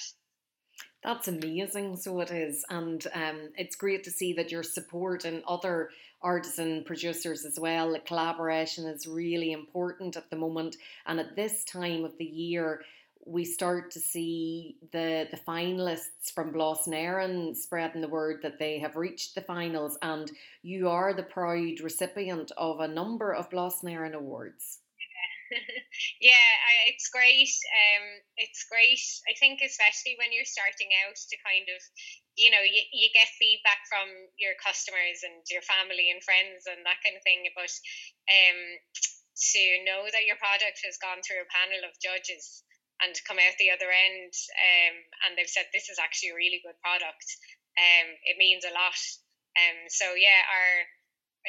That's 1.04 1.28
amazing. 1.28 1.98
So 1.98 2.20
it 2.22 2.32
is. 2.32 2.64
And 2.70 3.06
um, 3.14 3.50
it's 3.58 3.76
great 3.76 4.04
to 4.06 4.12
see 4.12 4.34
that 4.34 4.52
you're 4.52 4.64
supporting 4.64 5.44
other 5.48 5.90
artisan 6.22 6.84
producers 6.86 7.44
as 7.46 7.60
well. 7.60 7.92
The 7.92 8.00
collaboration 8.00 8.86
is 8.86 9.06
really 9.06 9.52
important 9.52 10.16
at 10.16 10.30
the 10.30 10.38
moment. 10.38 10.78
And 11.06 11.20
at 11.20 11.36
this 11.36 11.66
time 11.66 12.06
of 12.06 12.18
the 12.18 12.26
year, 12.26 12.82
we 13.26 13.46
start 13.46 13.92
to 13.92 14.00
see 14.00 14.76
the 14.92 15.28
the 15.32 15.40
finalists 15.48 16.32
from 16.34 16.52
Blas 16.52 16.88
na 16.88 16.98
hÉireann 16.98 17.56
spreading 17.56 18.02
the 18.02 18.08
word 18.08 18.42
that 18.44 18.60
they 18.60 18.80
have 18.80 18.98
reached 18.98 19.34
the 19.34 19.42
finals 19.42 19.98
and 20.02 20.30
you 20.62 20.90
are 20.90 21.14
the 21.14 21.24
proud 21.24 21.80
recipient 21.82 22.52
of 22.58 22.82
a 22.82 22.88
number 22.88 23.34
of 23.34 23.50
Blas 23.50 23.82
na 23.82 23.92
hÉireann 23.92 24.14
awards. 24.14 24.80
yeah, 26.22 26.50
I, 26.70 26.94
it's 26.94 27.10
great. 27.12 27.52
Um, 27.68 28.06
it's 28.40 28.66
great. 28.70 29.04
I 29.28 29.34
think 29.38 29.60
especially 29.64 30.16
when 30.18 30.32
you're 30.32 30.48
starting 30.48 30.92
out 31.06 31.16
to 31.18 31.36
kind 31.44 31.68
of, 31.68 31.80
you 32.36 32.50
know, 32.50 32.64
you, 32.64 32.84
you 32.92 33.10
get 33.14 33.30
feedback 33.40 33.84
from 33.88 34.08
your 34.40 34.56
customers 34.60 35.22
and 35.26 35.44
your 35.52 35.64
family 35.64 36.10
and 36.10 36.24
friends 36.24 36.66
and 36.68 36.82
that 36.86 37.02
kind 37.04 37.16
of 37.18 37.24
thing. 37.24 37.46
But 37.54 37.74
um, 38.32 38.60
to 39.54 39.64
know 39.84 40.08
that 40.08 40.28
your 40.30 40.40
product 40.40 40.82
has 40.86 41.02
gone 41.02 41.22
through 41.26 41.44
a 41.44 41.54
panel 41.54 41.84
of 41.86 41.98
judges 42.00 42.64
and 43.02 43.14
come 43.28 43.42
out 43.42 43.58
the 43.58 43.74
other 43.74 43.90
end, 43.90 44.32
um, 44.32 44.96
and 45.28 45.32
they've 45.36 45.50
said 45.50 45.68
this 45.74 45.90
is 45.90 46.00
actually 46.00 46.32
a 46.32 46.40
really 46.40 46.62
good 46.64 46.78
product, 46.80 47.28
um, 47.76 48.08
it 48.24 48.38
means 48.38 48.64
a 48.64 48.72
lot. 48.72 48.96
Um, 49.58 49.90
so 49.90 50.14
yeah, 50.16 50.42
our 50.46 50.72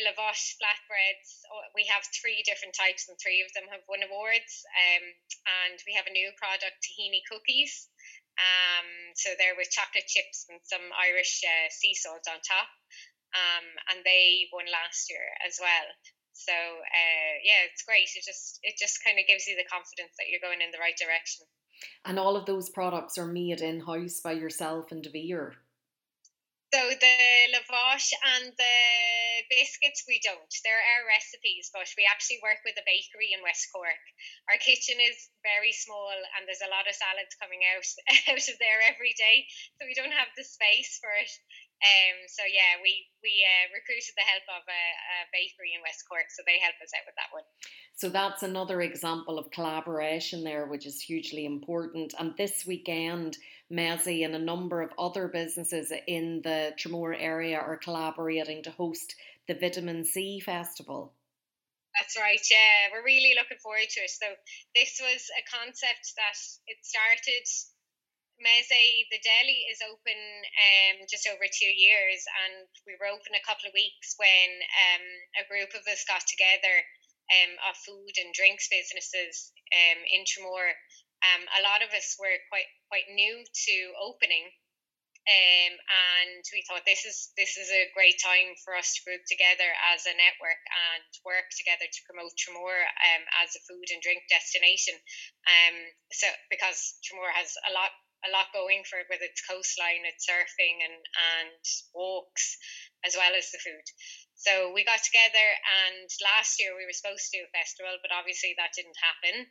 Lavash 0.02 0.58
flatbreads. 0.58 1.46
Oh, 1.50 1.62
we 1.74 1.86
have 1.86 2.02
three 2.10 2.42
different 2.42 2.74
types, 2.74 3.06
and 3.06 3.14
three 3.18 3.46
of 3.46 3.50
them 3.54 3.70
have 3.70 3.86
won 3.86 4.02
awards. 4.02 4.66
Um, 4.74 5.04
and 5.66 5.76
we 5.86 5.94
have 5.94 6.10
a 6.10 6.14
new 6.14 6.34
product, 6.34 6.82
tahini 6.82 7.22
cookies. 7.30 7.86
Um, 8.34 9.14
so 9.14 9.30
they're 9.38 9.54
with 9.54 9.70
chocolate 9.70 10.10
chips 10.10 10.50
and 10.50 10.58
some 10.66 10.82
Irish 10.98 11.42
uh, 11.46 11.70
sea 11.70 11.94
salt 11.94 12.26
on 12.26 12.42
top. 12.42 12.66
Um, 13.34 13.66
and 13.90 13.98
they 14.02 14.50
won 14.50 14.66
last 14.70 15.10
year 15.10 15.26
as 15.46 15.58
well. 15.62 15.86
So 16.34 16.54
uh, 16.54 17.34
yeah, 17.46 17.66
it's 17.70 17.86
great. 17.86 18.10
It 18.14 18.26
just 18.26 18.58
it 18.62 18.74
just 18.78 19.02
kind 19.02 19.18
of 19.18 19.26
gives 19.26 19.46
you 19.46 19.54
the 19.54 19.70
confidence 19.70 20.14
that 20.18 20.26
you're 20.30 20.42
going 20.42 20.62
in 20.62 20.70
the 20.74 20.82
right 20.82 20.98
direction. 20.98 21.46
And 22.04 22.18
all 22.18 22.36
of 22.36 22.46
those 22.46 22.70
products 22.70 23.18
are 23.18 23.26
made 23.26 23.60
in 23.60 23.80
house 23.80 24.20
by 24.20 24.32
yourself 24.32 24.90
and 24.90 25.02
De 25.02 25.10
Vere. 25.10 25.54
So 26.74 26.90
the 26.90 27.54
lavash 27.54 28.10
and 28.34 28.50
the 28.50 28.78
biscuits 29.46 30.02
we 30.10 30.18
don't. 30.26 30.50
There 30.66 30.82
are 30.82 31.06
recipes, 31.06 31.70
but 31.70 31.86
we 31.94 32.02
actually 32.02 32.42
work 32.42 32.66
with 32.66 32.74
a 32.74 32.82
bakery 32.82 33.30
in 33.30 33.46
West 33.46 33.70
Cork. 33.70 34.02
Our 34.50 34.58
kitchen 34.58 34.98
is 34.98 35.30
very 35.46 35.70
small 35.70 36.10
and 36.10 36.42
there's 36.50 36.66
a 36.66 36.74
lot 36.74 36.90
of 36.90 36.98
salads 36.98 37.38
coming 37.38 37.62
out 37.62 37.86
out 38.34 38.42
of 38.42 38.58
there 38.58 38.82
every 38.90 39.14
day, 39.14 39.46
so 39.78 39.86
we 39.86 39.94
don't 39.94 40.10
have 40.18 40.34
the 40.34 40.42
space 40.42 40.98
for 40.98 41.14
it. 41.14 41.30
Um, 41.78 42.26
so 42.26 42.42
yeah, 42.42 42.82
we 42.82 43.06
we 43.22 43.46
uh, 43.46 43.70
recruited 43.70 44.18
the 44.18 44.26
help 44.26 44.42
of 44.58 44.66
a, 44.66 44.84
a 45.14 45.30
bakery 45.30 45.78
in 45.78 45.84
West 45.86 46.02
Cork, 46.10 46.26
so 46.34 46.42
they 46.42 46.58
help 46.58 46.74
us 46.82 46.90
out 46.90 47.06
with 47.06 47.14
that 47.14 47.30
one. 47.30 47.46
So 47.94 48.10
that's 48.10 48.42
another 48.42 48.82
example 48.82 49.38
of 49.38 49.46
collaboration 49.54 50.42
there, 50.42 50.66
which 50.66 50.90
is 50.90 50.98
hugely 50.98 51.46
important. 51.46 52.18
And 52.18 52.34
this 52.34 52.66
weekend, 52.66 53.38
Meze 53.74 54.24
and 54.24 54.34
a 54.34 54.38
number 54.38 54.82
of 54.82 54.90
other 54.98 55.28
businesses 55.28 55.92
in 56.06 56.42
the 56.42 56.72
Tramore 56.78 57.16
area 57.18 57.58
are 57.58 57.76
collaborating 57.76 58.62
to 58.62 58.70
host 58.70 59.14
the 59.48 59.54
Vitamin 59.54 60.04
Sea 60.04 60.40
Festival. 60.40 61.12
That's 61.98 62.16
right, 62.18 62.40
yeah. 62.50 62.90
We're 62.92 63.04
really 63.04 63.34
looking 63.38 63.58
forward 63.62 63.88
to 63.88 64.00
it. 64.00 64.10
So 64.10 64.26
this 64.74 65.00
was 65.00 65.30
a 65.38 65.42
concept 65.46 66.14
that 66.16 66.38
it 66.66 66.78
started 66.82 67.46
Meze, 68.42 69.06
the 69.14 69.22
deli 69.22 69.70
is 69.70 69.78
open 69.86 70.20
um, 70.58 71.06
just 71.06 71.28
over 71.30 71.46
two 71.46 71.70
years, 71.70 72.26
and 72.44 72.66
we 72.86 72.98
were 72.98 73.06
open 73.06 73.30
a 73.34 73.46
couple 73.46 73.70
of 73.70 73.78
weeks 73.78 74.18
when 74.18 74.50
um, 74.90 75.04
a 75.38 75.46
group 75.46 75.70
of 75.70 75.86
us 75.86 76.02
got 76.04 76.26
together 76.26 76.76
um, 77.30 77.52
of 77.70 77.78
food 77.86 78.14
and 78.18 78.34
drinks 78.34 78.66
businesses 78.68 79.54
um, 79.70 79.98
in 80.10 80.26
Tramore 80.26 80.74
um, 81.24 81.42
a 81.56 81.64
lot 81.64 81.80
of 81.80 81.90
us 81.96 82.16
were 82.20 82.36
quite 82.52 82.68
quite 82.92 83.08
new 83.08 83.40
to 83.40 83.76
opening, 83.96 84.44
um, 85.24 85.72
and 85.72 86.44
we 86.52 86.60
thought 86.68 86.84
this 86.84 87.08
is 87.08 87.32
this 87.40 87.56
is 87.56 87.72
a 87.72 87.88
great 87.96 88.20
time 88.20 88.52
for 88.60 88.76
us 88.76 88.92
to 88.92 89.04
group 89.08 89.24
together 89.24 89.68
as 89.96 90.04
a 90.04 90.12
network 90.20 90.60
and 90.92 91.08
work 91.24 91.48
together 91.56 91.88
to 91.88 92.06
promote 92.06 92.36
Tramore 92.36 92.84
um, 92.84 93.24
as 93.40 93.56
a 93.56 93.64
food 93.64 93.88
and 93.88 94.04
drink 94.04 94.28
destination. 94.28 94.92
Um, 95.48 95.76
so 96.12 96.28
because 96.52 97.00
Tramore 97.00 97.32
has 97.32 97.56
a 97.64 97.72
lot 97.72 97.92
a 98.24 98.32
lot 98.32 98.52
going 98.56 98.84
for 98.84 99.00
it 99.00 99.08
with 99.08 99.20
its 99.20 99.44
coastline, 99.44 100.04
its 100.04 100.28
surfing 100.28 100.84
and 100.84 101.00
and 101.40 101.64
walks, 101.96 102.56
as 103.04 103.16
well 103.16 103.32
as 103.32 103.48
the 103.48 103.64
food. 103.64 103.86
So 104.36 104.76
we 104.76 104.84
got 104.84 105.00
together, 105.00 105.48
and 105.88 106.08
last 106.20 106.60
year 106.60 106.76
we 106.76 106.84
were 106.84 106.96
supposed 106.96 107.32
to 107.32 107.40
do 107.40 107.48
a 107.48 107.56
festival, 107.56 107.96
but 108.04 108.12
obviously 108.12 108.56
that 108.60 108.76
didn't 108.76 109.00
happen. 109.00 109.48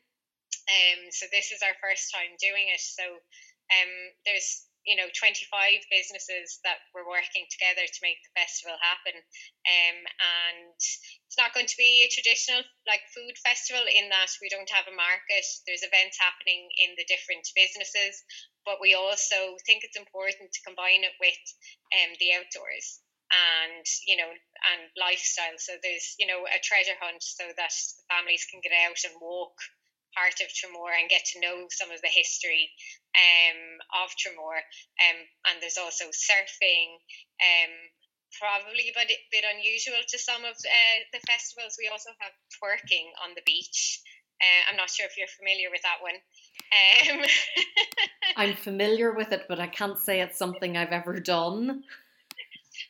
Um, 0.70 1.12
so 1.12 1.28
this 1.32 1.52
is 1.52 1.62
our 1.62 1.76
first 1.84 2.12
time 2.14 2.36
doing 2.40 2.72
it. 2.72 2.82
So 2.82 3.04
um, 3.04 3.94
there's 4.26 4.68
you 4.84 5.00
know 5.00 5.08
25 5.16 5.48
businesses 5.88 6.60
that 6.68 6.84
we're 6.92 7.08
working 7.08 7.48
together 7.48 7.88
to 7.88 8.04
make 8.04 8.20
the 8.24 8.36
festival 8.36 8.76
happen. 8.84 9.16
Um, 9.16 10.00
and 10.20 10.76
it's 10.76 11.40
not 11.40 11.56
going 11.56 11.72
to 11.72 11.80
be 11.80 12.04
a 12.04 12.12
traditional 12.12 12.64
like 12.84 13.04
food 13.16 13.36
festival 13.40 13.84
in 13.88 14.12
that 14.12 14.32
we 14.44 14.52
don't 14.52 14.70
have 14.76 14.92
a 14.92 14.96
market. 14.96 15.46
There's 15.64 15.88
events 15.88 16.20
happening 16.20 16.68
in 16.84 16.96
the 17.00 17.08
different 17.08 17.48
businesses 17.56 18.24
but 18.66 18.80
we 18.80 18.96
also 18.96 19.60
think 19.68 19.84
it's 19.84 20.00
important 20.00 20.52
to 20.52 20.66
combine 20.66 21.04
it 21.04 21.16
with 21.20 21.42
um, 21.92 22.16
the 22.20 22.32
outdoors 22.36 23.04
and 23.32 23.86
you 24.08 24.16
know 24.18 24.30
and 24.30 24.82
lifestyle. 25.00 25.58
So 25.58 25.74
there's 25.82 26.16
you 26.20 26.28
know 26.28 26.46
a 26.48 26.60
treasure 26.64 26.98
hunt 27.00 27.24
so 27.24 27.44
that 27.56 27.74
families 28.10 28.48
can 28.50 28.62
get 28.64 28.76
out 28.88 29.00
and 29.04 29.16
walk 29.20 29.56
part 30.16 30.40
of 30.42 30.48
Tramore 30.54 30.94
and 30.96 31.10
get 31.10 31.26
to 31.34 31.42
know 31.42 31.68
some 31.70 31.92
of 31.92 32.02
the 32.02 32.14
history 32.14 32.70
um, 33.18 33.82
of 34.06 34.14
Tramore. 34.16 34.62
Um, 35.02 35.20
and 35.50 35.56
there's 35.62 35.82
also 35.82 36.10
surfing, 36.14 36.98
um, 37.42 37.74
probably 38.38 38.90
a 38.90 38.96
bit, 38.96 39.10
bit 39.30 39.46
unusual 39.46 40.02
to 40.02 40.18
some 40.18 40.46
of 40.46 40.56
uh, 40.58 40.98
the 41.14 41.22
festivals. 41.26 41.78
We 41.78 41.90
also 41.92 42.10
have 42.22 42.34
twerking 42.58 43.14
on 43.22 43.36
the 43.36 43.46
beach. 43.46 44.02
Uh, 44.42 44.72
I'm 44.72 44.78
not 44.78 44.90
sure 44.90 45.06
if 45.06 45.18
you're 45.18 45.30
familiar 45.30 45.70
with 45.70 45.84
that 45.84 46.02
one. 46.02 46.18
Um, 46.74 47.26
I'm 48.38 48.56
familiar 48.56 49.14
with 49.14 49.32
it, 49.32 49.46
but 49.48 49.60
I 49.60 49.68
can't 49.68 49.98
say 49.98 50.22
it's 50.22 50.38
something 50.38 50.76
I've 50.76 50.92
ever 50.92 51.20
done. 51.20 51.84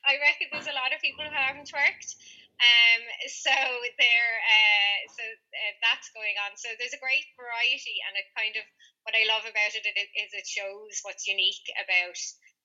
I 0.06 0.14
reckon 0.20 0.48
there's 0.52 0.72
a 0.72 0.80
lot 0.80 0.96
of 0.96 1.02
people 1.02 1.26
who 1.26 1.36
haven't 1.36 1.72
worked. 1.72 2.16
Um, 2.64 3.04
so 3.28 3.56
there, 4.00 4.32
uh, 4.40 5.00
so 5.12 5.24
uh, 5.28 5.74
that's 5.84 6.16
going 6.16 6.40
on. 6.48 6.56
So 6.56 6.72
there's 6.80 6.96
a 6.96 7.04
great 7.04 7.28
variety, 7.36 8.00
and 8.08 8.16
it 8.16 8.28
kind 8.40 8.56
of 8.56 8.64
what 9.04 9.18
I 9.18 9.28
love 9.28 9.44
about 9.44 9.76
it 9.76 9.84
is 9.84 10.32
it 10.32 10.48
shows 10.48 11.04
what's 11.04 11.28
unique 11.28 11.68
about 11.76 12.16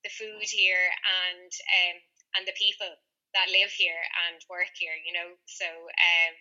the 0.07 0.15
food 0.15 0.47
here 0.47 0.87
and 1.27 1.51
um, 1.51 1.97
and 2.39 2.45
the 2.47 2.55
people 2.55 2.91
that 3.35 3.51
live 3.51 3.75
here 3.75 4.03
and 4.31 4.39
work 4.47 4.71
here. 4.79 4.95
You 4.95 5.19
know, 5.19 5.31
so 5.51 5.67
um, 5.67 6.33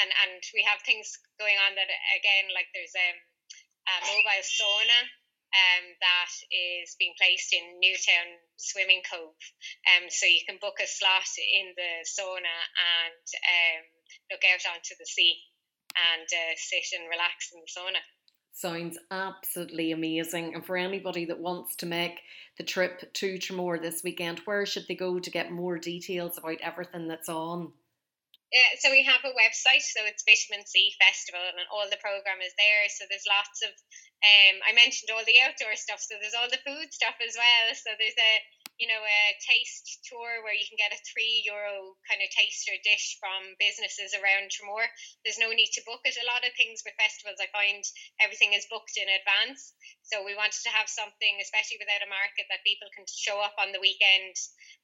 and 0.00 0.10
and 0.24 0.40
we 0.56 0.64
have 0.64 0.80
things 0.80 1.12
going 1.36 1.60
on 1.60 1.76
that 1.76 1.92
again, 2.16 2.48
like 2.56 2.72
there's 2.72 2.96
um, 2.96 3.18
a 3.84 3.94
mobile 4.08 4.44
sauna 4.44 5.00
um, 5.54 5.84
that 6.00 6.32
is 6.52 6.96
being 6.98 7.14
placed 7.16 7.52
in 7.52 7.80
Newtown 7.80 8.28
Swimming 8.56 9.02
Cove. 9.08 9.38
Um, 9.88 10.08
so 10.08 10.26
you 10.26 10.44
can 10.46 10.58
book 10.60 10.80
a 10.80 10.86
slot 10.86 11.30
in 11.38 11.72
the 11.76 12.04
sauna 12.04 12.58
and 12.76 13.26
um, 13.46 13.82
look 14.30 14.44
out 14.44 14.64
onto 14.68 14.94
the 14.98 15.08
sea 15.08 15.40
and 15.96 16.28
uh, 16.28 16.54
sit 16.56 16.98
and 16.98 17.08
relax 17.08 17.50
in 17.52 17.60
the 17.60 17.72
sauna. 17.72 18.02
Sounds 18.52 18.98
absolutely 19.10 19.92
amazing. 19.92 20.54
And 20.54 20.66
for 20.66 20.76
anybody 20.76 21.24
that 21.26 21.38
wants 21.38 21.76
to 21.76 21.86
make 21.86 22.20
the 22.58 22.64
trip 22.64 23.12
to 23.14 23.38
Tramore 23.38 23.80
this 23.80 24.02
weekend, 24.02 24.40
where 24.44 24.66
should 24.66 24.86
they 24.88 24.96
go 24.96 25.20
to 25.20 25.30
get 25.30 25.52
more 25.52 25.78
details 25.78 26.38
about 26.38 26.60
everything 26.60 27.06
that's 27.06 27.28
on? 27.28 27.72
Yeah, 28.50 28.80
so 28.80 28.90
we 28.90 29.04
have 29.04 29.20
a 29.28 29.36
website, 29.36 29.84
so 29.84 30.00
it's 30.08 30.24
Vitamin 30.24 30.64
Sea 30.64 30.90
Festival, 30.96 31.44
and 31.44 31.68
all 31.68 31.84
the 31.84 32.00
program 32.00 32.40
is 32.40 32.56
there. 32.56 32.88
So 32.88 33.04
there's 33.04 33.28
lots 33.28 33.60
of, 33.60 33.76
um, 34.18 34.56
I 34.66 34.74
mentioned 34.74 35.14
all 35.14 35.22
the 35.22 35.38
outdoor 35.46 35.78
stuff, 35.78 36.02
so 36.02 36.18
there's 36.18 36.34
all 36.34 36.50
the 36.50 36.62
food 36.66 36.90
stuff 36.90 37.14
as 37.22 37.38
well. 37.38 37.66
So 37.78 37.94
there's 37.94 38.18
a, 38.18 38.32
you 38.74 38.90
know, 38.90 38.98
a 38.98 39.22
taste 39.46 40.02
tour 40.10 40.42
where 40.42 40.54
you 40.58 40.66
can 40.66 40.74
get 40.74 40.90
a 40.90 40.98
three 41.06 41.46
euro 41.46 41.94
kind 42.02 42.18
of 42.18 42.30
taster 42.34 42.74
dish 42.82 43.14
from 43.22 43.54
businesses 43.62 44.18
around 44.18 44.50
Tramore. 44.50 44.90
There's 45.22 45.38
no 45.38 45.54
need 45.54 45.70
to 45.78 45.86
book 45.86 46.02
it. 46.02 46.18
A 46.18 46.26
lot 46.26 46.42
of 46.42 46.50
things 46.58 46.82
with 46.82 46.98
festivals, 46.98 47.38
I 47.38 47.46
find 47.54 47.78
everything 48.18 48.58
is 48.58 48.66
booked 48.66 48.98
in 48.98 49.06
advance. 49.06 49.70
So 50.02 50.26
we 50.26 50.34
wanted 50.34 50.66
to 50.66 50.74
have 50.74 50.90
something, 50.90 51.38
especially 51.38 51.78
without 51.78 52.02
a 52.02 52.10
market, 52.10 52.50
that 52.50 52.66
people 52.66 52.90
can 52.90 53.06
show 53.06 53.38
up 53.38 53.54
on 53.62 53.70
the 53.70 53.82
weekend 53.82 54.34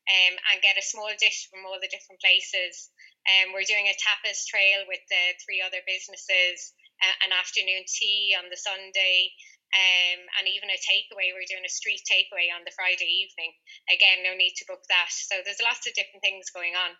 um, 0.06 0.34
and 0.54 0.62
get 0.62 0.78
a 0.78 0.84
small 0.84 1.10
dish 1.18 1.50
from 1.50 1.66
all 1.66 1.82
the 1.82 1.90
different 1.90 2.22
places. 2.22 2.94
Um, 3.26 3.56
we're 3.56 3.66
doing 3.66 3.88
a 3.88 3.96
tapas 3.96 4.44
trail 4.46 4.84
with 4.86 5.00
the 5.08 5.24
three 5.42 5.64
other 5.64 5.80
businesses, 5.88 6.76
an 7.24 7.32
afternoon 7.32 7.84
tea 7.86 8.36
on 8.36 8.50
the 8.50 8.56
Sunday, 8.56 9.32
um, 9.74 10.20
and 10.38 10.46
even 10.46 10.70
a 10.70 10.78
takeaway. 10.78 11.34
We're 11.34 11.50
doing 11.50 11.66
a 11.66 11.72
street 11.72 12.02
takeaway 12.06 12.52
on 12.54 12.62
the 12.64 12.74
Friday 12.76 13.26
evening. 13.26 13.52
Again, 13.90 14.22
no 14.22 14.36
need 14.36 14.54
to 14.62 14.68
book 14.68 14.86
that. 14.88 15.10
So 15.10 15.42
there's 15.44 15.62
lots 15.62 15.86
of 15.86 15.94
different 15.94 16.22
things 16.22 16.50
going 16.54 16.78
on. 16.78 16.94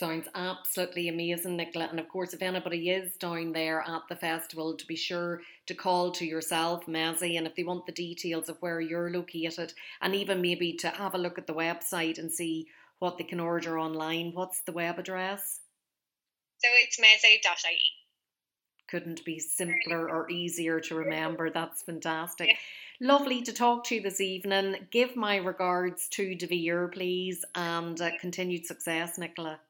Sounds 0.00 0.28
absolutely 0.34 1.08
amazing, 1.08 1.56
Nicola. 1.56 1.88
And 1.90 2.00
of 2.00 2.08
course, 2.08 2.32
if 2.32 2.40
anybody 2.40 2.88
is 2.88 3.16
down 3.16 3.52
there 3.52 3.82
at 3.82 4.02
the 4.08 4.16
festival, 4.16 4.74
to 4.74 4.86
be 4.86 4.96
sure 4.96 5.42
to 5.66 5.74
call 5.74 6.10
to 6.12 6.24
yourself, 6.24 6.86
Meze, 6.86 7.36
and 7.36 7.46
if 7.46 7.54
they 7.54 7.64
want 7.64 7.84
the 7.84 7.92
details 7.92 8.48
of 8.48 8.56
where 8.60 8.80
you're 8.80 9.10
located, 9.10 9.74
and 10.00 10.14
even 10.14 10.40
maybe 10.40 10.72
to 10.78 10.88
have 10.88 11.14
a 11.14 11.18
look 11.18 11.36
at 11.36 11.46
the 11.46 11.52
website 11.52 12.18
and 12.18 12.32
see 12.32 12.66
what 12.98 13.18
they 13.18 13.24
can 13.24 13.40
order 13.40 13.78
online, 13.78 14.32
what's 14.32 14.62
the 14.62 14.72
web 14.72 14.98
address? 14.98 15.60
So 16.58 16.68
it's 16.82 16.98
meze.ie. 16.98 17.99
Couldn't 18.90 19.24
be 19.24 19.38
simpler 19.38 20.10
or 20.10 20.28
easier 20.30 20.80
to 20.80 20.96
remember. 20.96 21.48
That's 21.50 21.82
fantastic. 21.82 22.48
Yeah. 22.48 22.56
Lovely 23.00 23.40
to 23.42 23.52
talk 23.52 23.84
to 23.84 23.94
you 23.94 24.00
this 24.02 24.20
evening. 24.20 24.88
Give 24.90 25.14
my 25.14 25.36
regards 25.36 26.08
to 26.10 26.34
Devere, 26.34 26.88
please, 26.88 27.44
and 27.54 28.00
uh, 28.00 28.10
continued 28.20 28.66
success, 28.66 29.16
Nicola. 29.16 29.60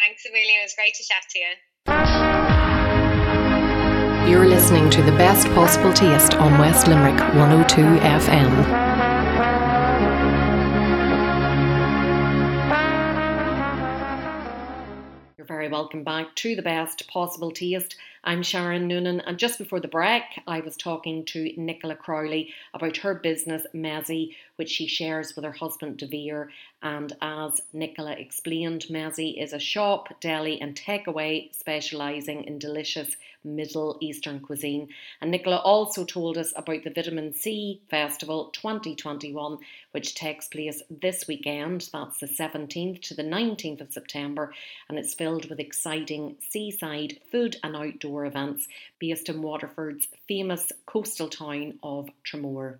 Thanks 0.00 0.24
a 0.26 0.32
million. 0.32 0.60
It 0.60 0.64
was 0.64 0.74
great 0.74 0.94
to 0.94 1.02
chat 1.02 1.24
to 1.30 1.38
you. 1.38 1.46
You're 4.30 4.46
listening 4.46 4.90
to 4.90 5.02
the 5.02 5.12
best 5.12 5.46
possible 5.48 5.92
taste 5.92 6.34
on 6.34 6.58
West 6.58 6.88
Limerick 6.88 7.18
102 7.34 7.80
FM. 7.82 8.96
You're 15.36 15.46
very 15.46 15.68
welcome 15.68 16.02
back 16.02 16.34
to 16.36 16.56
the 16.56 16.62
best 16.62 17.06
possible 17.08 17.52
taste. 17.52 17.96
I'm 18.28 18.42
Sharon 18.42 18.88
Noonan, 18.88 19.20
and 19.20 19.38
just 19.38 19.56
before 19.56 19.78
the 19.78 19.86
break, 19.86 20.24
I 20.48 20.58
was 20.58 20.76
talking 20.76 21.24
to 21.26 21.52
Nicola 21.56 21.94
Crowley 21.94 22.52
about 22.74 22.96
her 22.96 23.14
business, 23.14 23.62
Meze, 23.72 24.34
which 24.56 24.70
she 24.70 24.86
shares 24.86 25.36
with 25.36 25.44
her 25.44 25.52
husband, 25.52 25.98
Devere. 25.98 26.48
And 26.82 27.12
as 27.22 27.60
Nicola 27.72 28.12
explained, 28.12 28.86
Meze 28.90 29.40
is 29.40 29.52
a 29.52 29.58
shop, 29.58 30.20
deli, 30.20 30.60
and 30.60 30.74
takeaway 30.74 31.54
specialising 31.54 32.44
in 32.44 32.58
delicious 32.58 33.16
Middle 33.46 33.96
Eastern 34.00 34.40
cuisine. 34.40 34.88
And 35.20 35.30
Nicola 35.30 35.58
also 35.58 36.04
told 36.04 36.36
us 36.36 36.52
about 36.56 36.84
the 36.84 36.90
Vitamin 36.90 37.32
Sea 37.32 37.80
Festival 37.88 38.50
2021, 38.52 39.58
which 39.92 40.14
takes 40.14 40.48
place 40.48 40.82
this 40.90 41.28
weekend. 41.28 41.88
That's 41.92 42.18
the 42.18 42.26
17th 42.26 43.02
to 43.02 43.14
the 43.14 43.22
19th 43.22 43.80
of 43.80 43.92
September, 43.92 44.52
and 44.88 44.98
it's 44.98 45.14
filled 45.14 45.48
with 45.48 45.60
exciting 45.60 46.36
seaside 46.50 47.20
food 47.30 47.56
and 47.62 47.76
outdoor 47.76 48.26
events 48.26 48.66
based 48.98 49.28
in 49.28 49.42
Waterford's 49.42 50.08
famous 50.26 50.72
coastal 50.86 51.28
town 51.28 51.78
of 51.82 52.08
Tramore. 52.24 52.78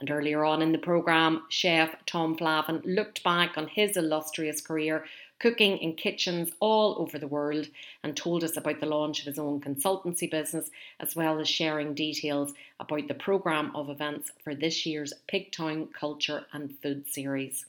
And 0.00 0.10
earlier 0.10 0.44
on 0.44 0.62
in 0.62 0.72
the 0.72 0.78
programme, 0.78 1.42
chef 1.48 1.94
Tom 2.06 2.36
Flavin 2.36 2.82
looked 2.84 3.24
back 3.24 3.58
on 3.58 3.66
his 3.66 3.96
illustrious 3.96 4.60
career 4.60 5.04
cooking 5.38 5.78
in 5.78 5.94
kitchens 5.94 6.50
all 6.60 6.96
over 7.00 7.18
the 7.18 7.26
world 7.26 7.68
and 8.02 8.16
told 8.16 8.42
us 8.42 8.56
about 8.56 8.80
the 8.80 8.86
launch 8.86 9.20
of 9.20 9.26
his 9.26 9.38
own 9.38 9.60
consultancy 9.60 10.30
business 10.30 10.70
as 11.00 11.14
well 11.14 11.38
as 11.38 11.48
sharing 11.48 11.94
details 11.94 12.52
about 12.80 13.06
the 13.08 13.14
programme 13.14 13.74
of 13.74 13.88
events 13.88 14.30
for 14.42 14.54
this 14.54 14.84
year's 14.84 15.12
Pigtown 15.32 15.92
Culture 15.92 16.44
and 16.52 16.76
Food 16.80 17.08
Series. 17.08 17.66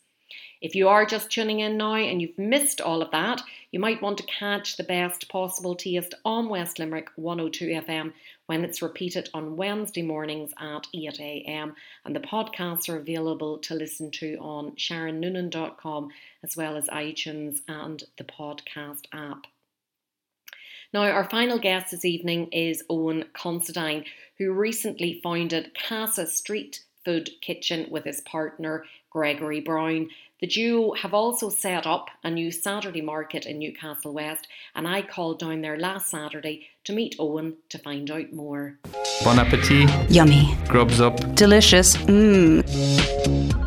If 0.62 0.76
you 0.76 0.88
are 0.90 1.06
just 1.06 1.32
tuning 1.32 1.60
in 1.60 1.78
now 1.78 1.96
and 1.96 2.22
you've 2.22 2.38
missed 2.38 2.82
all 2.82 3.02
of 3.02 3.12
that, 3.12 3.42
you 3.72 3.80
might 3.80 4.02
want 4.02 4.18
to 4.20 4.26
catch 4.26 4.78
the 4.78 4.84
best 4.84 5.30
possible 5.30 5.76
taste 5.76 6.14
on 6.26 6.50
West 6.50 6.78
Limerick 6.78 7.10
102 7.16 7.68
FM 7.82 8.14
when 8.50 8.66
it's 8.66 8.82
repeated 8.82 9.30
on 9.36 9.56
Wednesday 9.56 10.02
mornings 10.02 10.52
at 10.58 10.88
8am. 10.96 11.76
And 12.04 12.16
the 12.16 12.20
podcasts 12.20 12.90
are 12.90 12.98
available 12.98 13.60
to 13.60 13.76
listen 13.76 14.10
to 14.14 14.38
on 14.38 14.72
sharonnoonan.com 14.72 16.10
as 16.44 16.58
well 16.58 16.76
as 16.76 16.88
iTunes 16.88 17.60
and 17.68 18.04
the 18.18 18.24
podcast 18.24 19.04
app. 19.14 19.46
Now, 20.92 21.04
our 21.04 21.30
final 21.30 21.60
guest 21.60 21.92
this 21.92 22.04
evening 22.04 22.48
is 22.48 22.84
Owen 22.90 23.26
Considine, 23.34 24.06
who 24.40 24.52
recently 24.52 25.20
founded 25.22 25.78
Casa 25.88 26.26
Street 26.26 26.84
Food 27.06 27.30
Kitchen 27.42 27.86
with 27.92 28.06
his 28.06 28.22
partner 28.22 28.84
Gregory 29.10 29.60
Brown. 29.60 30.10
The 30.40 30.48
duo 30.48 30.94
have 30.94 31.14
also 31.14 31.50
set 31.50 31.86
up 31.86 32.10
a 32.24 32.32
new 32.32 32.52
Saturday 32.52 33.02
market 33.02 33.46
in 33.46 33.60
Newcastle 33.60 34.14
West, 34.14 34.48
and 34.74 34.88
I 34.88 35.02
called 35.02 35.40
down 35.40 35.62
there 35.62 35.78
last 35.78 36.10
Saturday 36.10 36.68
to 36.86 36.94
meet 36.94 37.16
Owen 37.20 37.58
to 37.70 37.78
find 37.78 38.10
out 38.10 38.32
more. 38.32 38.78
Bon 39.24 39.38
appetit. 39.38 39.90
Yummy. 40.10 40.56
Grubs 40.68 41.02
up. 41.02 41.36
Delicious. 41.36 41.98
Mmm. 41.98 43.59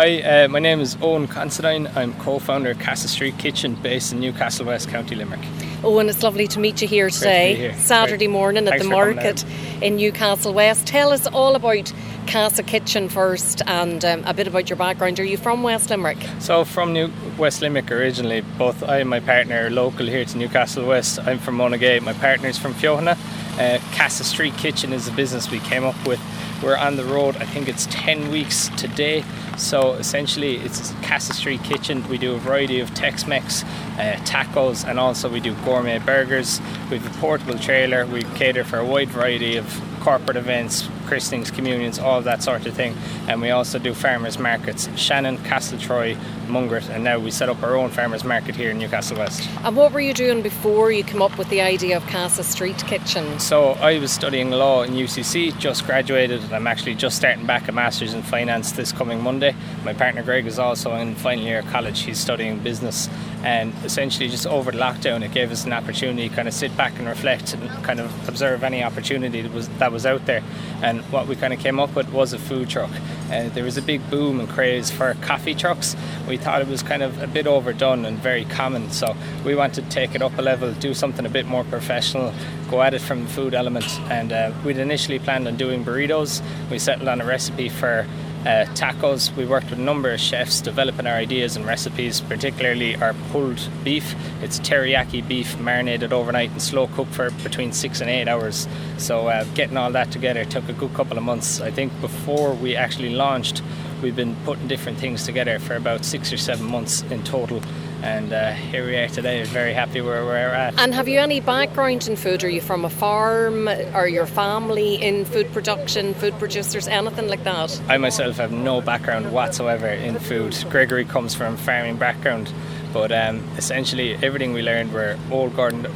Hi, 0.00 0.20
uh, 0.20 0.46
my 0.46 0.60
name 0.60 0.78
is 0.78 0.96
Owen 1.02 1.26
Considine. 1.26 1.88
I'm 1.96 2.14
co-founder 2.20 2.70
of 2.70 2.78
Casa 2.78 3.08
Street 3.08 3.36
Kitchen 3.36 3.74
based 3.74 4.12
in 4.12 4.20
Newcastle 4.20 4.66
West, 4.66 4.88
County 4.88 5.16
Limerick. 5.16 5.40
Owen, 5.82 6.08
it's 6.08 6.22
lovely 6.22 6.46
to 6.46 6.60
meet 6.60 6.80
you 6.80 6.86
here 6.86 7.10
today, 7.10 7.56
here. 7.56 7.74
Saturday 7.74 8.26
Great. 8.26 8.32
morning 8.32 8.68
at 8.68 8.78
the 8.78 8.84
market 8.84 9.44
in 9.82 9.96
Newcastle 9.96 10.54
West. 10.54 10.86
Tell 10.86 11.10
us 11.10 11.26
all 11.26 11.56
about 11.56 11.92
Casa 12.28 12.62
Kitchen 12.62 13.08
first 13.08 13.60
and 13.66 14.04
um, 14.04 14.22
a 14.24 14.32
bit 14.32 14.46
about 14.46 14.70
your 14.70 14.76
background. 14.76 15.18
Are 15.18 15.24
you 15.24 15.36
from 15.36 15.64
West 15.64 15.90
Limerick? 15.90 16.18
So, 16.38 16.64
from 16.64 16.92
New 16.92 17.10
West 17.36 17.60
Limerick 17.60 17.90
originally, 17.90 18.42
both 18.56 18.84
I 18.84 18.98
and 18.98 19.10
my 19.10 19.18
partner 19.18 19.66
are 19.66 19.70
local 19.70 20.06
here 20.06 20.24
to 20.24 20.38
Newcastle 20.38 20.86
West. 20.86 21.18
I'm 21.26 21.40
from 21.40 21.58
Monagea, 21.58 22.02
my 22.02 22.12
partner's 22.12 22.56
from 22.56 22.72
Feohanagh. 22.74 23.18
Uh, 23.58 23.80
Casa 23.92 24.22
Street 24.22 24.54
Kitchen 24.56 24.92
is 24.92 25.08
a 25.08 25.12
business 25.12 25.50
we 25.50 25.58
came 25.58 25.84
up 25.84 26.06
with. 26.06 26.20
We're 26.62 26.76
on 26.76 26.96
the 26.96 27.04
road, 27.04 27.36
I 27.36 27.44
think 27.44 27.68
it's 27.68 27.86
10 27.90 28.30
weeks 28.30 28.68
today. 28.76 29.24
So 29.56 29.94
essentially, 29.94 30.56
it's 30.56 30.92
Casa 31.02 31.32
Street 31.32 31.62
Kitchen. 31.64 32.06
We 32.08 32.18
do 32.18 32.34
a 32.34 32.38
variety 32.38 32.78
of 32.80 32.94
Tex 32.94 33.26
Mex, 33.26 33.64
uh, 33.64 34.16
tacos, 34.24 34.88
and 34.88 34.98
also 34.98 35.28
we 35.28 35.40
do 35.40 35.54
gourmet 35.64 35.98
burgers. 35.98 36.60
We 36.90 36.98
have 36.98 37.16
a 37.16 37.18
portable 37.20 37.58
trailer. 37.58 38.06
We 38.06 38.22
cater 38.36 38.64
for 38.64 38.78
a 38.78 38.84
wide 38.84 39.08
variety 39.08 39.56
of 39.56 39.66
corporate 39.98 40.36
events, 40.36 40.88
christenings, 41.06 41.50
communions, 41.50 41.98
all 41.98 42.20
that 42.22 42.42
sort 42.42 42.66
of 42.66 42.74
thing. 42.74 42.96
And 43.28 43.40
we 43.40 43.50
also 43.50 43.78
do 43.78 43.94
farmers 43.94 44.38
markets, 44.38 44.88
Shannon, 44.96 45.38
Castletroy, 45.38 46.16
Mungret, 46.46 46.88
and 46.88 47.04
now 47.04 47.18
we 47.18 47.30
set 47.30 47.48
up 47.48 47.62
our 47.62 47.76
own 47.76 47.90
farmers 47.90 48.24
market 48.24 48.56
here 48.56 48.70
in 48.70 48.78
Newcastle 48.78 49.18
West. 49.18 49.48
And 49.62 49.76
what 49.76 49.92
were 49.92 50.00
you 50.00 50.14
doing 50.14 50.42
before 50.42 50.90
you 50.90 51.04
came 51.04 51.22
up 51.22 51.36
with 51.36 51.48
the 51.50 51.60
idea 51.60 51.96
of 51.96 52.06
Casa 52.06 52.42
Street 52.42 52.78
Kitchen? 52.86 53.38
So 53.38 53.72
I 53.72 53.98
was 53.98 54.10
studying 54.12 54.50
law 54.50 54.82
in 54.82 54.92
UCC, 54.92 55.58
just 55.58 55.84
graduated. 55.84 56.42
And 56.42 56.52
I'm 56.52 56.66
actually 56.66 56.94
just 56.94 57.16
starting 57.16 57.46
back 57.46 57.68
a 57.68 57.72
master's 57.72 58.14
in 58.14 58.22
finance 58.22 58.72
this 58.72 58.92
coming 58.92 59.22
Monday. 59.22 59.54
My 59.84 59.92
partner 59.92 60.22
Greg 60.22 60.46
is 60.46 60.58
also 60.58 60.94
in 60.94 61.14
final 61.14 61.44
year 61.44 61.60
of 61.60 61.66
college. 61.66 62.00
He's 62.00 62.18
studying 62.18 62.58
business, 62.60 63.08
and 63.42 63.72
essentially 63.84 64.28
just 64.28 64.46
over 64.46 64.70
the 64.70 64.78
lockdown, 64.78 65.22
it 65.22 65.32
gave 65.32 65.52
us 65.52 65.64
an 65.64 65.72
opportunity 65.72 66.28
to 66.28 66.34
kind 66.34 66.48
of 66.48 66.54
sit 66.54 66.76
back 66.76 66.98
and 66.98 67.06
reflect 67.06 67.54
and 67.54 67.68
kind 67.84 68.00
of 68.00 68.28
observe 68.28 68.64
any 68.64 68.82
opportunity 68.82 69.42
that 69.42 69.52
was 69.52 69.68
that 69.78 69.87
was 69.92 70.04
out 70.04 70.26
there. 70.26 70.42
And 70.82 70.98
and 70.98 71.12
what 71.12 71.26
we 71.26 71.36
kind 71.36 71.52
of 71.52 71.60
came 71.60 71.78
up 71.78 71.94
with 71.94 72.10
was 72.12 72.32
a 72.32 72.38
food 72.38 72.68
truck. 72.68 72.90
Uh, 73.30 73.48
there 73.50 73.64
was 73.64 73.76
a 73.76 73.82
big 73.82 74.08
boom 74.10 74.40
and 74.40 74.48
craze 74.48 74.90
for 74.90 75.14
coffee 75.20 75.54
trucks. 75.54 75.94
We 76.26 76.36
thought 76.36 76.62
it 76.62 76.68
was 76.68 76.82
kind 76.82 77.02
of 77.02 77.20
a 77.22 77.26
bit 77.26 77.46
overdone 77.46 78.04
and 78.04 78.18
very 78.18 78.44
common, 78.46 78.90
so 78.90 79.14
we 79.44 79.54
wanted 79.54 79.84
to 79.84 79.90
take 79.90 80.14
it 80.14 80.22
up 80.22 80.36
a 80.38 80.42
level, 80.42 80.72
do 80.74 80.94
something 80.94 81.26
a 81.26 81.28
bit 81.28 81.46
more 81.46 81.64
professional, 81.64 82.32
go 82.70 82.82
at 82.82 82.94
it 82.94 83.00
from 83.00 83.24
the 83.24 83.30
food 83.30 83.54
element. 83.54 83.86
And 84.10 84.32
uh, 84.32 84.52
we'd 84.64 84.78
initially 84.78 85.18
planned 85.18 85.46
on 85.46 85.56
doing 85.56 85.84
burritos. 85.84 86.42
We 86.70 86.78
settled 86.78 87.08
on 87.08 87.20
a 87.20 87.24
recipe 87.24 87.68
for 87.68 88.06
uh, 88.48 88.64
tacos. 88.74 89.34
We 89.36 89.44
worked 89.44 89.68
with 89.68 89.78
a 89.78 89.82
number 89.82 90.10
of 90.10 90.18
chefs 90.18 90.62
developing 90.62 91.06
our 91.06 91.14
ideas 91.14 91.54
and 91.54 91.66
recipes, 91.66 92.22
particularly 92.22 92.96
our 92.96 93.12
pulled 93.30 93.60
beef. 93.84 94.14
It's 94.42 94.58
teriyaki 94.58 95.26
beef 95.28 95.60
marinated 95.60 96.14
overnight 96.14 96.50
and 96.50 96.62
slow 96.62 96.86
cooked 96.86 97.12
for 97.12 97.30
between 97.42 97.72
six 97.72 98.00
and 98.00 98.08
eight 98.08 98.26
hours. 98.26 98.66
So 98.96 99.28
uh, 99.28 99.44
getting 99.54 99.76
all 99.76 99.92
that 99.92 100.10
together 100.10 100.46
took 100.46 100.66
a 100.70 100.72
good 100.72 100.94
couple 100.94 101.18
of 101.18 101.24
months. 101.24 101.60
I 101.60 101.70
think 101.70 101.92
before 102.00 102.54
we 102.54 102.74
actually 102.74 103.10
launched, 103.10 103.62
we've 104.02 104.16
been 104.16 104.34
putting 104.46 104.66
different 104.66 104.98
things 104.98 105.26
together 105.26 105.58
for 105.58 105.74
about 105.74 106.06
six 106.06 106.32
or 106.32 106.38
seven 106.38 106.66
months 106.66 107.02
in 107.02 107.22
total 107.24 107.60
and 108.02 108.32
uh, 108.32 108.52
here 108.52 108.86
we 108.86 108.96
are 108.96 109.08
today. 109.08 109.42
Very 109.44 109.72
happy 109.72 110.00
where 110.00 110.24
we're 110.24 110.36
at. 110.36 110.78
And 110.78 110.94
have 110.94 111.08
you 111.08 111.18
any 111.18 111.40
background 111.40 112.06
in 112.06 112.16
food? 112.16 112.44
Are 112.44 112.48
you 112.48 112.60
from 112.60 112.84
a 112.84 112.90
farm? 112.90 113.68
Are 113.68 114.08
your 114.08 114.26
family 114.26 114.94
in 114.94 115.24
food 115.24 115.52
production, 115.52 116.14
food 116.14 116.38
producers, 116.38 116.86
anything 116.86 117.28
like 117.28 117.44
that? 117.44 117.80
I 117.88 117.98
myself 117.98 118.36
have 118.36 118.52
no 118.52 118.80
background 118.80 119.32
whatsoever 119.32 119.88
in 119.88 120.18
food. 120.18 120.56
Gregory 120.70 121.04
comes 121.04 121.34
from 121.34 121.56
farming 121.56 121.96
background, 121.96 122.52
but 122.92 123.10
um, 123.10 123.42
essentially 123.56 124.14
everything 124.22 124.52
we 124.52 124.62
learned 124.62 124.92
were 124.92 125.18
old 125.30 125.56
Gordon 125.56 125.86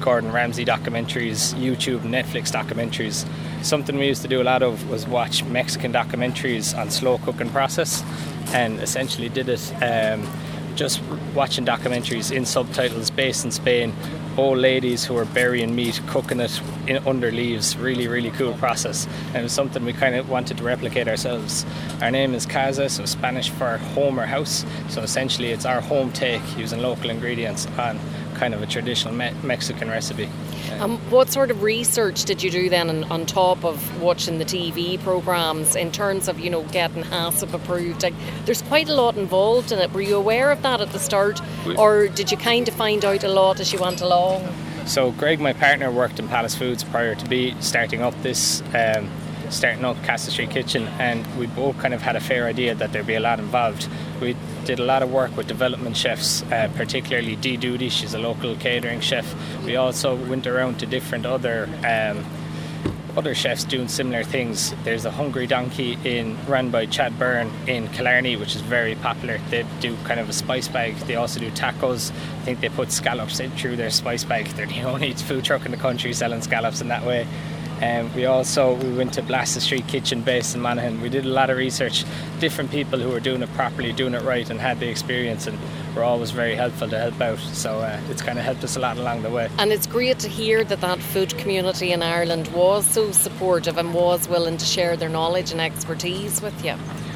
Gordon 0.00 0.32
Ramsay 0.32 0.66
documentaries, 0.66 1.54
YouTube, 1.54 2.00
Netflix 2.00 2.50
documentaries. 2.50 3.26
Something 3.64 3.96
we 3.96 4.06
used 4.06 4.20
to 4.20 4.28
do 4.28 4.42
a 4.42 4.44
lot 4.44 4.62
of 4.62 4.90
was 4.90 5.06
watch 5.06 5.42
Mexican 5.44 5.94
documentaries 5.94 6.76
on 6.76 6.90
slow 6.90 7.16
cooking 7.18 7.48
process, 7.48 8.02
and 8.52 8.80
essentially 8.80 9.30
did 9.30 9.48
it. 9.48 9.72
Um, 9.82 10.28
just 10.74 11.00
watching 11.34 11.64
documentaries 11.64 12.34
in 12.34 12.44
subtitles 12.44 13.10
based 13.10 13.44
in 13.44 13.50
Spain, 13.50 13.92
old 14.36 14.58
ladies 14.58 15.04
who 15.04 15.16
are 15.16 15.24
burying 15.24 15.74
meat, 15.74 16.00
cooking 16.08 16.40
it 16.40 16.60
in, 16.86 16.96
under 17.06 17.30
leaves. 17.30 17.76
Really, 17.76 18.08
really 18.08 18.30
cool 18.30 18.54
process. 18.54 19.06
And 19.28 19.36
it 19.36 19.42
was 19.42 19.52
something 19.52 19.84
we 19.84 19.92
kind 19.92 20.14
of 20.14 20.28
wanted 20.28 20.58
to 20.58 20.64
replicate 20.64 21.08
ourselves. 21.08 21.64
Our 22.02 22.10
name 22.10 22.34
is 22.34 22.46
Casa, 22.46 22.88
so 22.88 23.04
Spanish 23.04 23.50
for 23.50 23.78
home 23.78 24.18
or 24.18 24.26
house. 24.26 24.64
So 24.88 25.02
essentially, 25.02 25.50
it's 25.50 25.64
our 25.64 25.80
home 25.80 26.12
take 26.12 26.42
using 26.56 26.80
local 26.80 27.10
ingredients 27.10 27.66
on 27.78 27.98
kind 28.44 28.52
of 28.52 28.60
a 28.60 28.66
traditional 28.66 29.14
me- 29.14 29.32
Mexican 29.42 29.88
recipe. 29.88 30.28
Um, 30.78 30.98
what 31.08 31.30
sort 31.30 31.50
of 31.50 31.62
research 31.62 32.24
did 32.24 32.42
you 32.42 32.50
do 32.50 32.68
then 32.68 32.90
on, 32.90 33.04
on, 33.04 33.24
top 33.24 33.64
of 33.64 34.02
watching 34.02 34.36
the 34.36 34.44
TV 34.44 35.02
programs 35.02 35.74
in 35.74 35.90
terms 35.90 36.28
of, 36.28 36.38
you 36.38 36.50
know, 36.50 36.62
getting 36.64 37.04
HACCP 37.04 37.54
approved? 37.54 38.02
Like, 38.02 38.12
there's 38.44 38.60
quite 38.60 38.90
a 38.90 38.94
lot 38.94 39.16
involved 39.16 39.72
in 39.72 39.78
it. 39.78 39.90
Were 39.94 40.02
you 40.02 40.16
aware 40.16 40.50
of 40.50 40.60
that 40.60 40.82
at 40.82 40.92
the 40.92 40.98
start 40.98 41.40
or 41.78 42.08
did 42.08 42.30
you 42.30 42.36
kind 42.36 42.68
of 42.68 42.74
find 42.74 43.02
out 43.02 43.24
a 43.24 43.28
lot 43.28 43.60
as 43.60 43.72
you 43.72 43.78
went 43.78 44.02
along? 44.02 44.46
So 44.84 45.12
Greg, 45.12 45.40
my 45.40 45.54
partner, 45.54 45.90
worked 45.90 46.18
in 46.18 46.28
Palace 46.28 46.54
Foods 46.54 46.84
prior 46.84 47.14
to 47.14 47.26
be 47.26 47.54
starting 47.60 48.02
up 48.02 48.14
this 48.22 48.62
um, 48.74 49.10
starting 49.48 49.86
up 49.86 49.96
Casa 50.04 50.30
Street 50.30 50.50
Kitchen, 50.50 50.88
and 50.98 51.24
we 51.38 51.46
both 51.46 51.78
kind 51.78 51.94
of 51.94 52.02
had 52.02 52.16
a 52.16 52.20
fair 52.20 52.44
idea 52.44 52.74
that 52.74 52.92
there'd 52.92 53.06
be 53.06 53.14
a 53.14 53.20
lot 53.20 53.38
involved. 53.38 53.88
We 54.24 54.34
did 54.64 54.80
a 54.80 54.84
lot 54.84 55.02
of 55.02 55.12
work 55.12 55.36
with 55.36 55.48
development 55.48 55.98
chefs, 55.98 56.42
uh, 56.44 56.70
particularly 56.76 57.36
Dee 57.36 57.58
Duty, 57.58 57.90
she's 57.90 58.14
a 58.14 58.18
local 58.18 58.56
catering 58.56 59.00
chef. 59.00 59.26
We 59.66 59.76
also 59.76 60.14
went 60.14 60.46
around 60.46 60.78
to 60.78 60.86
different 60.86 61.26
other. 61.26 61.68
Um, 61.86 62.24
other 63.18 63.34
chefs 63.34 63.64
doing 63.64 63.86
similar 63.86 64.24
things. 64.24 64.74
There's 64.82 65.04
a 65.04 65.10
Hungry 65.10 65.46
Donkey 65.46 65.98
in 66.04 66.36
run 66.46 66.70
by 66.70 66.86
Chad 66.86 67.16
Byrne 67.18 67.52
in 67.68 67.86
Killarney, 67.88 68.34
which 68.36 68.56
is 68.56 68.62
very 68.62 68.94
popular. 68.96 69.38
They 69.50 69.64
do 69.80 69.94
kind 70.04 70.18
of 70.18 70.28
a 70.28 70.32
spice 70.32 70.68
bag. 70.68 70.96
They 71.00 71.16
also 71.16 71.38
do 71.38 71.50
tacos. 71.50 72.10
I 72.10 72.44
think 72.44 72.60
they 72.60 72.70
put 72.70 72.90
scallops 72.90 73.38
in 73.40 73.50
through 73.52 73.76
their 73.76 73.90
spice 73.90 74.24
bag. 74.24 74.46
They're 74.46 74.66
the 74.66 74.82
only 74.84 75.12
food 75.12 75.44
truck 75.44 75.66
in 75.66 75.70
the 75.70 75.76
country 75.76 76.12
selling 76.14 76.40
scallops 76.40 76.80
in 76.80 76.88
that 76.88 77.04
way. 77.04 77.26
Um, 77.82 78.14
we 78.14 78.24
also 78.24 78.74
we 78.74 78.92
went 78.94 79.12
to 79.14 79.22
Blasta 79.22 79.60
Street 79.60 79.86
Kitchen 79.88 80.22
based 80.22 80.54
in 80.54 80.60
Monaghan. 80.60 81.00
We 81.00 81.08
did 81.08 81.24
a 81.24 81.28
lot 81.28 81.50
of 81.50 81.56
research, 81.56 82.04
different 82.38 82.70
people 82.70 82.98
who 82.98 83.10
were 83.10 83.20
doing 83.20 83.42
it 83.42 83.52
properly, 83.54 83.92
doing 83.92 84.14
it 84.14 84.22
right, 84.22 84.48
and 84.48 84.60
had 84.60 84.80
the 84.80 84.88
experience, 84.88 85.46
and 85.46 85.58
were 85.94 86.04
always 86.04 86.30
very 86.30 86.54
helpful 86.54 86.88
to 86.88 86.98
help 86.98 87.20
out. 87.20 87.38
So 87.38 87.80
uh, 87.80 88.00
it's 88.10 88.22
kind 88.22 88.38
of 88.38 88.44
helped 88.44 88.64
us 88.64 88.76
a 88.76 88.80
lot 88.80 88.96
along 88.96 89.22
the 89.22 89.30
way. 89.30 89.48
And 89.58 89.72
it's 89.72 89.86
great 89.86 90.18
to 90.20 90.28
hear 90.28 90.64
that 90.64 90.80
that 90.80 90.98
food 91.00 91.36
community 91.38 91.92
in 91.92 92.02
Ireland 92.02 92.48
was 92.48 92.86
so 92.86 93.12
supportive 93.12 93.78
and 93.78 93.92
was 93.92 94.28
willing 94.28 94.56
to 94.56 94.64
share 94.64 94.96
their 94.96 95.08
knowledge 95.08 95.52
and 95.52 95.60
expertise 95.60 96.40
with 96.42 96.64
you 96.64 96.74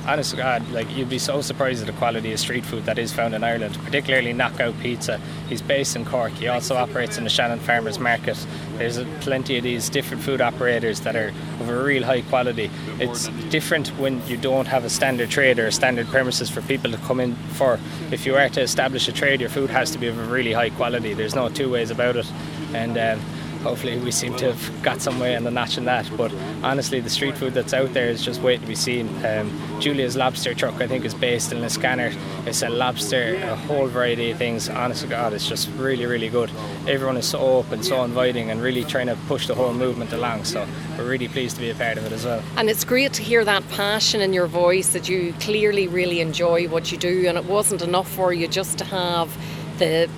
honest 0.09 0.31
to 0.31 0.39
God, 0.39 0.67
like 0.71 0.91
you'd 0.97 1.11
be 1.11 1.19
so 1.19 1.43
surprised 1.43 1.83
at 1.83 1.87
the 1.87 1.93
quality 1.99 2.33
of 2.33 2.41
street 2.41 2.65
food 2.65 2.87
that 2.87 2.99
is 2.99 3.13
found 3.13 3.35
in 3.35 3.45
Ireland, 3.45 3.79
particularly 3.85 4.33
Knockout 4.33 4.79
Pizza. 4.81 5.21
He's 5.49 5.61
based 5.61 5.97
in 5.97 6.07
Cork. 6.07 6.33
He 6.33 6.49
also 6.49 6.77
operates 6.77 7.19
in 7.19 7.25
the 7.25 7.31
Shannon 7.31 7.61
Farmers 7.61 7.99
Market. 7.99 8.45
There's 8.79 8.99
plenty 9.21 9.59
of 9.59 9.65
these 9.65 9.91
different 9.91 10.23
food 10.23 10.41
operators 10.41 11.01
that 11.01 11.15
are 11.15 11.29
of 11.61 11.69
a 11.69 11.85
real 11.85 12.05
high 12.05 12.23
quality. 12.23 12.71
It's 12.99 13.29
different 13.51 13.89
when 13.99 14.27
you 14.27 14.39
don't 14.39 14.67
have 14.67 14.85
a 14.85 14.91
standard 14.91 15.29
trade 15.29 15.59
or 15.59 15.67
a 15.67 15.73
standard 15.73 16.07
premises 16.07 16.49
for 16.49 16.63
people 16.63 16.91
to 16.91 16.97
come 16.99 17.21
in 17.21 17.37
for. 17.53 17.79
If 18.11 18.25
you 18.25 18.35
are 18.37 18.49
to 18.49 18.63
establish 18.63 19.09
a 19.09 19.13
trade, 19.13 19.43
your 19.43 19.51
food 19.51 19.69
has 19.69 19.91
to 19.91 19.99
be 19.99 20.07
of 20.07 20.19
a 20.19 20.25
really 20.25 20.55
high 20.55 20.71
quality. 20.71 21.13
There's 21.13 21.35
no 21.35 21.51
two 21.51 21.71
ways 21.71 21.91
about 21.91 22.17
it. 22.17 22.27
And 22.73 22.97
um, 22.97 23.21
hopefully 23.63 23.99
we 23.99 24.11
seem 24.11 24.37
to 24.37 24.53
have 24.53 24.83
got 24.83 25.01
some 25.01 25.19
way 25.19 25.35
the 25.49 25.51
notch 25.51 25.79
in 25.79 25.85
that. 25.87 26.11
But 26.17 26.33
honestly, 26.63 27.01
the 27.01 27.11
street 27.11 27.37
food 27.37 27.55
that's 27.55 27.75
out 27.75 27.93
there 27.95 28.09
is 28.09 28.25
just 28.25 28.43
waiting 28.43 28.63
to 28.63 28.67
be 28.67 28.75
seen. 28.75 29.09
Um, 29.25 29.51
Julia's 29.81 30.17
lobster 30.17 30.55
truck, 30.55 30.81
I 30.81 30.87
think, 30.87 31.05
is 31.05 31.15
based 31.15 31.53
in 31.53 31.59
Liscannor. 31.59 32.15
It's 32.47 32.63
a 32.63 32.69
lobster, 32.69 33.37
a 33.37 33.57
whole 33.57 33.87
variety 33.87 34.31
of 34.31 34.39
things. 34.39 34.69
Honest 34.69 35.03
to 35.03 35.09
God, 35.09 35.33
it's 35.33 35.49
just 35.49 35.69
really, 35.77 36.07
really 36.07 36.29
good. 36.29 36.51
Everyone 36.87 37.17
is 37.17 37.27
so 37.27 37.39
open, 37.39 37.83
so 37.83 38.05
inviting, 38.05 38.51
and 38.51 38.61
really 38.63 38.85
trying 38.85 39.07
to 39.07 39.17
push 39.27 39.47
the 39.47 39.55
whole 39.55 39.73
movement 39.73 40.13
along. 40.13 40.45
So 40.45 40.67
we're 40.97 41.09
really 41.09 41.29
pleased 41.29 41.57
to 41.57 41.63
be 41.63 41.71
a 41.71 41.75
part 41.75 41.99
of 41.99 42.05
it 42.05 42.13
as 42.13 42.25
well. 42.25 42.43
And 42.57 42.69
it's 42.69 42.85
great 42.85 43.13
to 43.15 43.23
hear 43.23 43.45
that 43.45 43.69
passion 43.71 44.21
in 44.21 44.33
your 44.33 44.47
voice 44.47 44.93
that 44.93 45.09
you 45.09 45.33
clearly 45.41 45.89
really 45.89 46.21
enjoy 46.21 46.69
what 46.69 46.93
you 46.93 46.99
do, 46.99 47.27
and 47.27 47.39
it 47.39 47.45
wasn't 47.45 47.83
enough 47.83 48.11
for 48.11 48.33
you 48.33 48.49
just 48.49 48.79
to 48.79 48.85
have 48.85 49.37
the 49.79 50.09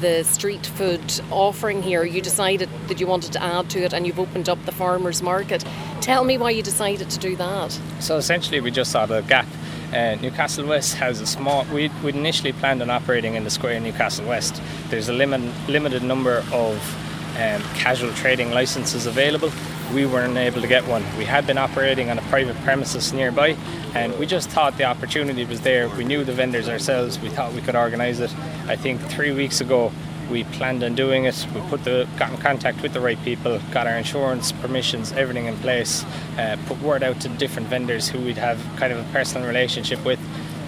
the 0.00 0.22
street 0.24 0.66
food 0.66 1.20
offering 1.30 1.82
here, 1.82 2.04
you 2.04 2.20
decided 2.20 2.68
that 2.88 3.00
you 3.00 3.06
wanted 3.06 3.32
to 3.32 3.42
add 3.42 3.70
to 3.70 3.80
it 3.80 3.92
and 3.92 4.06
you've 4.06 4.18
opened 4.18 4.48
up 4.48 4.64
the 4.64 4.72
farmers 4.72 5.22
market. 5.22 5.64
Tell 6.00 6.24
me 6.24 6.38
why 6.38 6.50
you 6.50 6.62
decided 6.62 7.10
to 7.10 7.18
do 7.18 7.36
that. 7.36 7.78
So 8.00 8.16
essentially, 8.16 8.60
we 8.60 8.70
just 8.70 8.90
saw 8.90 9.06
the 9.06 9.22
gap. 9.22 9.46
Uh, 9.92 10.16
Newcastle 10.16 10.66
West 10.66 10.94
has 10.94 11.20
a 11.20 11.26
small. 11.26 11.64
We 11.72 11.90
we 12.02 12.12
initially 12.12 12.52
planned 12.52 12.82
on 12.82 12.90
operating 12.90 13.34
in 13.34 13.44
the 13.44 13.50
square 13.50 13.74
in 13.74 13.84
Newcastle 13.84 14.26
West. 14.26 14.60
There's 14.88 15.08
a 15.08 15.12
limit, 15.12 15.40
limited 15.68 16.02
number 16.02 16.44
of 16.52 16.76
um, 17.36 17.62
casual 17.74 18.12
trading 18.14 18.50
licenses 18.50 19.06
available. 19.06 19.50
We 19.94 20.04
weren't 20.04 20.36
able 20.36 20.60
to 20.60 20.66
get 20.66 20.86
one. 20.86 21.04
We 21.16 21.24
had 21.24 21.46
been 21.46 21.58
operating 21.58 22.10
on 22.10 22.18
a 22.18 22.22
private 22.22 22.56
premises 22.64 23.12
nearby, 23.12 23.56
and 23.94 24.18
we 24.18 24.26
just 24.26 24.50
thought 24.50 24.76
the 24.76 24.84
opportunity 24.84 25.44
was 25.44 25.60
there. 25.60 25.88
We 25.88 26.04
knew 26.04 26.24
the 26.24 26.32
vendors 26.32 26.68
ourselves. 26.68 27.18
We 27.20 27.28
thought 27.28 27.52
we 27.52 27.60
could 27.60 27.76
organise 27.76 28.18
it. 28.20 28.34
I 28.66 28.76
think 28.76 29.00
three 29.02 29.32
weeks 29.32 29.60
ago 29.60 29.92
we 30.30 30.44
planned 30.44 30.82
on 30.82 30.94
doing 30.94 31.24
it. 31.24 31.46
We 31.54 31.60
put 31.62 31.84
the 31.84 32.08
got 32.18 32.32
in 32.32 32.38
contact 32.38 32.82
with 32.82 32.92
the 32.92 33.00
right 33.00 33.22
people, 33.22 33.60
got 33.70 33.86
our 33.86 33.96
insurance 33.96 34.52
permissions, 34.52 35.12
everything 35.12 35.46
in 35.46 35.56
place. 35.58 36.04
Uh, 36.36 36.56
put 36.66 36.80
word 36.82 37.02
out 37.02 37.20
to 37.20 37.28
different 37.28 37.68
vendors 37.68 38.08
who 38.08 38.20
we'd 38.20 38.38
have 38.38 38.60
kind 38.76 38.92
of 38.92 38.98
a 38.98 39.12
personal 39.12 39.46
relationship 39.46 40.04
with. 40.04 40.18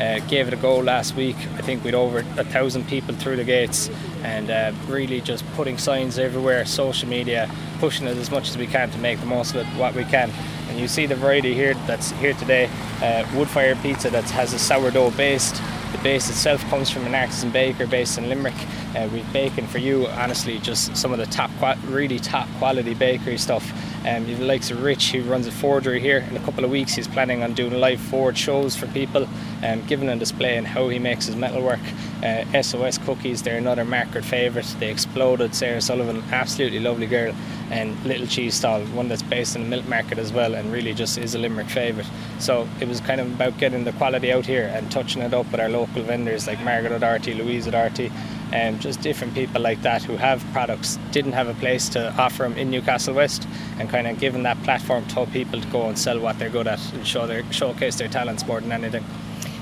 Uh, 0.01 0.21
gave 0.29 0.47
it 0.47 0.55
a 0.55 0.57
go 0.57 0.79
last 0.79 1.17
week. 1.17 1.37
I 1.57 1.63
think 1.63 1.83
we'd 1.83 1.95
over 1.95 2.19
a 2.19 2.45
thousand 2.45 2.87
people 2.87 3.15
through 3.15 3.37
the 3.37 3.45
gates, 3.45 3.91
and 4.23 4.51
uh, 4.51 4.73
really 4.87 5.21
just 5.21 5.45
putting 5.55 5.77
signs 5.77 6.19
everywhere, 6.19 6.65
social 6.67 7.09
media, 7.09 7.51
pushing 7.81 8.07
it 8.07 8.17
as 8.17 8.31
much 8.31 8.49
as 8.49 8.57
we 8.57 8.67
can 8.67 8.91
to 8.91 8.99
make 8.99 9.19
the 9.19 9.27
most 9.27 9.55
of 9.55 9.67
it, 9.67 9.67
what 9.79 9.95
we 9.95 10.05
can. 10.05 10.31
And 10.69 10.79
you 10.79 10.87
see 10.87 11.07
the 11.07 11.17
variety 11.17 11.55
here 11.55 11.75
that's 11.87 12.13
here 12.13 12.35
today. 12.35 12.71
Uh, 13.03 13.27
wood 13.35 13.49
fire 13.49 13.75
pizza 13.77 14.11
that 14.11 14.25
has 14.31 14.53
a 14.53 14.59
sourdough 14.59 15.11
based 15.13 15.61
the 15.93 15.99
base 15.99 16.29
itself 16.29 16.63
comes 16.69 16.91
from 16.91 17.07
an 17.07 17.15
artisan 17.15 17.51
baker 17.51 17.87
based 17.87 18.19
in 18.19 18.29
Limerick. 18.29 18.55
Uh, 18.95 19.09
we've 19.13 19.33
baking 19.33 19.67
for 19.67 19.79
you, 19.79 20.07
honestly, 20.09 20.59
just 20.59 20.95
some 20.95 21.13
of 21.13 21.19
the 21.19 21.27
top, 21.27 21.51
really 21.87 22.19
top 22.19 22.47
quality 22.59 22.93
bakery 22.93 23.39
stuff. 23.39 23.65
Um, 24.07 24.25
you 24.25 24.31
have 24.31 24.39
the 24.41 24.47
likes 24.47 24.71
of 24.71 24.83
Rich, 24.83 25.13
who 25.13 25.23
runs 25.23 25.47
a 25.47 25.53
forgery 25.53 26.01
here. 26.01 26.27
In 26.31 26.37
a 26.37 26.41
couple 26.41 26.65
of 26.65 26.71
weeks, 26.71 26.95
he's 26.95 27.09
planning 27.09 27.43
on 27.43 27.55
doing 27.55 27.75
live 27.75 28.01
forge 28.01 28.39
shows 28.39 28.77
for 28.77 28.87
people, 28.89 29.29
um, 29.63 29.85
giving 29.87 30.09
a 30.09 30.17
display 30.17 30.57
on 30.57 30.65
how 30.65 30.89
he 30.89 30.99
makes 30.99 31.27
his 31.27 31.37
metalwork. 31.37 31.81
Uh, 32.23 32.45
SOS 32.63 32.99
cookies, 32.99 33.43
they're 33.43 33.59
another 33.59 33.85
market 33.85 34.25
favourite. 34.25 34.67
They 34.79 34.91
exploded. 34.91 35.55
Sarah 35.55 35.81
Sullivan, 35.81 36.23
absolutely 36.31 36.81
lovely 36.81 37.07
girl 37.07 37.35
and 37.71 38.03
Little 38.05 38.27
Cheese 38.27 38.55
Stall, 38.55 38.81
one 38.87 39.09
that's 39.09 39.23
based 39.23 39.57
in 39.57 39.63
the 39.63 39.69
milk 39.69 39.87
market 39.87 40.19
as 40.19 40.33
well, 40.33 40.55
and 40.55 40.73
really 40.73 40.95
just 40.95 41.19
is 41.19 41.35
a 41.35 41.39
Limerick 41.39 41.69
favourite. 41.69 42.09
So 42.39 42.69
it 42.81 42.89
was 42.89 43.01
kind 43.01 43.21
of 43.21 43.33
about 43.35 43.59
getting 43.59 43.85
the 43.85 43.93
quality 43.93 44.33
out 44.33 44.47
here 44.47 44.71
and 44.75 44.91
touching 44.91 45.23
it 45.23 45.35
up 45.35 45.51
with 45.51 45.61
our 45.61 45.69
local 45.69 46.03
vendors 46.03 46.47
like 46.47 46.61
Margaret 46.61 46.93
O'Doherty, 46.93 47.35
Louise 47.35 47.69
O'Doherty, 47.69 48.11
um, 48.53 48.79
just 48.79 49.01
different 49.01 49.35
people 49.35 49.61
like 49.61 49.83
that 49.83 50.03
who 50.03 50.17
have 50.17 50.45
products 50.53 50.99
didn't 51.11 51.33
have 51.33 51.49
a 51.49 51.55
place 51.55 51.89
to 51.91 52.13
offer 52.15 52.43
them 52.45 52.57
in 52.57 52.71
Newcastle 52.71 53.15
West, 53.15 53.47
and 53.79 53.89
kind 53.89 54.07
of 54.07 54.19
giving 54.19 54.43
that 54.45 54.63
platform 54.63 55.07
to 55.09 55.27
people 55.27 55.61
to 55.61 55.67
go 55.69 55.89
and 55.89 55.99
sell 55.99 56.19
what 56.19 56.39
they're 56.39 56.51
good 56.51 56.67
at 56.67 56.81
and 56.93 57.07
show 57.07 57.27
their 57.27 57.45
showcase 57.53 57.97
their 57.97 58.09
talents 58.09 58.47
more 58.47 58.61
than 58.61 58.73
anything. 58.73 59.05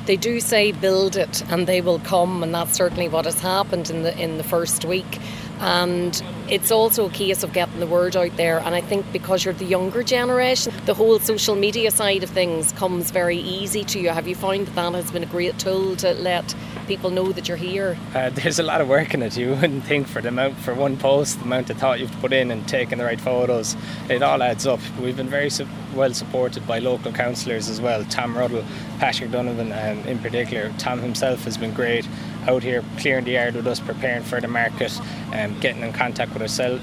They 0.07 0.16
do 0.16 0.39
say 0.39 0.70
build 0.70 1.16
it 1.16 1.43
and 1.51 1.66
they 1.66 1.80
will 1.80 1.99
come, 1.99 2.43
and 2.43 2.55
that's 2.55 2.74
certainly 2.74 3.09
what 3.09 3.24
has 3.24 3.41
happened 3.41 3.91
in 3.91 4.03
the 4.03 4.16
in 4.18 4.39
the 4.39 4.45
first 4.45 4.84
week. 4.84 5.18
And 5.61 6.22
it's 6.48 6.70
also 6.70 7.07
a 7.07 7.11
case 7.11 7.42
of 7.42 7.52
getting 7.52 7.80
the 7.80 7.86
word 7.86 8.16
out 8.16 8.36
there. 8.36 8.59
And 8.61 8.74
I 8.74 8.80
think 8.80 9.11
because 9.12 9.44
you're 9.44 9.54
the 9.54 9.64
younger 9.64 10.02
generation, 10.02 10.72
the 10.84 10.94
whole 10.94 11.18
social 11.18 11.54
media 11.54 11.90
side 11.90 12.22
of 12.22 12.30
things 12.30 12.72
comes 12.72 13.11
very 13.11 13.38
easy 13.38 13.84
to 13.84 13.98
you. 13.98 14.11
Have 14.11 14.28
you 14.28 14.34
found 14.34 14.66
that 14.66 14.74
that 14.74 14.94
has 14.94 15.11
been 15.11 15.22
a 15.22 15.26
great 15.26 15.59
tool 15.59 15.96
to 15.96 16.12
let 16.14 16.54
people 16.86 17.11
know 17.11 17.32
that 17.32 17.48
you're 17.48 17.57
here? 17.57 17.96
Uh, 18.14 18.30
there's 18.34 18.59
a 18.59 18.62
lot 18.62 18.80
of 18.80 18.88
work 18.88 19.14
in 19.14 19.22
it. 19.22 19.36
You 19.36 19.50
wouldn't 19.50 19.84
think 19.84 20.07
for 20.07 20.22
the 20.22 20.28
amount 20.28 20.57
for 20.59 20.74
one 20.74 20.96
post, 20.96 21.38
the 21.38 21.44
amount 21.44 21.70
of 21.70 21.78
thought 21.78 22.00
you've 22.00 22.12
put 22.20 22.32
in 22.32 22.50
and 22.50 22.66
taking 22.68 22.98
the 22.98 23.04
right 23.04 23.20
photos, 23.20 23.76
it 24.09 24.22
all 24.22 24.42
adds 24.42 24.66
up. 24.66 24.80
We've 25.00 25.16
been 25.16 25.28
very 25.28 25.50
su- 25.50 25.66
well 25.94 26.12
supported 26.14 26.66
by 26.66 26.78
local 26.78 27.12
councillors 27.12 27.68
as 27.68 27.80
well. 27.80 28.04
Tom 28.04 28.36
Ruddle, 28.36 28.64
Patrick 28.98 29.30
Donovan, 29.30 29.72
and 29.72 30.00
um, 30.02 30.09
in 30.09 30.18
particular, 30.18 30.72
Tom 30.78 31.00
himself 31.00 31.44
has 31.44 31.57
been 31.57 31.72
great 31.72 32.07
out 32.49 32.62
here 32.62 32.84
clearing 32.99 33.24
the 33.24 33.32
yard 33.32 33.55
with 33.55 33.66
us, 33.66 33.80
preparing 33.80 34.22
for 34.22 34.40
the 34.40 34.49
market, 34.49 34.99
um, 35.32 35.59
getting 35.61 35.82
in 35.82 35.92
contact 35.92 36.32
with 36.32 36.42
ourselves 36.42 36.82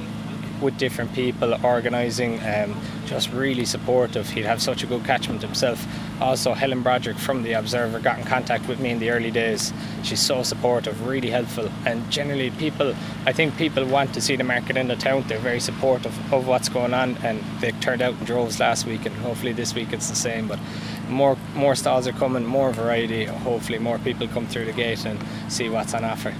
with 0.64 0.78
different 0.78 1.14
people, 1.14 1.54
organising, 1.64 2.40
um, 2.46 2.76
just 3.06 3.32
really 3.32 3.66
supportive. 3.66 4.30
He'd 4.30 4.46
have 4.46 4.62
such 4.62 4.82
a 4.82 4.88
good 4.88 5.04
catchment 5.04 5.42
himself. 5.42 5.86
Also, 6.22 6.54
Helen 6.54 6.82
Broderick 6.82 7.18
from 7.18 7.44
The 7.44 7.54
Observer 7.54 8.00
got 8.00 8.18
in 8.18 8.26
contact 8.26 8.68
with 8.68 8.80
me 8.80 8.92
in 8.92 9.00
the 9.00 9.10
early 9.10 9.30
days. 9.30 9.74
She's 10.04 10.22
so 10.22 10.42
supportive, 10.42 11.06
really 11.06 11.30
helpful, 11.30 11.70
and 11.86 12.10
generally, 12.10 12.50
people, 12.52 12.96
I 13.26 13.34
think 13.34 13.58
people 13.58 13.86
want 13.86 14.14
to 14.14 14.22
see 14.22 14.36
the 14.36 14.44
market 14.44 14.78
in 14.78 14.88
the 14.88 14.96
town. 14.96 15.26
They're 15.28 15.38
very 15.40 15.60
supportive 15.60 16.18
of 16.34 16.48
what's 16.48 16.70
going 16.70 16.94
on, 16.94 17.18
and 17.24 17.44
they 17.60 17.72
turned 17.74 18.02
out 18.02 18.14
in 18.18 18.26
droves 18.26 18.60
last 18.60 18.86
week, 18.86 19.06
and 19.06 19.16
hopefully 19.18 19.54
this 19.54 19.76
week 19.76 19.92
it's 19.92 20.10
the 20.10 20.16
same. 20.16 20.48
But 20.48 20.60
more 21.14 21.38
more 21.56 21.76
stalls 21.76 22.08
are 22.08 22.14
coming, 22.14 22.46
more 22.46 22.72
variety. 22.72 23.26
Hopefully, 23.26 23.80
more 23.80 24.00
people 24.00 24.28
come 24.28 24.48
through 24.48 24.66
the 24.66 24.74
gate 24.74 25.06
and 25.06 25.20
see 25.50 25.70
what's 25.70 25.94
on 25.94 26.04
offer. 26.04 26.34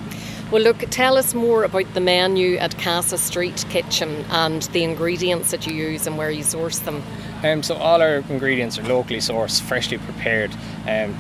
Well, 0.52 0.62
look, 0.62 0.80
tell 0.92 1.18
us 1.18 1.34
more 1.34 1.64
about 1.64 1.92
the 1.94 2.00
menu 2.00 2.58
at 2.58 2.78
Casa 2.78 3.18
Street 3.18 3.66
Kitchen 3.70 4.24
and 4.30 4.62
the 4.74 4.84
ingredients 4.84 5.52
that 5.52 5.66
you 5.66 5.74
use 5.74 6.06
and 6.06 6.18
where 6.18 6.30
you 6.30 6.44
source 6.44 6.80
them. 6.80 7.02
Um, 7.44 7.64
so, 7.64 7.76
all 7.76 8.02
our 8.02 8.18
ingredients 8.30 8.78
are 8.78 8.84
locally 8.84 9.20
sourced, 9.20 9.62
freshly 9.62 9.98
prepared. 9.98 10.52
Um, 10.88 11.18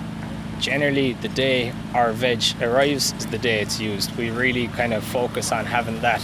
generally, 0.59 1.13
the 1.13 1.29
day 1.29 1.73
our 1.93 2.11
veg 2.11 2.43
arrives 2.61 3.13
is 3.13 3.25
the 3.27 3.39
day 3.39 3.61
it's 3.61 3.79
used. 3.79 4.15
We 4.17 4.29
really 4.29 4.67
kind 4.67 4.93
of 4.93 5.03
focus 5.03 5.51
on 5.51 5.65
having 5.65 6.01
that 6.01 6.21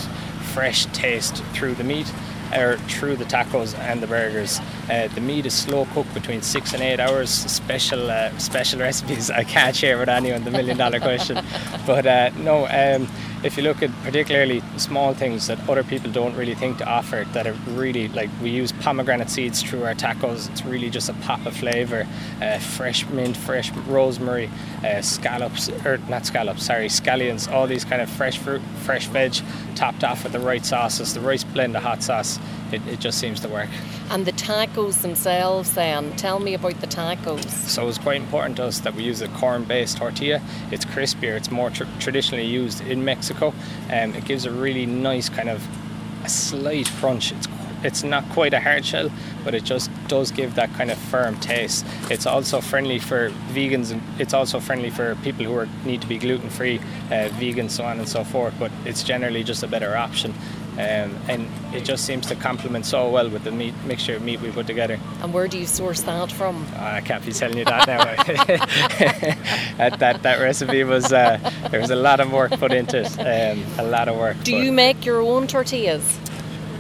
fresh 0.54 0.86
taste 0.88 1.44
through 1.54 1.76
the 1.76 1.84
meat 1.84 2.12
or 2.56 2.78
through 2.88 3.16
the 3.16 3.26
tacos 3.26 3.78
and 3.78 4.02
the 4.02 4.08
burgers. 4.08 4.60
Uh, 4.90 5.08
the 5.14 5.22
meat 5.22 5.46
is 5.46 5.54
slow 5.54 5.86
cooked 5.94 6.14
between 6.14 6.42
six 6.42 6.74
and 6.74 6.82
eight 6.82 7.00
hours. 7.00 7.30
Special 7.30 8.10
uh, 8.10 8.38
special 8.38 8.80
recipes 8.90 9.30
I 9.30 9.44
can't 9.44 9.76
share 9.76 9.98
with 9.98 10.10
anyone. 10.10 10.44
The 10.44 10.52
million 10.52 10.78
dollar 10.78 11.00
question, 11.00 11.44
but 11.86 12.06
uh, 12.06 12.30
no. 12.38 12.66
Um, 12.68 13.08
if 13.42 13.56
you 13.56 13.64
look 13.64 13.82
at 13.82 13.90
particularly 14.04 14.62
small 14.78 15.14
things 15.14 15.48
that 15.48 15.58
other 15.70 15.84
people 15.84 16.12
don't 16.12 16.36
really 16.36 16.56
think 16.56 16.78
to 16.78 16.86
offer 16.86 17.26
that 17.32 17.48
are 17.48 17.54
really 17.70 18.10
like 18.10 18.30
we 18.42 18.50
use 18.50 18.72
pomegranate 18.74 19.30
seeds 19.30 19.64
through 19.64 19.84
our 19.84 19.94
tacos. 19.94 20.50
It's 20.52 20.66
really 20.66 20.90
just 20.90 21.10
a 21.10 21.14
pop 21.14 21.46
of 21.46 21.56
flavor 21.56 22.06
uh, 22.42 22.60
fresh 22.60 23.08
mint 23.08 23.38
fresh 23.38 23.72
rosemary 23.88 24.50
uh, 24.84 25.02
scallops 25.02 25.70
or 25.86 25.98
not 26.10 26.26
scallops 26.26 26.64
sorry 26.66 26.88
scallions 26.88 27.50
all 27.52 27.66
these 27.66 27.86
kind 27.86 28.02
of 28.02 28.10
fresh 28.10 28.38
fruit 28.38 28.62
fresh 28.84 29.08
veg 29.08 29.36
topped 29.76 30.04
off 30.04 30.24
with 30.24 30.34
the 30.34 30.40
right 30.40 30.66
sauces 30.66 31.14
the 31.14 31.22
rice 31.22 31.44
blend 31.44 31.76
of 31.76 31.84
hot 31.84 32.04
sauce 32.04 32.40
it, 32.74 32.86
it 32.88 33.00
just 33.00 33.20
seems 33.20 33.40
to 33.42 33.48
work. 33.48 33.70
And 34.10 34.26
the 34.26 34.34
tacos 34.34 35.02
themselves 35.02 35.74
then 35.74 36.16
tell 36.16 36.40
me 36.40 36.56
about 36.56 36.82
the 36.82 36.88
tacos. 36.88 37.50
So 37.50 37.88
it's 37.88 37.98
quite 37.98 38.20
important 38.20 38.58
to 38.58 38.66
us 38.66 38.80
that 38.80 38.96
we 38.96 39.04
use 39.04 39.22
a 39.22 39.28
corn 39.30 39.64
based 39.64 39.98
tortilla. 39.98 40.42
It's 40.72 40.86
crispier 40.86 41.38
it's 41.38 41.52
more 41.52 41.70
tr- 41.70 41.84
traditionally 42.00 42.46
used 42.46 42.82
in 42.82 43.06
Mexico 43.06 43.54
and 43.90 44.00
Um, 44.00 44.16
it 44.16 44.26
gives 44.26 44.46
a 44.46 44.52
really 44.52 44.86
nice 44.86 45.30
kind 45.30 45.50
of 45.50 45.66
a 46.24 46.30
slight 46.30 46.88
crunch. 47.00 47.32
It's 47.32 47.48
it's 47.84 48.04
not 48.04 48.28
quite 48.30 48.54
a 48.54 48.60
hard 48.60 48.86
shell, 48.86 49.12
but 49.44 49.56
it 49.56 49.64
just 49.64 49.90
does 50.08 50.32
give 50.32 50.56
that 50.56 50.72
kind 50.74 50.92
of 50.92 50.98
firm 50.98 51.40
taste. 51.40 51.86
It's 52.10 52.26
also 52.26 52.62
friendly 52.62 53.00
for 53.00 53.30
vegans, 53.54 53.92
and 53.92 54.02
it's 54.20 54.34
also 54.34 54.60
friendly 54.60 54.90
for 54.90 55.16
people 55.16 55.46
who 55.46 55.56
are, 55.56 55.68
need 55.86 56.02
to 56.02 56.08
be 56.08 56.18
gluten 56.18 56.50
free, 56.50 56.80
uh, 57.12 57.30
vegan, 57.34 57.70
so 57.70 57.84
on 57.84 58.00
and 58.00 58.08
so 58.08 58.24
forth. 58.24 58.54
But 58.60 58.72
it's 58.86 59.04
generally 59.04 59.44
just 59.44 59.64
a 59.64 59.68
better 59.68 59.96
option. 59.96 60.34
Um, 60.74 61.18
and 61.28 61.50
it 61.74 61.84
just 61.84 62.06
seems 62.06 62.26
to 62.28 62.36
complement 62.36 62.86
so 62.86 63.10
well 63.10 63.30
with 63.30 63.44
the 63.44 63.52
meat 63.52 63.74
mixture 63.86 64.16
of 64.16 64.22
meat 64.22 64.40
we 64.40 64.50
put 64.50 64.66
together. 64.66 64.98
And 65.22 65.34
where 65.34 65.50
do 65.50 65.60
you 65.60 65.66
source 65.66 66.02
that 66.04 66.32
from? 66.32 66.66
Oh, 66.74 66.80
I 66.80 67.02
can't 67.02 67.26
be 67.26 67.34
telling 67.34 67.58
you 67.58 67.66
that 67.66 67.86
now. 67.86 68.06
that, 69.78 70.00
that 70.00 70.24
that 70.24 70.40
recipe 70.40 70.86
was 70.86 71.12
uh, 71.12 71.38
there 71.70 71.82
was 71.82 71.90
a 71.90 71.98
lot 71.98 72.22
of 72.22 72.32
work 72.32 72.52
put 72.52 72.72
into 72.72 73.02
it, 73.02 73.20
um, 73.20 73.62
a 73.78 73.90
lot 73.90 74.08
of 74.08 74.18
work. 74.18 74.42
Do 74.44 74.56
you 74.56 74.72
make 74.72 75.06
your 75.06 75.22
own 75.22 75.48
tortillas? 75.48 76.18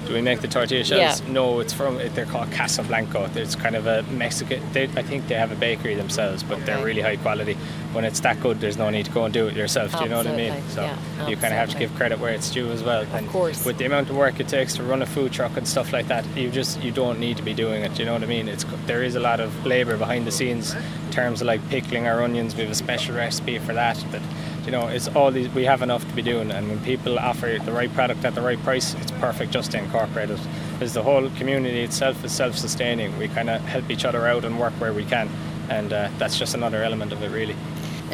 Do 0.09 0.15
we 0.15 0.21
make 0.21 0.41
the 0.41 0.47
tortilla 0.47 0.83
shells? 0.83 1.21
Yeah. 1.21 1.31
No, 1.31 1.59
it's 1.59 1.71
from 1.71 1.97
they're 1.97 2.25
called 2.25 2.49
Casablanco. 2.49 3.35
It's 3.35 3.55
kind 3.55 3.75
of 3.75 3.85
a 3.85 4.01
Mexican. 4.11 4.59
They, 4.73 4.85
I 4.85 5.03
think 5.03 5.27
they 5.27 5.35
have 5.35 5.51
a 5.51 5.55
bakery 5.55 5.93
themselves, 5.93 6.41
but 6.41 6.55
okay. 6.55 6.65
they're 6.65 6.83
really 6.83 7.01
high 7.01 7.17
quality. 7.17 7.53
When 7.93 8.03
it's 8.03 8.19
that 8.21 8.41
good, 8.41 8.59
there's 8.59 8.75
no 8.75 8.89
need 8.89 9.05
to 9.05 9.11
go 9.11 9.25
and 9.25 9.31
do 9.31 9.45
it 9.45 9.55
yourself. 9.55 9.95
Do 9.95 10.05
you 10.05 10.09
know 10.09 10.17
what 10.17 10.25
I 10.25 10.35
mean? 10.35 10.63
So 10.69 10.81
yeah, 10.81 11.27
you 11.27 11.35
kind 11.37 11.53
of 11.53 11.59
have 11.59 11.69
to 11.69 11.77
give 11.77 11.93
credit 11.93 12.17
where 12.17 12.33
it's 12.33 12.49
due 12.49 12.71
as 12.71 12.81
well. 12.81 13.05
And 13.13 13.27
of 13.27 13.31
course. 13.31 13.63
With 13.63 13.77
the 13.77 13.85
amount 13.85 14.09
of 14.09 14.17
work 14.17 14.39
it 14.39 14.47
takes 14.47 14.73
to 14.77 14.83
run 14.83 15.03
a 15.03 15.05
food 15.05 15.31
truck 15.31 15.55
and 15.57 15.67
stuff 15.67 15.93
like 15.93 16.07
that, 16.07 16.25
you 16.35 16.49
just 16.49 16.81
you 16.81 16.91
don't 16.91 17.19
need 17.19 17.37
to 17.37 17.43
be 17.43 17.53
doing 17.53 17.83
it. 17.83 17.93
Do 17.93 17.99
you 17.99 18.05
know 18.07 18.13
what 18.13 18.23
I 18.23 18.25
mean? 18.25 18.47
It's 18.47 18.65
there 18.87 19.03
is 19.03 19.13
a 19.13 19.19
lot 19.19 19.39
of 19.39 19.63
labour 19.63 19.95
behind 19.95 20.25
the 20.25 20.31
scenes 20.31 20.73
in 20.73 21.11
terms 21.11 21.41
of 21.41 21.45
like 21.45 21.61
pickling 21.69 22.07
our 22.07 22.23
onions. 22.23 22.55
We 22.55 22.63
have 22.63 22.71
a 22.71 22.75
special 22.75 23.15
recipe 23.15 23.59
for 23.59 23.73
that. 23.73 24.03
But 24.11 24.23
you 24.69 24.77
know, 24.77 24.87
it's 24.87 25.07
all 25.07 25.31
these 25.31 25.49
we 25.49 25.65
have 25.65 25.81
enough 25.81 26.07
to 26.07 26.13
be 26.13 26.21
doing, 26.21 26.51
and 26.51 26.69
when 26.69 26.79
people 26.83 27.17
offer 27.17 27.57
the 27.65 27.71
right 27.71 27.91
product 27.95 28.23
at 28.23 28.35
the 28.35 28.41
right 28.41 28.61
price, 28.61 28.93
it's 28.93 29.09
perfect 29.13 29.51
just 29.51 29.71
to 29.71 29.79
incorporate 29.79 30.29
it. 30.29 30.39
Because 30.73 30.93
the 30.93 31.01
whole 31.01 31.27
community 31.31 31.81
itself 31.81 32.23
is 32.23 32.31
self-sustaining. 32.31 33.17
We 33.17 33.29
kind 33.29 33.49
of 33.49 33.61
help 33.61 33.89
each 33.89 34.05
other 34.05 34.27
out 34.27 34.45
and 34.45 34.59
work 34.59 34.73
where 34.73 34.93
we 34.93 35.05
can, 35.05 35.27
and 35.69 35.91
uh, 35.91 36.09
that's 36.19 36.37
just 36.37 36.53
another 36.53 36.83
element 36.83 37.11
of 37.11 37.23
it, 37.23 37.31
really. 37.31 37.55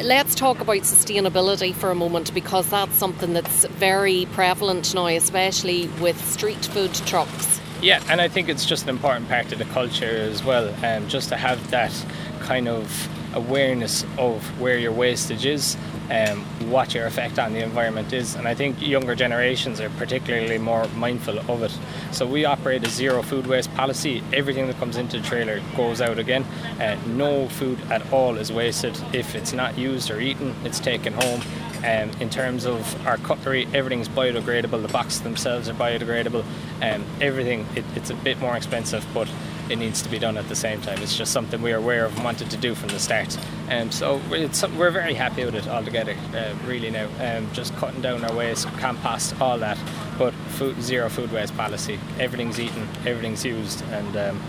Let's 0.02 0.34
talk 0.34 0.60
about 0.60 0.78
sustainability 0.78 1.74
for 1.74 1.90
a 1.90 1.94
moment 1.94 2.32
because 2.32 2.70
that's 2.70 2.94
something 2.96 3.34
that's 3.34 3.66
very 3.66 4.26
prevalent 4.32 4.94
now, 4.94 5.08
especially 5.08 5.88
with 6.00 6.18
street 6.24 6.64
food 6.64 6.94
trucks. 6.94 7.60
Yeah, 7.82 8.02
and 8.08 8.18
I 8.18 8.28
think 8.28 8.48
it's 8.48 8.64
just 8.64 8.84
an 8.84 8.88
important 8.88 9.28
part 9.28 9.52
of 9.52 9.58
the 9.58 9.66
culture 9.66 10.06
as 10.06 10.42
well, 10.42 10.74
um, 10.82 11.06
just 11.06 11.28
to 11.28 11.36
have 11.36 11.70
that 11.70 11.92
kind 12.40 12.66
of 12.66 13.10
awareness 13.34 14.06
of 14.16 14.42
where 14.58 14.78
your 14.78 14.92
wastage 14.92 15.44
is 15.44 15.76
um, 16.10 16.40
what 16.70 16.94
your 16.94 17.06
effect 17.06 17.38
on 17.38 17.52
the 17.52 17.62
environment 17.62 18.12
is. 18.12 18.34
And 18.34 18.46
I 18.46 18.54
think 18.54 18.80
younger 18.80 19.14
generations 19.14 19.80
are 19.80 19.90
particularly 19.90 20.58
more 20.58 20.86
mindful 20.88 21.38
of 21.50 21.62
it. 21.62 21.76
So 22.12 22.26
we 22.26 22.44
operate 22.44 22.86
a 22.86 22.90
zero 22.90 23.22
food 23.22 23.46
waste 23.46 23.72
policy. 23.74 24.22
Everything 24.32 24.66
that 24.68 24.76
comes 24.78 24.96
into 24.96 25.18
the 25.18 25.26
trailer 25.26 25.60
goes 25.76 26.00
out 26.00 26.18
again. 26.18 26.44
Uh, 26.80 26.96
no 27.06 27.48
food 27.48 27.78
at 27.90 28.12
all 28.12 28.36
is 28.36 28.52
wasted. 28.52 28.98
If 29.12 29.34
it's 29.34 29.52
not 29.52 29.76
used 29.78 30.10
or 30.10 30.20
eaten, 30.20 30.54
it's 30.64 30.80
taken 30.80 31.12
home. 31.12 31.42
Um, 31.78 32.10
in 32.20 32.30
terms 32.30 32.64
of 32.64 33.06
our 33.06 33.18
cutlery, 33.18 33.68
everything's 33.74 34.08
biodegradable. 34.08 34.82
The 34.82 34.88
boxes 34.88 35.20
themselves 35.20 35.68
are 35.68 35.74
biodegradable. 35.74 36.44
Um, 36.82 37.04
everything, 37.20 37.66
it, 37.76 37.84
it's 37.94 38.10
a 38.10 38.14
bit 38.14 38.40
more 38.40 38.56
expensive, 38.56 39.06
but 39.12 39.28
it 39.68 39.76
needs 39.76 40.02
to 40.02 40.08
be 40.08 40.18
done 40.18 40.36
at 40.36 40.48
the 40.48 40.54
same 40.54 40.80
time. 40.80 41.02
It's 41.02 41.16
just 41.16 41.32
something 41.32 41.60
we 41.62 41.72
are 41.72 41.78
aware 41.78 42.04
of 42.04 42.14
and 42.14 42.24
wanted 42.24 42.50
to 42.50 42.56
do 42.56 42.74
from 42.74 42.88
the 42.88 42.98
start. 42.98 43.36
Um, 43.70 43.90
so 43.90 44.20
we're 44.30 44.90
very 44.90 45.14
happy 45.14 45.44
with 45.44 45.54
it 45.54 45.66
altogether, 45.68 46.16
uh, 46.34 46.54
really 46.66 46.90
now. 46.90 47.08
Um, 47.20 47.52
just 47.52 47.74
cutting 47.76 48.00
down 48.00 48.24
our 48.24 48.34
waste, 48.34 48.66
compost, 48.78 49.40
all 49.40 49.58
that. 49.58 49.78
But 50.18 50.32
food, 50.34 50.80
zero 50.80 51.08
food 51.08 51.32
waste 51.32 51.56
policy. 51.56 51.98
Everything's 52.18 52.58
eaten, 52.60 52.88
everything's 53.04 53.44
used, 53.44 53.82
and 53.90 54.16
um, 54.16 54.42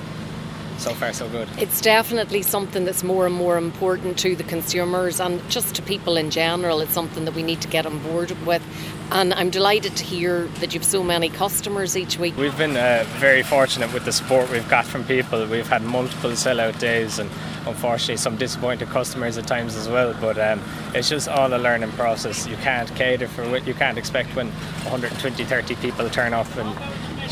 so 0.78 0.94
far 0.94 1.14
so 1.14 1.28
good. 1.30 1.48
It's 1.58 1.82
definitely 1.82 2.42
something 2.42 2.86
that's 2.86 3.04
more 3.04 3.26
and 3.26 3.36
more 3.36 3.58
important 3.58 4.18
to 4.20 4.36
the 4.36 4.44
consumers 4.44 5.20
and 5.20 5.48
just 5.50 5.76
to 5.76 5.82
people 5.82 6.18
in 6.18 6.30
general. 6.30 6.82
It's 6.82 6.94
something 6.94 7.26
that 7.26 7.34
we 7.34 7.44
need 7.44 7.62
to 7.62 7.68
get 7.68 7.86
on 7.86 8.00
board 8.00 8.32
with. 8.46 8.64
And 9.10 9.34
I'm 9.34 9.50
delighted 9.50 9.96
to 9.96 10.04
hear 10.04 10.48
that 10.60 10.74
you've 10.74 10.84
so 10.84 11.02
many 11.02 11.30
customers 11.30 11.96
each 11.96 12.20
week. 12.20 12.36
We've 12.36 12.58
been 12.58 12.76
uh, 12.76 13.06
very 13.18 13.42
fortunate 13.42 13.94
with 13.94 14.04
the 14.04 14.12
support 14.12 14.52
we've 14.52 14.68
got 14.70 14.86
from 14.86 15.06
people. 15.06 15.46
We've 15.48 15.68
had 15.68 15.82
multiple 15.82 16.32
sellout 16.32 16.78
days 16.80 17.18
and 17.18 17.30
unfortunately 17.66 18.18
some 18.18 18.36
disappointed 18.36 18.90
customers 18.90 19.38
at 19.38 19.48
times 19.48 19.76
as 19.76 19.88
well. 19.88 20.14
But 20.20 20.38
um, 20.38 20.62
it's 20.94 21.10
just 21.10 21.30
all 21.30 21.54
a 21.54 21.58
learning 21.58 21.92
process. 21.92 22.48
You 22.48 22.58
can't 22.58 22.94
cater 22.96 23.28
for 23.28 23.50
what 23.50 23.66
you 23.66 23.74
can't 23.74 23.98
expect 23.98 24.36
when 24.36 24.48
120, 24.50 25.44
30 25.46 25.76
people 25.76 26.10
turn 26.10 26.34
up 26.34 26.54
and 26.58 26.70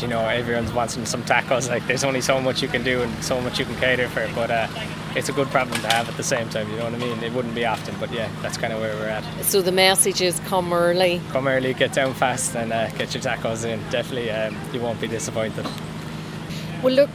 you 0.02 0.08
know 0.08 0.20
everyone's 0.26 0.72
wanting 0.72 1.06
some 1.06 1.22
tacos. 1.22 1.68
Like 1.68 1.86
there's 1.86 2.04
only 2.04 2.20
so 2.20 2.40
much 2.40 2.62
you 2.62 2.68
can 2.68 2.82
do 2.82 3.02
and 3.02 3.24
so 3.24 3.40
much 3.40 3.58
you 3.58 3.64
can 3.64 3.76
cater 3.76 4.08
for. 4.08 4.28
But 4.34 4.50
uh, 4.50 4.68
it's 5.14 5.28
a 5.28 5.32
good 5.32 5.48
problem 5.48 5.80
to 5.80 5.88
have 5.88 6.08
at 6.08 6.16
the 6.16 6.22
same 6.22 6.48
time. 6.48 6.70
You 6.70 6.76
know 6.76 6.84
what 6.84 6.94
I 6.94 6.98
mean? 6.98 7.22
It 7.22 7.32
wouldn't 7.32 7.54
be 7.54 7.64
often, 7.64 7.94
but 7.98 8.12
yeah, 8.12 8.28
that's 8.42 8.58
kind 8.58 8.72
of 8.72 8.80
where 8.80 8.94
we're 8.96 9.08
at. 9.08 9.24
So 9.44 9.62
the 9.62 9.72
message 9.72 10.20
is 10.20 10.38
come 10.40 10.72
early. 10.72 11.20
Come 11.30 11.48
early, 11.48 11.74
get 11.74 11.92
down 11.92 12.14
fast, 12.14 12.54
and 12.54 12.72
uh, 12.72 12.90
get 12.90 13.14
your 13.14 13.22
tacos 13.22 13.64
in. 13.64 13.80
Definitely, 13.90 14.30
um, 14.30 14.56
you 14.72 14.80
won't 14.80 15.00
be 15.00 15.08
disappointed. 15.08 15.66
Well, 16.82 16.94
look, 16.94 17.10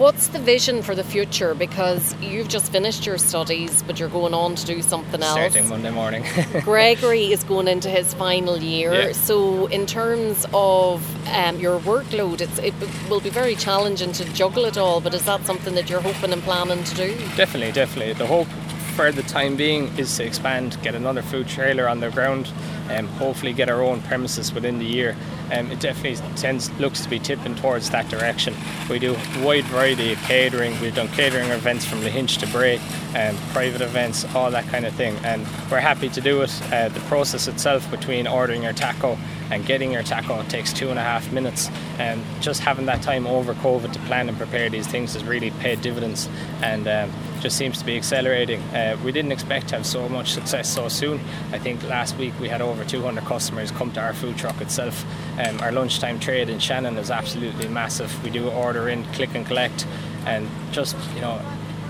What's 0.00 0.28
the 0.28 0.38
vision 0.38 0.80
for 0.80 0.94
the 0.94 1.04
future? 1.04 1.54
Because 1.54 2.14
you've 2.22 2.48
just 2.48 2.72
finished 2.72 3.04
your 3.04 3.18
studies, 3.18 3.82
but 3.82 4.00
you're 4.00 4.08
going 4.08 4.32
on 4.32 4.54
to 4.54 4.64
do 4.64 4.80
something 4.80 5.22
else. 5.22 5.52
Starting 5.52 5.68
Monday 5.68 5.90
morning. 5.90 6.24
Gregory 6.62 7.30
is 7.34 7.44
going 7.44 7.68
into 7.68 7.90
his 7.90 8.14
final 8.14 8.56
year. 8.56 8.94
Yeah. 8.94 9.12
So, 9.12 9.66
in 9.66 9.84
terms 9.84 10.46
of 10.54 11.04
um, 11.34 11.60
your 11.60 11.78
workload, 11.80 12.40
it 12.40 13.10
will 13.10 13.20
be 13.20 13.28
very 13.28 13.54
challenging 13.54 14.12
to 14.12 14.24
juggle 14.32 14.64
it 14.64 14.78
all. 14.78 15.02
But 15.02 15.12
is 15.12 15.26
that 15.26 15.44
something 15.44 15.74
that 15.74 15.90
you're 15.90 16.00
hoping 16.00 16.32
and 16.32 16.42
planning 16.44 16.82
to 16.82 16.94
do? 16.94 17.14
Definitely, 17.36 17.72
definitely. 17.72 18.14
The 18.14 18.26
hope 18.26 18.48
for 18.90 19.12
the 19.12 19.22
time 19.22 19.56
being 19.56 19.96
is 19.98 20.16
to 20.16 20.24
expand, 20.24 20.76
get 20.82 20.94
another 20.94 21.22
food 21.22 21.48
trailer 21.48 21.88
on 21.88 22.00
the 22.00 22.10
ground, 22.10 22.52
and 22.88 23.06
um, 23.06 23.12
hopefully 23.14 23.52
get 23.52 23.68
our 23.68 23.82
own 23.82 24.02
premises 24.02 24.52
within 24.52 24.78
the 24.78 24.84
year. 24.84 25.16
Um, 25.52 25.70
it 25.70 25.80
definitely 25.80 26.16
tends 26.36 26.70
looks 26.78 27.00
to 27.02 27.08
be 27.08 27.18
tipping 27.18 27.54
towards 27.54 27.90
that 27.90 28.08
direction. 28.08 28.54
We 28.88 28.98
do 28.98 29.14
a 29.14 29.44
wide 29.44 29.64
variety 29.64 30.12
of 30.12 30.18
catering. 30.20 30.78
We've 30.80 30.94
done 30.94 31.08
catering 31.08 31.50
events 31.50 31.84
from 31.84 32.00
Lahinch 32.00 32.38
to 32.40 32.46
Bray, 32.48 32.78
um, 33.16 33.36
private 33.52 33.80
events, 33.80 34.24
all 34.34 34.50
that 34.50 34.66
kind 34.68 34.84
of 34.84 34.94
thing, 34.94 35.16
and 35.24 35.46
we're 35.70 35.80
happy 35.80 36.08
to 36.10 36.20
do 36.20 36.42
it. 36.42 36.72
Uh, 36.72 36.88
the 36.88 37.00
process 37.00 37.48
itself 37.48 37.90
between 37.90 38.26
ordering 38.26 38.62
your 38.62 38.72
taco 38.72 39.16
and 39.50 39.66
getting 39.66 39.92
your 39.92 40.02
taco 40.02 40.42
takes 40.44 40.72
two 40.72 40.90
and 40.90 40.98
a 40.98 41.02
half 41.02 41.32
minutes. 41.32 41.68
And 41.98 42.22
just 42.40 42.60
having 42.60 42.86
that 42.86 43.02
time 43.02 43.26
over 43.26 43.54
COVID 43.54 43.92
to 43.92 43.98
plan 44.00 44.28
and 44.28 44.38
prepare 44.38 44.70
these 44.70 44.86
things 44.86 45.14
has 45.14 45.24
really 45.24 45.50
paid 45.50 45.82
dividends. 45.82 46.28
And 46.62 46.86
um, 46.88 47.12
just 47.40 47.56
seems 47.56 47.78
to 47.78 47.84
be 47.84 47.96
accelerating. 47.96 48.60
Uh, 48.74 48.96
we 49.04 49.12
didn't 49.12 49.32
expect 49.32 49.68
to 49.68 49.76
have 49.76 49.86
so 49.86 50.08
much 50.08 50.32
success 50.32 50.68
so 50.72 50.88
soon. 50.88 51.20
I 51.52 51.58
think 51.58 51.82
last 51.84 52.16
week 52.16 52.34
we 52.38 52.48
had 52.48 52.60
over 52.60 52.84
200 52.84 53.24
customers 53.24 53.70
come 53.70 53.90
to 53.92 54.00
our 54.00 54.12
food 54.12 54.36
truck 54.36 54.60
itself. 54.60 55.04
Um, 55.38 55.60
our 55.60 55.72
lunchtime 55.72 56.20
trade 56.20 56.48
in 56.48 56.58
Shannon 56.58 56.96
is 56.98 57.10
absolutely 57.10 57.68
massive. 57.68 58.22
We 58.22 58.30
do 58.30 58.48
order 58.50 58.88
in, 58.88 59.04
click 59.12 59.34
and 59.34 59.46
collect, 59.46 59.86
and 60.26 60.48
just 60.70 60.96
you 61.14 61.20
know 61.20 61.40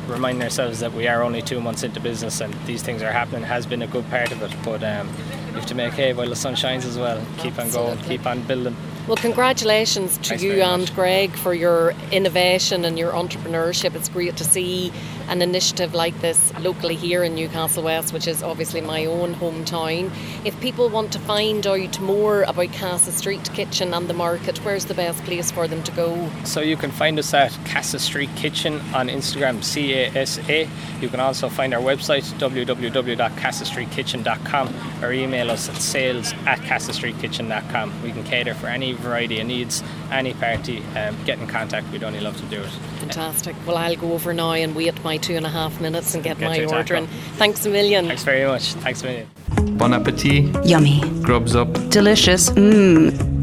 reminding 0.07 0.43
ourselves 0.43 0.81
that 0.81 0.93
we 0.93 1.07
are 1.07 1.23
only 1.23 1.43
two 1.43 1.61
months 1.61 1.83
into 1.83 2.01
business 2.01 2.41
and 2.41 2.53
these 2.67 2.83
things 2.83 3.01
are 3.01 3.13
happening 3.13 3.45
has 3.45 3.65
been 3.65 3.83
a 3.83 3.87
good 3.87 4.09
part 4.11 4.33
of 4.33 4.43
it. 4.43 4.55
But 4.65 4.83
um, 4.83 5.09
you 5.51 5.57
have 5.57 5.67
to 5.67 5.75
make 5.75 5.93
hay 5.95 6.13
while 6.13 6.29
the 6.29 6.37
sun 6.37 6.55
shines 6.55 6.85
as 6.85 6.97
well. 6.97 7.21
Keep 7.39 7.59
on 7.59 7.71
going, 7.71 7.99
keep 7.99 8.27
on 8.27 8.43
building. 8.43 8.77
Well, 9.07 9.17
congratulations 9.17 10.19
to 10.19 10.29
Thanks 10.31 10.45
you 10.45 10.63
and 10.63 10.83
much. 10.83 10.95
Greg 10.95 11.33
for 11.33 11.55
your 11.55 11.95
innovation 12.13 12.85
and 12.85 12.99
your 12.99 13.13
entrepreneurship. 13.13 13.95
It's 13.95 14.09
great 14.09 14.37
to 14.37 14.45
see 14.45 14.93
an 15.29 15.43
initiative 15.43 15.95
like 15.95 16.21
this 16.21 16.53
locally 16.59 16.97
here 16.97 17.25
in 17.25 17.35
Newcastle 17.35 17.83
West, 17.85 18.13
which 18.13 18.27
is 18.27 18.43
obviously 18.43 18.81
my 18.81 19.07
own 19.07 19.35
hometown. 19.35 20.11
If 20.45 20.59
people 20.61 20.89
want 20.89 21.13
to 21.13 21.21
find 21.21 21.65
out 21.67 22.01
more 22.01 22.43
about 22.43 22.73
Casa 22.73 23.13
Street 23.13 23.49
Kitchen 23.53 23.95
and 23.95 24.09
the 24.09 24.15
market, 24.15 24.59
where's 24.65 24.87
the 24.87 24.95
best 24.95 25.23
place 25.25 25.51
for 25.51 25.69
them 25.69 25.83
to 25.85 25.93
go? 25.93 26.31
So 26.45 26.61
you 26.61 26.77
can 26.77 26.91
find 26.91 27.19
us 27.19 27.33
at 27.33 27.57
Casa 27.65 27.99
Street 27.99 28.29
Kitchen 28.37 28.81
on 28.93 29.09
Instagram, 29.09 29.65
C 29.65 29.95
A 29.95 30.11
S 30.15 30.39
A. 30.49 30.69
You 31.01 31.09
can 31.09 31.21
also 31.21 31.49
find 31.49 31.73
our 31.75 31.81
website, 31.81 32.25
www.casastreetkitchen.com, 32.39 34.75
or 35.03 35.13
email 35.13 35.51
us 35.51 35.69
at 35.69 35.77
sales 35.77 36.33
at 36.47 36.59
casastreetkitchen.com. 36.61 38.03
We 38.03 38.13
can 38.13 38.25
cater 38.25 38.55
for 38.55 38.67
any 38.67 38.90
variety 38.93 39.41
of 39.41 39.47
needs, 39.47 39.83
any 40.11 40.35
party, 40.35 40.83
um, 40.97 41.17
get 41.25 41.39
in 41.39 41.47
contact. 41.47 41.91
We'd 41.93 42.05
only 42.05 42.21
love 42.21 42.37
to 42.37 42.47
do 42.47 42.61
it. 42.61 42.71
Fantastic. 43.01 43.57
Well, 43.67 43.77
I'll 43.77 43.97
go 43.97 44.13
over 44.13 44.33
now 44.33 44.53
and 44.53 44.75
wait 44.75 45.03
my 45.05 45.17
two 45.17 45.37
and 45.37 45.47
a 45.47 45.49
half 45.49 45.81
minutes 45.81 46.15
and 46.15 46.23
get, 46.23 46.39
get 46.39 46.49
my 46.49 46.65
order 46.65 46.95
in. 46.97 47.07
Thanks 47.37 47.67
a 47.67 47.71
million. 47.71 48.07
Thanks 48.07 48.25
very 48.25 48.47
much. 48.47 48.73
Thanks 48.75 49.03
a 49.03 49.07
million. 49.07 49.29
Bon 49.77 49.93
appetit. 49.93 50.65
Yummy. 50.65 51.01
Grubs 51.23 51.57
up. 51.57 51.73
Delicious. 51.91 52.51
Mmm. 52.51 53.41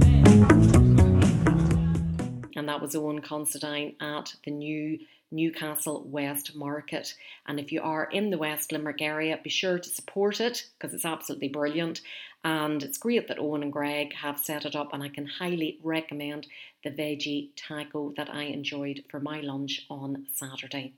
And 2.56 2.68
that 2.70 2.82
was 2.82 2.95
Owen 2.95 3.22
Considine 3.22 3.95
at 4.02 4.36
the 4.43 4.52
new 4.52 5.00
Newcastle 5.32 6.04
West 6.08 6.56
Market. 6.56 7.14
And 7.48 7.60
if 7.60 7.72
you 7.72 7.82
are 7.82 8.06
in 8.06 8.30
the 8.30 8.38
West 8.38 8.72
Limerick 8.72 9.02
area, 9.02 9.39
be 9.43 9.50
sure 9.50 9.78
to 9.78 9.89
support 9.89 10.39
it 10.39 10.66
because 10.78 10.93
it's 10.93 11.06
absolutely 11.06 11.50
brilliant. 11.50 12.02
And 12.44 12.82
it's 12.84 12.98
great 12.98 13.28
that 13.28 13.40
Owen 13.40 13.64
and 13.64 13.74
Greg 13.74 14.14
have 14.14 14.40
set 14.40 14.66
it 14.66 14.76
up, 14.76 14.94
and 14.94 15.04
I 15.04 15.10
can 15.10 15.26
highly 15.26 15.80
recommend 15.84 16.48
the 16.84 16.92
veggie 16.92 17.50
taco 17.56 18.14
that 18.16 18.30
I 18.30 18.44
enjoyed 18.44 19.04
for 19.10 19.20
my 19.20 19.42
lunch 19.42 19.86
on 19.90 20.28
Saturday. 20.34 20.94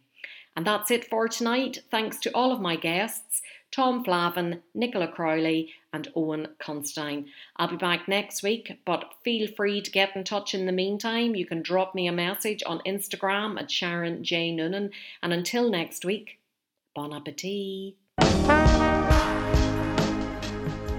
And 0.56 0.66
that's 0.66 0.92
it 0.92 1.10
for 1.10 1.28
tonight. 1.28 1.80
Thanks 1.90 2.18
to 2.20 2.32
all 2.32 2.52
of 2.52 2.60
my 2.60 2.76
guests 2.76 3.42
Tom 3.72 4.04
Flavin, 4.04 4.62
Nicola 4.74 5.08
Crowley, 5.08 5.70
and 5.94 6.12
Owen 6.16 6.48
Considine. 6.60 7.28
I'll 7.58 7.70
be 7.70 7.78
back 7.78 8.08
next 8.08 8.42
week, 8.42 8.80
but 8.86 9.14
feel 9.24 9.48
free 9.48 9.82
to 9.82 9.92
get 9.92 10.16
in 10.16 10.24
touch 10.24 10.54
in 10.54 10.66
the 10.66 10.72
meantime. 10.72 11.36
You 11.36 11.46
can 11.46 11.62
drop 11.62 11.94
me 11.94 12.08
a 12.08 12.12
message 12.12 12.64
on 12.66 12.82
Instagram 12.86 13.60
at 13.60 13.72
Sharon 13.72 14.24
J. 14.24 14.52
Noonan. 14.52 14.92
And 15.22 15.34
until 15.34 15.70
next 15.70 16.04
week, 16.04 16.40
bon 16.96 17.14
appetit. 17.14 17.96